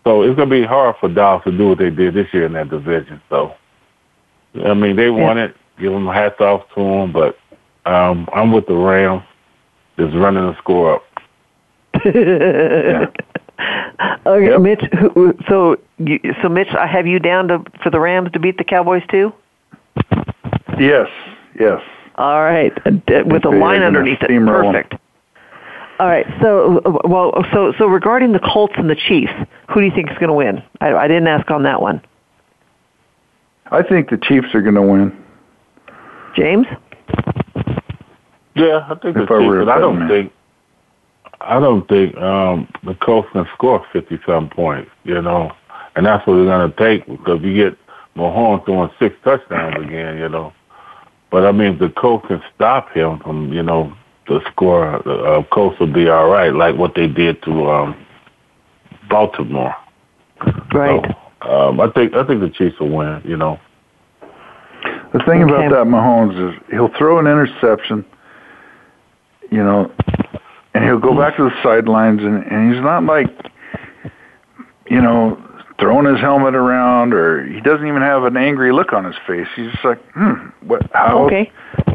So 0.04 0.22
it's 0.22 0.36
going 0.36 0.48
to 0.48 0.54
be 0.54 0.64
hard 0.64 0.96
for 1.00 1.08
Dallas 1.08 1.42
to 1.44 1.56
do 1.56 1.70
what 1.70 1.78
they 1.78 1.90
did 1.90 2.14
this 2.14 2.28
year 2.32 2.46
in 2.46 2.52
that 2.52 2.70
division. 2.70 3.20
So, 3.28 3.54
I 4.64 4.74
mean, 4.74 4.96
they 4.96 5.10
won 5.10 5.38
it. 5.38 5.56
Give 5.80 5.92
them 5.92 6.06
hats 6.06 6.40
off 6.40 6.62
to 6.74 6.82
them, 6.82 7.12
but 7.12 7.38
um, 7.86 8.28
I'm 8.32 8.52
with 8.52 8.66
the 8.66 8.74
Rams, 8.74 9.22
just 9.98 10.14
running 10.14 10.46
the 10.46 10.56
score 10.58 10.96
up. 10.96 11.02
yeah. 12.04 13.06
Okay, 14.26 14.50
yep. 14.50 14.60
Mitch. 14.60 14.82
Who, 15.14 15.34
so, 15.48 15.76
you, 15.96 16.18
so 16.42 16.48
Mitch, 16.50 16.68
I 16.68 16.86
have 16.86 17.06
you 17.06 17.18
down 17.18 17.48
to 17.48 17.64
for 17.82 17.88
the 17.88 17.98
Rams 17.98 18.30
to 18.32 18.38
beat 18.38 18.58
the 18.58 18.64
Cowboys 18.64 19.02
too. 19.10 19.32
Yes, 20.78 21.08
yes. 21.58 21.80
All 22.16 22.42
right, 22.42 22.72
with 23.26 23.44
a 23.44 23.50
line 23.50 23.82
underneath 23.82 24.22
it. 24.22 24.28
Perfect. 24.28 24.94
All 25.98 26.06
right. 26.06 26.26
So, 26.42 26.80
well, 27.04 27.32
so 27.52 27.72
so 27.78 27.86
regarding 27.86 28.32
the 28.32 28.40
Colts 28.40 28.74
and 28.76 28.88
the 28.88 28.96
Chiefs, 28.96 29.32
who 29.68 29.80
do 29.80 29.86
you 29.86 29.92
think 29.92 30.10
is 30.10 30.18
going 30.18 30.28
to 30.28 30.34
win? 30.34 30.62
I, 30.80 30.94
I 30.94 31.08
didn't 31.08 31.26
ask 31.26 31.50
on 31.50 31.62
that 31.64 31.80
one. 31.80 32.00
I 33.70 33.82
think 33.82 34.10
the 34.10 34.18
Chiefs 34.18 34.48
are 34.54 34.62
going 34.62 34.74
to 34.74 34.82
win. 34.82 35.24
James. 36.34 36.66
Yeah, 38.54 38.86
I 38.88 38.94
think 39.02 39.16
if 39.16 39.28
the 39.28 39.38
Chiefs. 39.38 39.64
But 39.64 39.68
I 39.68 39.78
don't 39.78 40.00
man. 40.00 40.08
think. 40.08 40.32
I 41.42 41.60
don't 41.60 41.86
think 41.86 42.16
um, 42.16 42.68
the 42.82 42.94
Colts 42.94 43.28
can 43.32 43.46
score 43.54 43.84
fifty 43.92 44.18
some 44.26 44.48
points. 44.48 44.90
You 45.04 45.20
know, 45.20 45.52
and 45.96 46.06
that's 46.06 46.26
what 46.26 46.36
they're 46.36 46.44
going 46.44 46.72
to 46.72 46.76
take 46.78 47.06
because 47.06 47.42
you 47.42 47.54
get 47.54 47.78
Mahomes 48.16 48.64
throwing 48.64 48.90
six 48.98 49.14
touchdowns 49.24 49.76
again. 49.84 50.18
You 50.18 50.28
know, 50.28 50.52
but 51.36 51.44
I 51.44 51.52
mean, 51.52 51.76
the 51.76 51.90
Colts 51.90 52.26
can 52.28 52.42
stop 52.54 52.90
him 52.92 53.18
from 53.18 53.52
you 53.52 53.62
know 53.62 53.94
the 54.26 54.40
score, 54.50 55.06
uh, 55.06 55.42
Colts 55.52 55.78
will 55.78 55.92
be 55.92 56.08
all 56.08 56.30
right, 56.30 56.48
like 56.50 56.76
what 56.76 56.94
they 56.94 57.08
did 57.08 57.42
to 57.42 57.68
um, 57.68 58.06
Baltimore. 59.10 59.74
Right. 60.72 61.04
So, 61.42 61.50
um, 61.50 61.78
I 61.78 61.90
think 61.90 62.14
I 62.14 62.26
think 62.26 62.40
the 62.40 62.48
Chiefs 62.48 62.80
will 62.80 62.88
win. 62.88 63.20
You 63.26 63.36
know. 63.36 63.60
The 65.12 65.18
thing 65.26 65.42
okay. 65.42 65.52
about 65.52 65.70
that 65.72 65.86
Mahomes 65.86 66.54
is 66.54 66.58
he'll 66.70 66.88
throw 66.96 67.18
an 67.18 67.26
interception, 67.26 68.02
you 69.50 69.62
know, 69.62 69.92
and 70.72 70.84
he'll 70.84 70.98
go 70.98 71.14
back 71.14 71.36
to 71.36 71.44
the 71.44 71.62
sidelines, 71.62 72.22
and, 72.22 72.44
and 72.44 72.72
he's 72.72 72.82
not 72.82 73.04
like, 73.04 73.28
you 74.88 75.02
know, 75.02 75.36
throwing 75.78 76.06
his 76.06 76.20
helmet 76.20 76.54
around, 76.54 77.12
or 77.12 77.44
he 77.46 77.60
doesn't 77.60 77.86
even 77.86 78.02
have 78.02 78.24
an 78.24 78.36
angry 78.36 78.72
look 78.72 78.92
on 78.92 79.04
his 79.04 79.16
face. 79.26 79.46
He's 79.54 79.70
just 79.70 79.84
like, 79.84 80.02
hmm, 80.12 80.48
what? 80.66 80.82
How? 80.92 81.24
Okay. 81.26 81.50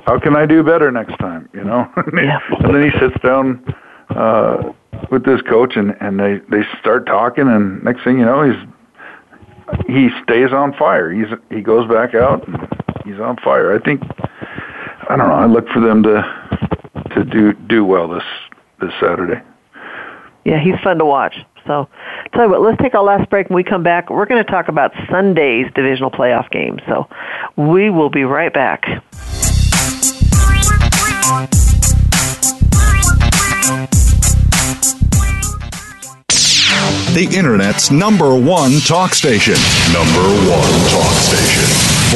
How 0.06 0.20
can 0.20 0.36
I 0.36 0.46
do 0.46 0.64
better 0.64 0.92
next 0.92 1.18
time? 1.18 1.50
You 1.54 1.64
know. 1.64 1.92
yeah. 2.14 2.40
and 2.60 2.76
then 2.76 2.90
he 2.90 3.00
sits 3.00 3.16
down 3.24 3.64
uh, 4.10 4.74
with 5.10 5.26
this 5.26 5.42
coach, 5.42 5.76
and 5.76 5.96
and 6.00 6.20
they 6.20 6.40
they 6.50 6.64
start 6.80 7.06
talking, 7.06 7.48
and 7.48 7.84
next 7.84 8.04
thing 8.04 8.20
you 8.20 8.26
know, 8.26 8.44
he's 8.44 8.68
he 9.88 10.10
stays 10.24 10.52
on 10.52 10.74
fire. 10.74 11.12
He's 11.12 11.28
he 11.50 11.62
goes 11.62 11.88
back 11.90 12.14
out, 12.16 12.48
and 12.48 12.58
he's 13.06 13.20
on 13.20 13.38
fire. 13.38 13.76
I 13.76 13.80
think 13.80 14.02
I 15.10 15.16
don't 15.16 15.28
know. 15.28 15.34
I 15.34 15.46
look 15.46 15.68
for 15.70 15.80
them 15.80 16.04
to 16.04 16.24
to 17.16 17.24
do 17.24 17.54
do 17.54 17.86
well 17.86 18.08
this 18.08 18.24
this 18.80 18.92
Saturday. 19.00 19.42
Yeah, 20.46 20.60
he's 20.60 20.80
fun 20.84 20.98
to 20.98 21.06
watch. 21.06 21.36
So, 21.68 21.88
tell 22.34 22.46
you 22.46 22.50
what, 22.50 22.62
let's 22.62 22.82
take 22.82 22.96
our 22.96 23.04
last 23.04 23.30
break. 23.30 23.50
When 23.50 23.56
we 23.56 23.64
come 23.64 23.84
back, 23.84 24.10
we're 24.10 24.26
going 24.26 24.44
to 24.44 24.50
talk 24.50 24.68
about 24.68 24.92
Sunday's 25.10 25.72
divisional 25.74 26.12
playoff 26.12 26.50
game. 26.52 26.80
So, 26.88 27.08
we 27.56 27.90
will 27.90 28.10
be 28.10 28.24
right 28.24 28.54
back. 28.54 28.86
The 37.14 37.30
Internet's 37.36 37.92
number 37.92 38.34
one 38.40 38.80
talk 38.80 39.14
station. 39.14 39.56
Number 39.92 40.24
one 40.50 40.72
talk 40.90 41.14
station. 41.20 41.68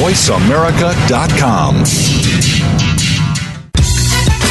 VoiceAmerica.com. 0.02 2.25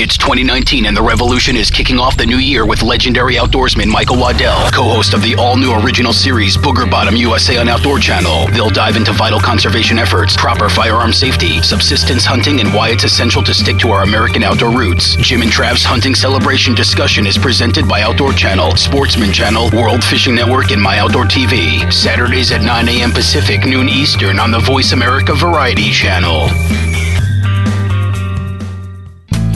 It's 0.00 0.16
2019 0.16 0.86
and 0.86 0.96
the 0.96 1.02
revolution 1.02 1.56
is 1.56 1.70
kicking 1.70 1.98
off 1.98 2.16
the 2.16 2.24
new 2.24 2.38
year 2.38 2.64
with 2.64 2.82
legendary 2.82 3.34
outdoorsman 3.34 3.86
Michael 3.86 4.16
Waddell, 4.16 4.70
co-host 4.70 5.12
of 5.12 5.20
the 5.20 5.34
all-new 5.36 5.74
original 5.84 6.12
series 6.12 6.56
Booger 6.56 6.90
Bottom 6.90 7.16
USA 7.16 7.58
on 7.58 7.68
Outdoor 7.68 7.98
Channel. 7.98 8.46
They'll 8.48 8.70
dive 8.70 8.96
into 8.96 9.12
vital 9.12 9.38
conservation 9.38 9.98
efforts, 9.98 10.36
proper 10.36 10.70
firearm 10.70 11.12
safety, 11.12 11.60
subsistence 11.60 12.24
hunting, 12.24 12.60
and 12.60 12.72
why 12.72 12.88
it's 12.88 13.04
essential 13.04 13.42
to 13.42 13.52
stick 13.52 13.78
to 13.78 13.90
our 13.90 14.02
American 14.02 14.42
outdoor 14.42 14.70
roots. 14.70 15.16
Jim 15.16 15.42
and 15.42 15.50
Trav's 15.50 15.84
hunting 15.84 16.14
celebration 16.14 16.74
discussion 16.74 17.26
is 17.26 17.36
presented 17.36 17.86
by 17.86 18.00
Outdoor 18.00 18.32
Channel, 18.32 18.76
Sportsman 18.76 19.32
Channel, 19.32 19.70
World 19.72 20.02
Fishing 20.02 20.34
Network, 20.34 20.70
and 20.70 20.80
My 20.80 20.98
Outdoor 20.98 21.24
TV. 21.24 21.92
Saturdays 21.92 22.52
at 22.52 22.62
9 22.62 22.88
a.m. 22.88 23.10
Pacific, 23.10 23.66
noon 23.66 23.88
Eastern 23.88 24.38
on 24.38 24.50
the 24.50 24.60
Voice 24.60 24.92
America 24.92 25.34
Variety 25.34 25.90
Channel. 25.90 26.48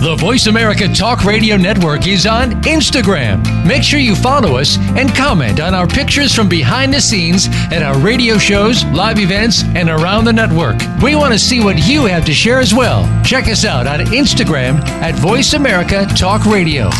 The 0.04 0.16
Voice 0.16 0.46
America 0.48 0.86
Talk 0.86 1.24
Radio 1.24 1.56
Network 1.56 2.06
is 2.06 2.26
on 2.26 2.50
Instagram. 2.64 3.42
Make 3.66 3.82
sure 3.82 3.98
you 3.98 4.14
follow 4.14 4.58
us 4.58 4.76
and 4.98 5.08
comment 5.14 5.60
on 5.60 5.72
our 5.72 5.86
pictures 5.86 6.34
from 6.34 6.46
behind 6.46 6.92
the 6.92 7.00
scenes 7.00 7.48
at 7.72 7.82
our 7.82 7.98
radio 7.98 8.36
shows, 8.36 8.84
live 8.84 9.18
events, 9.18 9.64
and 9.64 9.88
around 9.88 10.26
the 10.26 10.32
network. 10.34 10.76
We 11.02 11.14
want 11.14 11.32
to 11.32 11.38
see 11.38 11.64
what 11.64 11.88
you 11.88 12.04
have 12.04 12.26
to 12.26 12.34
share 12.34 12.60
as 12.60 12.74
well. 12.74 13.08
Check 13.24 13.48
us 13.48 13.64
out 13.64 13.86
on 13.86 14.00
Instagram 14.00 14.78
at 15.00 15.14
Voice 15.14 15.54
America 15.54 16.04
Talk 16.14 16.44
Radio. 16.44 16.90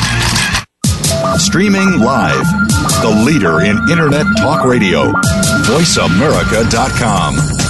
Streaming 1.36 1.98
live, 2.00 2.46
the 3.02 3.22
leader 3.26 3.60
in 3.60 3.76
Internet 3.90 4.24
Talk 4.38 4.64
Radio, 4.64 5.12
voiceamerica.com. 5.66 7.63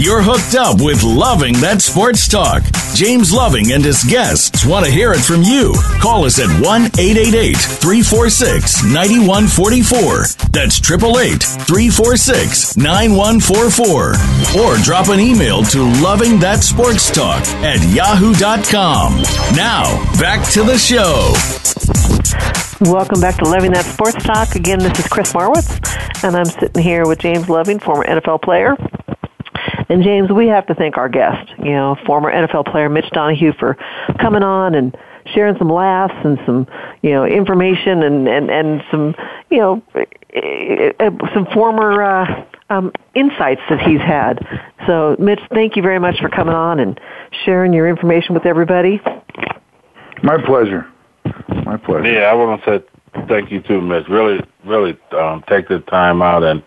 You're 0.00 0.22
hooked 0.22 0.54
up 0.54 0.80
with 0.80 1.02
Loving 1.02 1.52
That 1.60 1.82
Sports 1.82 2.26
Talk. 2.26 2.62
James 2.94 3.34
Loving 3.34 3.72
and 3.72 3.84
his 3.84 4.02
guests 4.02 4.64
want 4.64 4.86
to 4.86 4.90
hear 4.90 5.12
it 5.12 5.20
from 5.20 5.42
you. 5.42 5.74
Call 6.00 6.24
us 6.24 6.38
at 6.40 6.48
1 6.48 6.96
888 6.96 7.52
346 7.52 8.82
9144. 8.88 10.48
That's 10.56 10.80
888 10.80 11.44
346 11.68 12.78
9144. 12.80 14.64
Or 14.64 14.80
drop 14.80 15.12
an 15.12 15.20
email 15.20 15.62
to 15.68 15.84
Loving 16.00 16.40
That 16.40 16.64
Sports 16.64 17.10
Talk 17.12 17.44
at 17.60 17.84
yahoo.com. 17.92 19.20
Now, 19.52 19.84
back 20.16 20.48
to 20.56 20.64
the 20.64 20.80
show. 20.80 21.36
Welcome 22.88 23.20
back 23.20 23.36
to 23.36 23.44
Loving 23.44 23.72
That 23.72 23.84
Sports 23.84 24.24
Talk. 24.24 24.54
Again, 24.56 24.78
this 24.78 24.98
is 24.98 25.06
Chris 25.08 25.34
Marwitz, 25.34 25.68
and 26.24 26.34
I'm 26.34 26.46
sitting 26.46 26.82
here 26.82 27.06
with 27.06 27.18
James 27.18 27.50
Loving, 27.50 27.78
former 27.78 28.04
NFL 28.04 28.40
player, 28.40 28.78
and 29.90 30.04
James, 30.04 30.30
we 30.30 30.46
have 30.46 30.66
to 30.68 30.74
thank 30.74 30.96
our 30.96 31.08
guest, 31.08 31.50
you 31.58 31.72
know, 31.72 31.96
former 32.06 32.32
NFL 32.32 32.70
player 32.70 32.88
Mitch 32.88 33.10
Donahue 33.10 33.52
for 33.58 33.76
coming 34.20 34.44
on 34.44 34.76
and 34.76 34.96
sharing 35.34 35.58
some 35.58 35.68
laughs 35.68 36.14
and 36.24 36.38
some, 36.46 36.68
you 37.02 37.10
know, 37.10 37.24
information 37.24 38.04
and, 38.04 38.28
and, 38.28 38.50
and 38.50 38.82
some, 38.88 39.16
you 39.50 39.58
know, 39.58 39.82
eh, 39.96 40.92
eh, 41.00 41.10
some 41.34 41.44
former 41.52 42.02
uh, 42.04 42.46
um, 42.70 42.92
insights 43.16 43.62
that 43.68 43.80
he's 43.80 44.00
had. 44.00 44.38
So, 44.86 45.16
Mitch, 45.18 45.40
thank 45.52 45.74
you 45.74 45.82
very 45.82 45.98
much 45.98 46.20
for 46.20 46.28
coming 46.28 46.54
on 46.54 46.78
and 46.78 46.98
sharing 47.44 47.72
your 47.72 47.88
information 47.88 48.32
with 48.32 48.46
everybody. 48.46 49.00
My 50.22 50.40
pleasure. 50.40 50.86
My 51.64 51.76
pleasure. 51.76 52.12
Yeah, 52.12 52.30
I 52.30 52.34
want 52.34 52.62
to 52.62 52.70
say 52.70 52.84
thank 53.26 53.50
you 53.50 53.60
too, 53.60 53.80
Mitch. 53.80 54.06
Really, 54.08 54.38
really 54.64 54.96
um, 55.18 55.42
take 55.48 55.66
the 55.66 55.80
time 55.80 56.22
out 56.22 56.44
and 56.44 56.62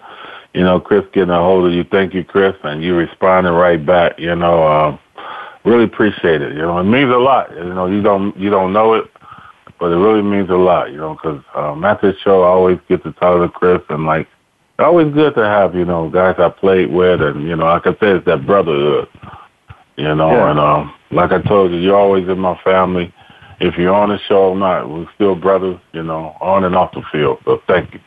you 0.53 0.61
know, 0.61 0.79
Chris 0.79 1.03
getting 1.13 1.31
a 1.31 1.39
hold 1.39 1.65
of 1.67 1.73
you. 1.73 1.83
Thank 1.83 2.13
you, 2.13 2.23
Chris, 2.23 2.55
and 2.63 2.83
you 2.83 2.95
responding 2.95 3.53
right 3.53 3.83
back. 3.83 4.19
You 4.19 4.35
know, 4.35 4.63
um, 4.67 4.99
really 5.65 5.85
appreciate 5.85 6.41
it. 6.41 6.53
You 6.53 6.61
know, 6.61 6.77
it 6.79 6.83
means 6.83 7.11
a 7.11 7.17
lot. 7.17 7.51
You 7.51 7.73
know, 7.73 7.87
you 7.87 8.01
don't 8.01 8.37
you 8.37 8.49
don't 8.49 8.71
know 8.71 8.93
it, 8.93 9.05
but 9.79 9.91
it 9.91 9.97
really 9.97 10.21
means 10.21 10.49
a 10.49 10.55
lot. 10.55 10.91
You 10.91 10.97
know, 10.97 11.15
because 11.15 11.43
um, 11.55 11.83
at 11.83 12.01
this 12.01 12.15
show, 12.23 12.43
I 12.43 12.47
always 12.47 12.79
get 12.87 13.03
to 13.03 13.11
talk 13.13 13.41
to 13.41 13.49
Chris, 13.49 13.81
and 13.89 14.05
like, 14.05 14.27
always 14.77 15.11
good 15.13 15.33
to 15.35 15.43
have 15.43 15.75
you 15.75 15.85
know 15.85 16.09
guys 16.09 16.35
I 16.37 16.49
played 16.49 16.91
with, 16.91 17.21
and 17.21 17.47
you 17.47 17.55
know, 17.55 17.65
like 17.65 17.87
I 17.87 17.95
said, 17.99 18.17
it's 18.17 18.25
that 18.25 18.45
brotherhood. 18.45 19.07
You 19.95 20.13
know, 20.15 20.31
yeah. 20.31 20.51
and 20.51 20.59
um, 20.59 20.93
like 21.11 21.31
I 21.31 21.41
told 21.41 21.71
you, 21.71 21.77
you're 21.77 21.97
always 21.97 22.27
in 22.27 22.39
my 22.39 22.59
family. 22.63 23.13
If 23.59 23.77
you're 23.77 23.93
on 23.93 24.09
the 24.09 24.19
show 24.27 24.49
or 24.49 24.55
not, 24.55 24.89
we're 24.89 25.07
still 25.15 25.35
brothers. 25.35 25.79
You 25.93 26.03
know, 26.03 26.35
on 26.41 26.63
and 26.63 26.75
off 26.75 26.91
the 26.93 27.01
field. 27.11 27.39
So 27.45 27.61
thank 27.67 27.93
you. 27.93 27.99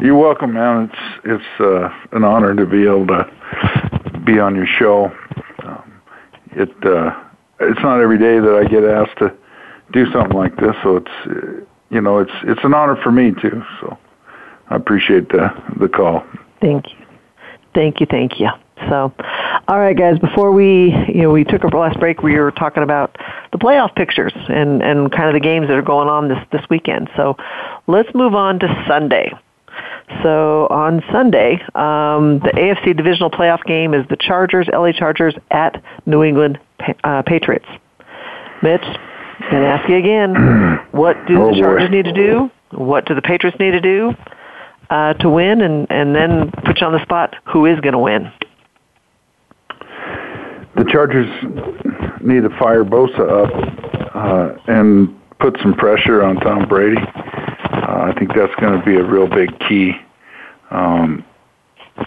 You're 0.00 0.16
welcome, 0.16 0.52
man. 0.52 0.84
It's 0.92 1.24
it's 1.24 1.60
uh, 1.60 1.88
an 2.12 2.22
honor 2.22 2.54
to 2.54 2.66
be 2.66 2.84
able 2.84 3.08
to 3.08 4.20
be 4.24 4.38
on 4.38 4.54
your 4.54 4.66
show. 4.66 5.10
Um, 5.64 6.00
it 6.52 6.70
uh, 6.86 7.20
it's 7.58 7.80
not 7.82 8.00
every 8.00 8.18
day 8.18 8.38
that 8.38 8.54
I 8.54 8.68
get 8.68 8.84
asked 8.84 9.18
to 9.18 9.34
do 9.92 10.10
something 10.12 10.36
like 10.36 10.56
this, 10.56 10.76
so 10.84 10.98
it's 10.98 11.10
uh, 11.26 11.64
you 11.90 12.00
know 12.00 12.18
it's 12.18 12.30
it's 12.44 12.60
an 12.62 12.74
honor 12.74 12.94
for 13.02 13.10
me 13.10 13.32
too. 13.42 13.60
So 13.80 13.98
I 14.70 14.76
appreciate 14.76 15.30
the 15.30 15.50
the 15.80 15.88
call. 15.88 16.24
Thank 16.60 16.92
you, 16.92 17.06
thank 17.74 17.98
you, 17.98 18.06
thank 18.08 18.38
you. 18.38 18.50
So, 18.88 19.12
all 19.66 19.80
right, 19.80 19.98
guys. 19.98 20.20
Before 20.20 20.52
we, 20.52 20.94
you 21.08 21.22
know, 21.22 21.32
we 21.32 21.42
took 21.42 21.64
our 21.64 21.70
last 21.70 21.98
break. 21.98 22.22
We 22.22 22.38
were 22.38 22.52
talking 22.52 22.84
about 22.84 23.18
the 23.50 23.58
playoff 23.58 23.96
pictures 23.96 24.32
and 24.48 24.80
and 24.80 25.10
kind 25.10 25.28
of 25.28 25.34
the 25.34 25.40
games 25.40 25.66
that 25.66 25.76
are 25.76 25.82
going 25.82 26.08
on 26.08 26.28
this 26.28 26.38
this 26.52 26.62
weekend. 26.70 27.10
So, 27.16 27.36
let's 27.88 28.14
move 28.14 28.36
on 28.36 28.60
to 28.60 28.84
Sunday. 28.86 29.32
So 30.22 30.66
on 30.70 31.02
Sunday, 31.12 31.54
um, 31.74 32.40
the 32.40 32.52
AFC 32.54 32.96
divisional 32.96 33.30
playoff 33.30 33.62
game 33.64 33.94
is 33.94 34.06
the 34.08 34.16
Chargers, 34.16 34.68
LA 34.72 34.92
Chargers 34.92 35.34
at 35.50 35.82
New 36.06 36.22
England 36.22 36.58
uh, 37.04 37.22
Patriots. 37.22 37.66
Mitch, 38.62 38.82
I'm 38.82 39.50
going 39.50 39.62
to 39.62 39.68
ask 39.68 39.88
you 39.88 39.96
again. 39.96 40.78
What 40.90 41.16
do 41.28 41.40
oh, 41.40 41.54
the 41.54 41.60
Chargers 41.60 41.90
boy. 41.90 41.96
need 41.96 42.04
to 42.06 42.12
do? 42.12 42.50
What 42.72 43.04
do 43.04 43.14
the 43.14 43.22
Patriots 43.22 43.58
need 43.60 43.72
to 43.72 43.80
do 43.80 44.14
uh, 44.90 45.12
to 45.14 45.28
win? 45.28 45.60
And, 45.60 45.86
and 45.90 46.14
then 46.14 46.50
put 46.64 46.80
you 46.80 46.86
on 46.86 46.92
the 46.92 47.02
spot. 47.02 47.36
Who 47.52 47.66
is 47.66 47.78
going 47.80 47.92
to 47.92 47.98
win? 47.98 48.32
The 50.76 50.84
Chargers 50.90 51.28
need 52.20 52.42
to 52.42 52.50
fire 52.58 52.84
Bosa 52.84 53.44
up 53.44 54.14
uh, 54.14 54.72
and 54.72 55.17
put 55.40 55.58
some 55.62 55.74
pressure 55.74 56.22
on 56.22 56.36
Tom 56.36 56.68
Brady. 56.68 57.00
Uh, 57.00 58.10
I 58.10 58.14
think 58.18 58.34
that's 58.34 58.54
going 58.56 58.78
to 58.78 58.84
be 58.84 58.96
a 58.96 59.04
real 59.04 59.28
big 59.28 59.58
key. 59.60 59.92
Um, 60.70 61.24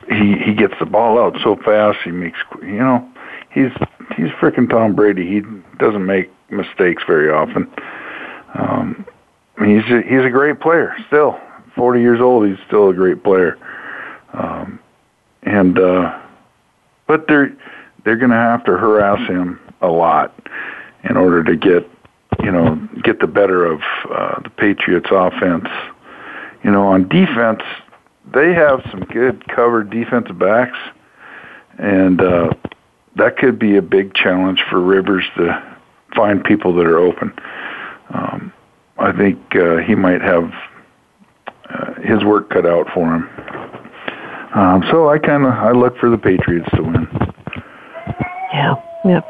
he 0.07 0.37
he 0.37 0.53
gets 0.53 0.73
the 0.79 0.85
ball 0.85 1.19
out 1.19 1.35
so 1.43 1.55
fast. 1.57 1.99
He 2.03 2.11
makes 2.11 2.37
you 2.61 2.77
know 2.77 3.09
he's 3.51 3.71
he's 4.15 4.29
freaking 4.39 4.69
Tom 4.69 4.95
Brady. 4.95 5.27
He 5.27 5.41
doesn't 5.79 6.05
make 6.05 6.31
mistakes 6.49 7.03
very 7.05 7.29
often. 7.29 7.69
Um, 8.53 9.05
he's 9.59 9.83
a, 9.91 10.01
he's 10.01 10.25
a 10.25 10.29
great 10.29 10.59
player 10.59 10.95
still. 11.07 11.39
Forty 11.75 12.01
years 12.01 12.21
old, 12.21 12.47
he's 12.47 12.59
still 12.67 12.89
a 12.89 12.93
great 12.93 13.23
player. 13.23 13.57
Um, 14.33 14.79
and 15.43 15.77
uh, 15.77 16.21
but 17.07 17.27
they're 17.27 17.55
they're 18.05 18.17
going 18.17 18.31
to 18.31 18.37
have 18.37 18.63
to 18.65 18.77
harass 18.77 19.27
him 19.27 19.59
a 19.81 19.87
lot 19.87 20.33
in 21.03 21.17
order 21.17 21.43
to 21.43 21.55
get 21.55 21.89
you 22.43 22.51
know, 22.51 22.75
get 23.03 23.19
the 23.19 23.27
better 23.27 23.65
of 23.65 23.81
uh, 24.09 24.41
the 24.41 24.49
Patriots' 24.49 25.09
offense. 25.11 25.67
You 26.63 26.71
know, 26.71 26.87
on 26.87 27.07
defense, 27.07 27.61
they 28.33 28.53
have 28.53 28.81
some 28.91 29.01
good 29.01 29.47
covered 29.47 29.89
defensive 29.89 30.37
backs, 30.37 30.77
and 31.77 32.21
uh, 32.21 32.53
that 33.15 33.37
could 33.37 33.59
be 33.59 33.77
a 33.77 33.81
big 33.81 34.13
challenge 34.13 34.63
for 34.69 34.79
Rivers 34.79 35.25
to 35.37 35.77
find 36.15 36.43
people 36.43 36.73
that 36.75 36.85
are 36.85 36.99
open. 36.99 37.33
Um, 38.13 38.53
I 38.97 39.11
think 39.11 39.55
uh, 39.55 39.77
he 39.77 39.95
might 39.95 40.21
have 40.21 40.51
uh, 41.69 41.93
his 42.01 42.23
work 42.23 42.49
cut 42.49 42.65
out 42.65 42.87
for 42.93 43.15
him. 43.15 43.29
Um, 44.53 44.83
so 44.91 45.09
I 45.09 45.17
kind 45.17 45.45
of 45.45 45.53
I 45.53 45.71
look 45.71 45.97
for 45.97 46.09
the 46.09 46.17
Patriots 46.17 46.67
to 46.75 46.83
win. 46.83 47.07
Yeah. 48.53 48.75
Yep. 49.05 49.25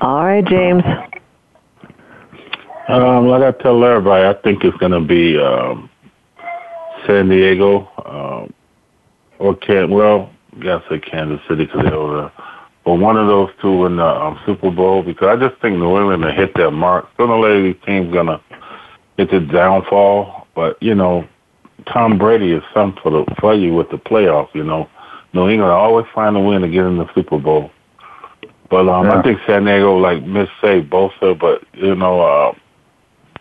All 0.00 0.24
right, 0.24 0.44
James. 0.44 0.82
Um, 2.92 3.26
like 3.26 3.42
I 3.42 3.52
tell 3.62 3.82
everybody, 3.82 4.26
I 4.26 4.34
think 4.42 4.64
it's 4.64 4.76
going 4.76 4.92
to 4.92 5.00
be 5.00 5.38
um, 5.38 5.88
San 7.06 7.30
Diego 7.30 7.88
um, 8.04 8.52
or 9.38 9.56
Can. 9.56 9.90
Well, 9.90 10.30
I 10.54 10.62
gotta 10.62 10.84
say 10.90 10.98
Kansas 10.98 11.40
City 11.48 11.64
because 11.64 11.84
they're 11.84 11.94
over. 11.94 12.30
But 12.84 12.96
one 12.96 13.16
of 13.16 13.28
those 13.28 13.48
two 13.62 13.86
in 13.86 13.96
the 13.96 14.04
um, 14.04 14.38
Super 14.44 14.70
Bowl 14.70 15.02
because 15.02 15.26
I 15.28 15.48
just 15.48 15.58
think 15.62 15.78
New 15.78 15.96
England 15.96 16.22
will 16.22 16.32
hit 16.32 16.54
their 16.54 16.70
mark. 16.70 17.08
Sooner 17.16 17.32
or 17.32 17.40
later, 17.40 17.62
these 17.62 17.82
teams 17.86 18.12
gonna 18.12 18.42
hit 19.16 19.30
the 19.30 19.40
downfall. 19.40 20.46
But 20.54 20.76
you 20.82 20.94
know, 20.94 21.26
Tom 21.90 22.18
Brady 22.18 22.52
is 22.52 22.62
something 22.74 23.00
for 23.02 23.10
the 23.10 23.34
for 23.40 23.54
you 23.54 23.72
with 23.74 23.88
the 23.90 23.96
playoffs. 23.96 24.54
You 24.54 24.64
know, 24.64 24.90
New 25.32 25.48
England 25.48 25.72
always 25.72 26.04
find 26.14 26.36
a 26.36 26.40
win 26.40 26.60
to 26.60 26.68
get 26.68 26.84
in 26.84 26.98
the 26.98 27.08
Super 27.14 27.38
Bowl. 27.38 27.70
But 28.68 28.86
um, 28.86 29.06
yeah. 29.06 29.18
I 29.18 29.22
think 29.22 29.40
San 29.46 29.64
Diego, 29.64 29.96
like 29.96 30.22
Mitch 30.24 30.50
say, 30.60 30.82
Bosa, 30.82 31.38
but 31.38 31.62
you 31.72 31.94
know, 31.94 32.20
uh, 32.20 32.54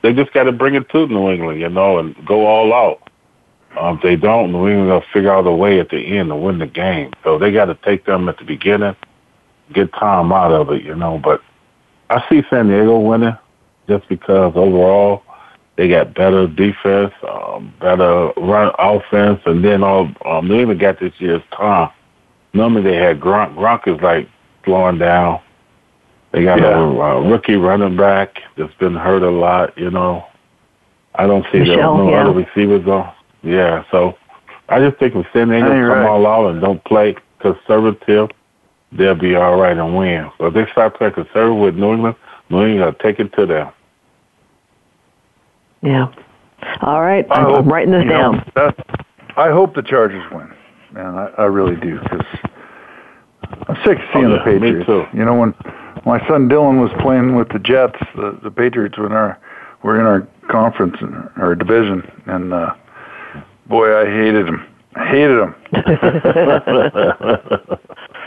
they 0.01 0.13
just 0.13 0.33
got 0.33 0.43
to 0.43 0.51
bring 0.51 0.75
it 0.75 0.89
to 0.89 1.07
New 1.07 1.29
England, 1.29 1.59
you 1.59 1.69
know, 1.69 1.99
and 1.99 2.15
go 2.25 2.45
all 2.45 2.73
out. 2.73 3.09
Um, 3.79 3.97
if 3.97 4.03
they 4.03 4.15
don't, 4.15 4.51
New 4.51 4.67
England 4.67 4.89
will 4.89 5.03
figure 5.13 5.33
out 5.33 5.47
a 5.47 5.51
way 5.51 5.79
at 5.79 5.89
the 5.89 6.17
end 6.17 6.29
to 6.29 6.35
win 6.35 6.59
the 6.59 6.67
game. 6.67 7.11
So 7.23 7.37
they 7.37 7.51
got 7.51 7.65
to 7.65 7.75
take 7.85 8.05
them 8.05 8.27
at 8.27 8.37
the 8.37 8.43
beginning, 8.43 8.95
get 9.73 9.93
time 9.93 10.31
out 10.31 10.51
of 10.51 10.69
it, 10.71 10.83
you 10.83 10.95
know. 10.95 11.19
But 11.23 11.41
I 12.09 12.23
see 12.29 12.43
San 12.49 12.67
Diego 12.67 12.99
winning 12.99 13.37
just 13.87 14.07
because 14.09 14.53
overall 14.55 15.23
they 15.77 15.87
got 15.87 16.13
better 16.13 16.47
defense, 16.47 17.13
um, 17.27 17.73
better 17.79 18.31
run 18.37 18.73
offense, 18.77 19.39
and 19.45 19.63
then 19.63 19.83
all 19.83 20.11
um, 20.25 20.47
New 20.47 20.59
England 20.59 20.79
got 20.81 20.99
this 20.99 21.13
year's 21.19 21.43
time. 21.51 21.89
Normally 22.53 22.83
they 22.83 22.97
had 22.97 23.21
Gronk. 23.21 23.55
Gronk 23.55 23.87
is 23.87 24.01
like 24.01 24.27
slowing 24.65 24.97
down. 24.97 25.39
They 26.31 26.43
got 26.43 26.59
yeah. 26.59 26.77
a, 26.77 26.83
a 26.83 27.29
rookie 27.29 27.55
running 27.55 27.97
back 27.97 28.39
that's 28.57 28.73
been 28.75 28.95
hurt 28.95 29.23
a 29.23 29.29
lot. 29.29 29.77
You 29.77 29.91
know, 29.91 30.25
I 31.15 31.27
don't 31.27 31.45
see 31.51 31.59
Michel, 31.59 31.97
no 31.97 32.09
yeah. 32.09 32.21
other 32.21 32.33
receivers 32.33 32.87
on. 32.87 33.13
Yeah, 33.43 33.83
so 33.91 34.17
I 34.69 34.79
just 34.79 34.97
think 34.97 35.15
if 35.15 35.25
San 35.33 35.49
Diego 35.49 35.67
come 35.67 35.87
right. 35.89 36.07
all 36.07 36.25
out 36.27 36.51
and 36.51 36.61
don't 36.61 36.83
play 36.85 37.15
conservative, 37.39 38.29
they'll 38.91 39.15
be 39.15 39.35
all 39.35 39.59
right 39.59 39.77
and 39.77 39.97
win. 39.97 40.31
But 40.39 40.47
if 40.47 40.53
they 40.53 40.71
start 40.71 40.97
playing 40.97 41.13
conservative 41.13 41.57
with 41.57 41.75
New 41.75 41.93
England, 41.93 42.15
New 42.49 42.65
England 42.65 42.85
will 42.85 42.93
take 42.93 43.19
it 43.19 43.33
to 43.33 43.45
them. 43.45 43.71
Yeah. 45.81 46.13
All 46.81 47.01
right, 47.01 47.25
I 47.31 47.35
I'm 47.35 47.45
hope, 47.45 47.65
writing 47.65 47.91
this 47.91 48.07
down. 48.07 48.49
Know, 48.55 48.71
I 49.35 49.49
hope 49.49 49.73
the 49.73 49.81
Chargers 49.81 50.23
win, 50.31 50.53
man. 50.91 51.15
I, 51.15 51.25
I 51.39 51.45
really 51.45 51.75
do 51.75 51.99
because 51.99 52.25
I'm 53.67 53.75
sick 53.83 53.97
of 53.97 54.03
seeing 54.13 54.25
oh, 54.25 54.29
yeah, 54.29 54.37
the 54.37 54.43
Patriots. 54.43 54.79
Me 54.79 54.85
too. 54.85 55.05
You 55.17 55.25
know 55.25 55.33
when 55.35 55.55
my 56.05 56.19
son 56.27 56.49
Dylan 56.49 56.81
was 56.81 56.91
playing 57.01 57.35
with 57.35 57.47
the 57.49 57.59
Jets. 57.59 57.99
The 58.15 58.37
the 58.43 58.51
Patriots 58.51 58.97
were 58.97 59.05
in 59.05 59.13
our 59.13 59.39
were 59.83 59.99
in 59.99 60.05
our 60.05 60.27
conference 60.49 60.95
in 61.01 61.13
our 61.37 61.55
division, 61.55 62.03
and 62.27 62.53
uh, 62.53 62.73
boy, 63.67 63.95
I 63.95 64.05
hated 64.05 64.47
him. 64.47 64.65
I 64.95 65.07
hated 65.07 65.39
him. 65.39 65.55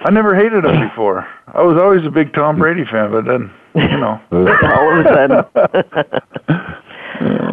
I 0.07 0.11
never 0.11 0.35
hated 0.35 0.65
him 0.65 0.89
before. 0.89 1.27
I 1.49 1.63
was 1.63 1.79
always 1.81 2.05
a 2.07 2.11
big 2.11 2.33
Tom 2.33 2.59
Brady 2.59 2.85
fan, 2.85 3.11
but 3.11 3.27
then 3.27 3.51
you 3.75 3.99
know, 3.99 4.21
all 4.33 4.93
of 4.93 5.05
a 5.05 5.09
sudden. 5.15 5.45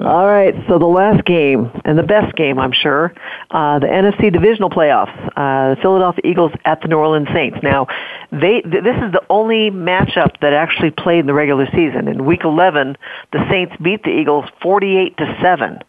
All 0.04 0.26
right, 0.26 0.56
so 0.68 0.80
the 0.80 0.88
last 0.88 1.24
game 1.26 1.70
and 1.86 1.96
the 1.96 2.04
best 2.04 2.36
game, 2.36 2.58
I'm 2.58 2.72
sure, 2.72 3.14
uh, 3.52 3.78
the 3.78 3.86
NFC 3.86 4.34
divisional 4.34 4.72
playoffs. 4.72 5.16
Uh, 5.38 5.76
the 5.76 5.82
Philadelphia 5.82 6.22
Eagles 6.24 6.52
at 6.66 6.82
the 6.82 6.88
New 6.88 6.98
Orleans 6.98 7.28
Saints. 7.34 7.60
Now, 7.62 7.86
they 8.32 8.62
th- 8.62 8.84
this 8.84 8.96
is 8.96 9.12
the 9.12 9.22
only 9.30 9.70
matchup 9.70 10.40
that 10.42 10.54
actually 10.54 10.90
played 10.90 11.20
in 11.20 11.28
the 11.28 11.36
regular 11.36 11.68
season. 11.68 12.08
In 12.08 12.26
Week 12.26 12.44
11, 12.44 12.98
the 13.32 13.48
Saints 13.52 13.76
beat 13.80 14.04
the 14.04 14.10
Eagles 14.10 14.46
48 14.64 15.18
to 15.18 15.38
seven. 15.40 15.80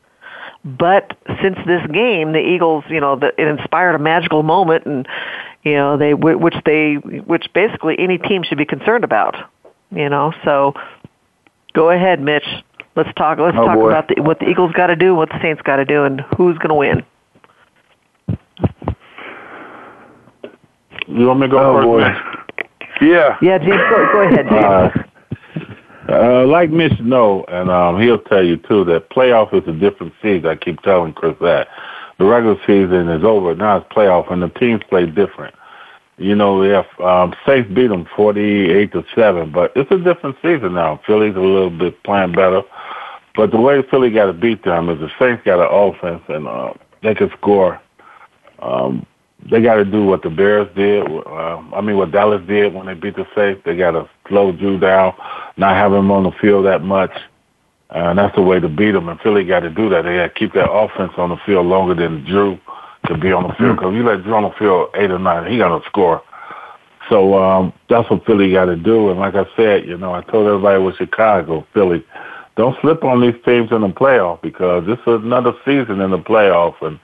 But 0.65 1.17
since 1.41 1.57
this 1.67 1.85
game, 1.91 2.33
the 2.33 2.39
Eagles, 2.39 2.85
you 2.89 3.01
know, 3.01 3.17
the, 3.17 3.33
it 3.41 3.49
inspired 3.49 3.95
a 3.95 3.99
magical 3.99 4.43
moment, 4.43 4.85
and 4.85 5.09
you 5.63 5.75
know 5.75 5.97
they 5.97 6.13
which 6.13 6.55
they 6.67 6.95
which 6.95 7.47
basically 7.55 7.97
any 7.99 8.19
team 8.19 8.43
should 8.43 8.59
be 8.59 8.67
concerned 8.67 9.05
about. 9.05 9.37
You 9.91 10.09
know, 10.09 10.33
so 10.45 10.75
go 11.73 11.91
ahead, 11.91 12.21
Mitch. 12.21 12.47
Let's 12.95 13.13
talk. 13.15 13.39
Let's 13.39 13.57
oh, 13.59 13.67
talk 13.67 13.77
boy. 13.77 13.89
about 13.89 14.09
the, 14.09 14.23
what 14.23 14.39
the 14.39 14.49
Eagles 14.49 14.73
got 14.73 14.89
to 14.89 14.97
do, 14.97 15.15
what 15.15 15.31
the 15.31 15.39
Saints 15.41 15.63
got 15.63 15.77
to 15.77 15.85
do, 15.85 16.05
and 16.05 16.21
who's 16.37 16.59
going 16.59 16.69
to 16.69 16.75
win. 16.75 17.03
You 21.09 21.27
want 21.27 21.41
me 21.41 21.47
to 21.47 21.51
go 21.51 21.59
oh, 21.59 21.75
first? 21.75 21.87
Boy. 21.87 23.07
Yeah. 23.07 23.37
Yeah, 23.43 23.59
James. 23.59 23.83
Go, 23.91 24.13
go 24.13 24.21
ahead, 24.23 24.47
James. 24.49 24.65
Uh, 24.65 26.13
uh, 26.13 26.47
like 26.47 26.71
Mitch 26.71 26.99
know, 27.01 27.45
and 27.49 27.71
um, 27.71 28.01
he'll 28.01 28.19
tell 28.19 28.45
you 28.45 28.57
too 28.57 28.85
that 28.85 29.11
playoff 29.11 29.55
is 29.55 29.67
a 29.67 29.73
different 29.73 30.13
season. 30.21 30.47
I 30.47 30.57
keep 30.57 30.81
telling 30.83 31.13
Chris 31.13 31.37
that 31.41 31.69
the 32.19 32.25
regular 32.25 32.57
season 32.67 33.09
is 33.09 33.25
over. 33.25 33.55
Now 33.55 33.79
it's 33.79 33.93
playoff, 33.93 34.31
and 34.31 34.43
the 34.43 34.49
teams 34.49 34.83
play 34.89 35.07
different. 35.07 35.55
You 36.19 36.35
know, 36.35 36.63
have 36.63 37.01
um, 37.01 37.35
Saints 37.47 37.71
beat 37.73 37.89
them 37.89 38.07
forty-eight 38.17 38.93
to 38.93 39.05
seven, 39.15 39.51
but 39.51 39.73
it's 39.75 39.91
a 39.91 39.99
different 39.99 40.37
season 40.43 40.75
now. 40.75 41.01
Philly's 41.07 41.35
a 41.37 41.41
little 41.41 41.71
bit 41.71 42.03
playing 42.03 42.33
better, 42.33 42.63
but 43.35 43.51
the 43.51 43.61
way 43.61 43.83
Philly 43.91 44.11
got 44.11 44.27
to 44.27 44.33
beat 44.33 44.63
them 44.63 44.91
is 44.91 45.01
the 45.01 45.11
Saints 45.19 45.43
got 45.45 45.61
an 45.61 45.69
offense 45.71 46.23
and 46.29 46.47
uh, 46.47 46.75
they 47.03 47.15
can 47.15 47.31
score. 47.39 47.81
Um, 48.61 49.07
they 49.51 49.61
got 49.61 49.77
to 49.77 49.85
do 49.85 50.05
what 50.05 50.23
the 50.23 50.31
Bears 50.31 50.69
did. 50.77 51.05
Uh, 51.05 51.63
I 51.75 51.81
mean, 51.81 51.97
what 51.97 52.13
Dallas 52.13 52.43
did 52.47 52.75
when 52.75 52.87
they 52.87 52.95
beat 52.95 53.17
the 53.17 53.27
Saints. 53.35 53.63
They 53.65 53.77
got 53.77 53.93
to 53.93 54.09
slow 54.29 54.53
Drew 54.53 54.79
down, 54.79 55.15
not 55.57 55.75
have 55.75 55.93
him 55.93 56.11
on 56.11 56.25
the 56.25 56.33
field 56.33 56.67
that 56.67 56.83
much, 56.83 57.11
and 57.91 58.19
that's 58.19 58.37
the 58.37 58.43
way 58.43 58.61
to 58.61 58.69
beat 58.69 58.93
them. 58.93 59.09
And 59.09 59.19
Philly 59.21 59.45
got 59.45 59.61
to 59.61 59.71
do 59.71 59.89
that. 59.89 60.03
They 60.03 60.17
got 60.17 60.35
to 60.35 60.39
keep 60.39 60.53
that 60.53 60.71
offense 60.71 61.13
on 61.17 61.31
the 61.31 61.39
field 61.39 61.67
longer 61.67 61.95
than 61.95 62.25
Drew 62.25 62.61
to 63.13 63.19
be 63.19 63.33
on 63.33 63.49
the 63.49 63.55
field. 63.55 63.77
Because 63.77 63.95
you 63.95 64.03
let 64.03 64.23
Drew 64.23 64.35
on 64.35 64.45
the 64.45 64.55
field 64.59 64.91
eight 64.95 65.11
or 65.11 65.19
nine, 65.19 65.51
he 65.51 65.59
got 65.59 65.77
to 65.77 65.87
score. 65.89 66.23
So 67.09 67.35
um, 67.35 67.73
that's 67.89 68.09
what 68.11 68.25
Philly 68.25 68.53
got 68.53 68.67
to 68.67 68.77
do. 68.77 69.11
And 69.11 69.19
like 69.19 69.35
I 69.35 69.45
said, 69.57 69.87
you 69.87 69.97
know, 69.97 70.15
I 70.15 70.23
told 70.23 70.47
everybody 70.47 70.83
with 70.83 70.97
Chicago, 70.97 71.67
Philly, 71.75 72.05
don't 72.57 72.79
slip 72.81 73.03
on 73.05 73.21
these 73.21 73.35
teams 73.45 73.73
in 73.73 73.81
the 73.81 73.89
playoff 73.89 74.41
because 74.43 74.87
this 74.87 74.99
is 75.01 75.23
another 75.23 75.53
season 75.65 76.01
in 76.01 76.11
the 76.11 76.19
playoff, 76.19 76.75
and 76.83 76.99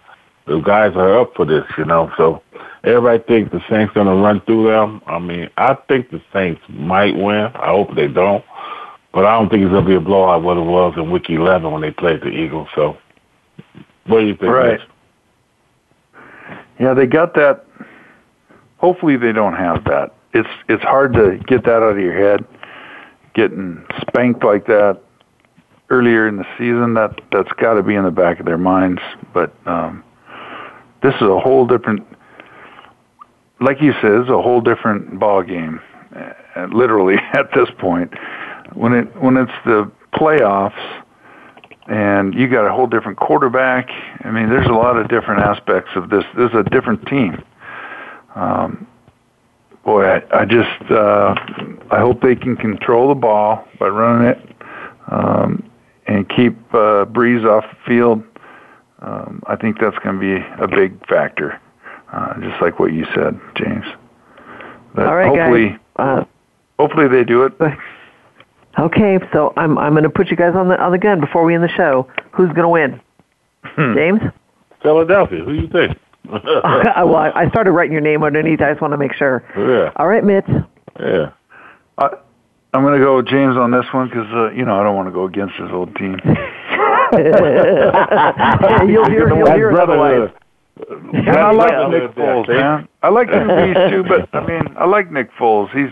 the 0.47 0.61
guys 0.61 0.95
are 0.95 1.19
up 1.19 1.35
for 1.35 1.45
this, 1.45 1.65
you 1.77 1.85
know. 1.85 2.13
So 2.17 2.43
everybody 2.85 3.23
thinks 3.25 3.51
the 3.51 3.63
Saints 3.69 3.93
going 3.95 4.07
to 4.07 4.15
run 4.15 4.41
through 4.43 4.71
them. 4.71 5.03
I 5.07 5.19
mean, 5.19 5.51
I 5.57 5.75
think 5.89 6.11
the 6.11 6.23
Saints 6.33 6.61
might 6.69 7.17
win. 7.17 7.47
I 7.55 7.69
hope 7.69 7.95
they 7.95 8.09
don't. 8.09 8.45
But 9.13 9.25
I 9.25 9.39
don't 9.39 9.49
think 9.49 9.63
it's 9.63 9.71
going 9.71 9.85
to 9.85 9.89
be 9.89 9.97
a 9.97 10.01
blowout 10.01 10.43
what 10.43 10.59
it 10.59 10.61
was 10.61 10.95
in 10.97 11.11
Week 11.11 11.29
11 11.29 11.71
when 11.71 11.81
they 11.81 11.91
played 11.91 12.21
the 12.21 12.29
Eagles. 12.29 12.69
So 12.75 12.99
what 14.07 14.21
do 14.21 14.27
you 14.27 14.37
think? 14.37 14.53
Right. 14.53 14.79
Mitch? 14.79 14.89
Yeah, 16.79 16.95
they 16.95 17.07
got 17.07 17.35
that. 17.35 17.65
Hopefully, 18.79 19.17
they 19.17 19.33
don't 19.33 19.55
have 19.55 19.85
that. 19.85 20.15
It's 20.33 20.49
it's 20.69 20.83
hard 20.83 21.13
to 21.15 21.39
get 21.47 21.65
that 21.65 21.83
out 21.83 21.93
of 21.93 21.99
your 21.99 22.17
head. 22.17 22.45
Getting 23.35 23.85
spanked 24.03 24.45
like 24.45 24.67
that 24.67 25.01
earlier 25.91 26.29
in 26.29 26.37
the 26.37 26.47
season, 26.57 26.95
that 26.95 27.21
that's 27.33 27.51
got 27.53 27.75
to 27.75 27.83
be 27.83 27.95
in 27.95 28.05
the 28.05 28.11
back 28.11 28.41
of 28.41 28.47
their 28.47 28.59
minds. 28.59 29.01
But 29.35 29.53
um, 29.67 30.05
this 31.03 31.15
is 31.17 31.23
a 31.23 31.41
whole 31.41 31.67
different. 31.67 32.07
Like 33.61 33.81
you 33.81 33.93
said, 34.01 34.13
it's 34.13 34.31
a 34.31 34.41
whole 34.41 34.61
different 34.61 35.19
ball 35.19 35.43
game. 35.43 35.81
Uh, 36.15 36.67
literally, 36.73 37.17
at 37.33 37.51
this 37.55 37.69
point, 37.79 38.13
when 38.75 38.93
it 38.93 39.21
when 39.21 39.37
it's 39.37 39.53
the 39.65 39.91
playoffs 40.15 41.03
and 41.89 42.35
you 42.35 42.49
got 42.49 42.67
a 42.67 42.73
whole 42.73 42.87
different 42.87 43.19
quarterback. 43.19 43.89
I 44.21 44.31
mean, 44.31 44.51
there's 44.51 44.67
a 44.67 44.73
lot 44.73 44.97
of 44.97 45.09
different 45.09 45.41
aspects 45.41 45.91
of 45.97 46.11
this. 46.11 46.25
This 46.37 46.51
is 46.51 46.57
a 46.57 46.71
different 46.71 47.07
team. 47.07 47.43
Um, 48.35 48.87
boy, 49.85 50.05
I, 50.05 50.41
I 50.41 50.45
just 50.45 50.91
uh, 50.91 51.35
I 51.91 51.99
hope 51.99 52.21
they 52.21 52.37
can 52.37 52.57
control 52.57 53.09
the 53.09 53.15
ball 53.15 53.67
by 53.81 53.89
running 53.89 54.29
it 54.29 54.39
um, 55.11 55.71
and 56.07 56.29
keep 56.29 56.57
uh, 56.75 57.07
Brees 57.07 57.45
off 57.47 57.65
the 57.65 57.79
field. 57.87 58.23
Um, 59.01 59.43
I 59.47 59.57
think 59.57 59.79
that's 59.81 59.99
going 60.01 60.17
to 60.17 60.21
be 60.21 60.63
a 60.63 60.69
big 60.69 61.07
factor, 61.07 61.59
uh, 62.13 62.35
just 62.41 62.61
like 62.61 62.79
what 62.79 62.93
you 62.93 63.07
said, 63.15 63.41
James. 63.57 63.87
But 64.95 65.07
All 65.07 65.17
right, 65.17 65.29
hopefully, 65.29 65.69
guys. 65.71 65.79
Uh, 65.97 66.25
hopefully 66.79 67.09
they 67.09 67.25
do 67.25 67.45
it. 67.45 67.55
Okay, 68.79 69.19
so 69.33 69.53
I'm 69.57 69.77
I'm 69.79 69.93
going 69.93 70.05
to 70.05 70.11
put 70.11 70.29
you 70.29 70.37
guys 70.37 70.55
on 70.55 70.69
the 70.69 70.81
on 70.81 70.93
the 70.93 70.99
gun 70.99 71.21
before 71.21 71.45
we 71.45 71.55
end 71.55 71.65
the 71.65 71.69
show. 71.77 72.09
Who's 72.33 72.49
going 72.49 72.63
to 72.63 72.69
win? 72.69 73.01
Hmm. 73.65 73.95
James? 73.95 74.21
Philadelphia. 74.83 75.43
Who 75.45 75.53
do 75.57 75.61
you 75.63 75.69
think? 75.69 75.99
well, 76.31 77.17
I 77.17 77.33
I 77.35 77.49
started 77.51 77.73
writing 77.73 77.93
your 77.93 78.03
name 78.03 78.23
underneath. 78.23 78.61
I 78.61 78.71
just 78.71 78.81
want 78.83 78.93
to 78.93 78.99
make 78.99 79.15
sure. 79.15 79.43
Yeah. 79.57 79.91
All 79.97 80.07
right, 80.07 80.23
Mitch. 80.23 80.47
Yeah. 81.01 81.33
I, 81.99 82.09
I'm 82.75 82.83
going 82.83 82.99
to 82.99 83.05
go 83.05 83.17
with 83.17 83.27
James 83.29 83.57
on 83.57 83.71
this 83.71 83.87
one 83.93 84.09
because 84.09 84.27
uh, 84.33 84.51
you 84.51 84.65
know 84.65 84.79
I 84.79 84.83
don't 84.85 84.95
want 84.95 85.09
to 85.09 85.13
go 85.13 85.25
against 85.25 85.55
his 85.57 85.71
old 85.73 85.95
team. 85.97 86.17
you'll 88.89 89.09
hear 89.09 89.35
you'll 89.35 89.51
hear 89.53 89.71
it 89.71 89.79
otherwise. 89.79 90.31
And 91.13 91.29
I 91.31 91.51
like 91.51 91.73
Yeah. 91.73 91.89
Nick 91.89 92.15
Foles, 92.15 92.47
man. 92.49 92.87
I 93.03 93.09
like 93.09 93.29
Drew 93.29 93.39
Brees 93.41 93.91
too, 93.91 94.05
but 94.05 94.29
I 94.33 94.47
mean, 94.47 94.63
I 94.77 94.85
like 94.87 95.11
Nick 95.11 95.33
Foles. 95.33 95.71
He's 95.73 95.91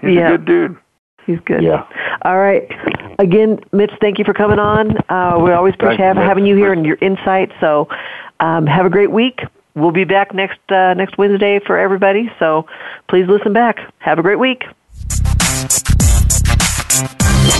he's 0.00 0.16
Yeah. 0.16 0.28
a 0.28 0.38
good 0.38 0.44
dude. 0.46 0.76
He's 1.26 1.40
good. 1.40 1.62
Yeah. 1.62 1.86
All 2.22 2.38
right. 2.38 2.70
Again, 3.18 3.60
Mitch, 3.72 3.92
thank 4.00 4.18
you 4.18 4.24
for 4.24 4.34
coming 4.34 4.58
on. 4.58 4.96
Uh, 5.08 5.38
we 5.42 5.52
always 5.52 5.74
appreciate 5.74 6.04
having, 6.04 6.22
having 6.22 6.46
you 6.46 6.56
here 6.56 6.72
and 6.72 6.84
your 6.84 6.98
insight. 7.00 7.52
So 7.60 7.88
um, 8.40 8.66
have 8.66 8.86
a 8.86 8.90
great 8.90 9.10
week. 9.10 9.40
We'll 9.74 9.90
be 9.90 10.04
back 10.04 10.34
next 10.34 10.60
uh, 10.70 10.94
next 10.94 11.18
Wednesday 11.18 11.60
for 11.66 11.78
everybody. 11.78 12.30
So 12.38 12.66
please 13.08 13.26
listen 13.28 13.52
back. 13.52 13.78
Have 13.98 14.18
a 14.18 14.22
great 14.22 14.38
week. 14.38 14.64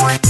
Podcast. 0.00 0.29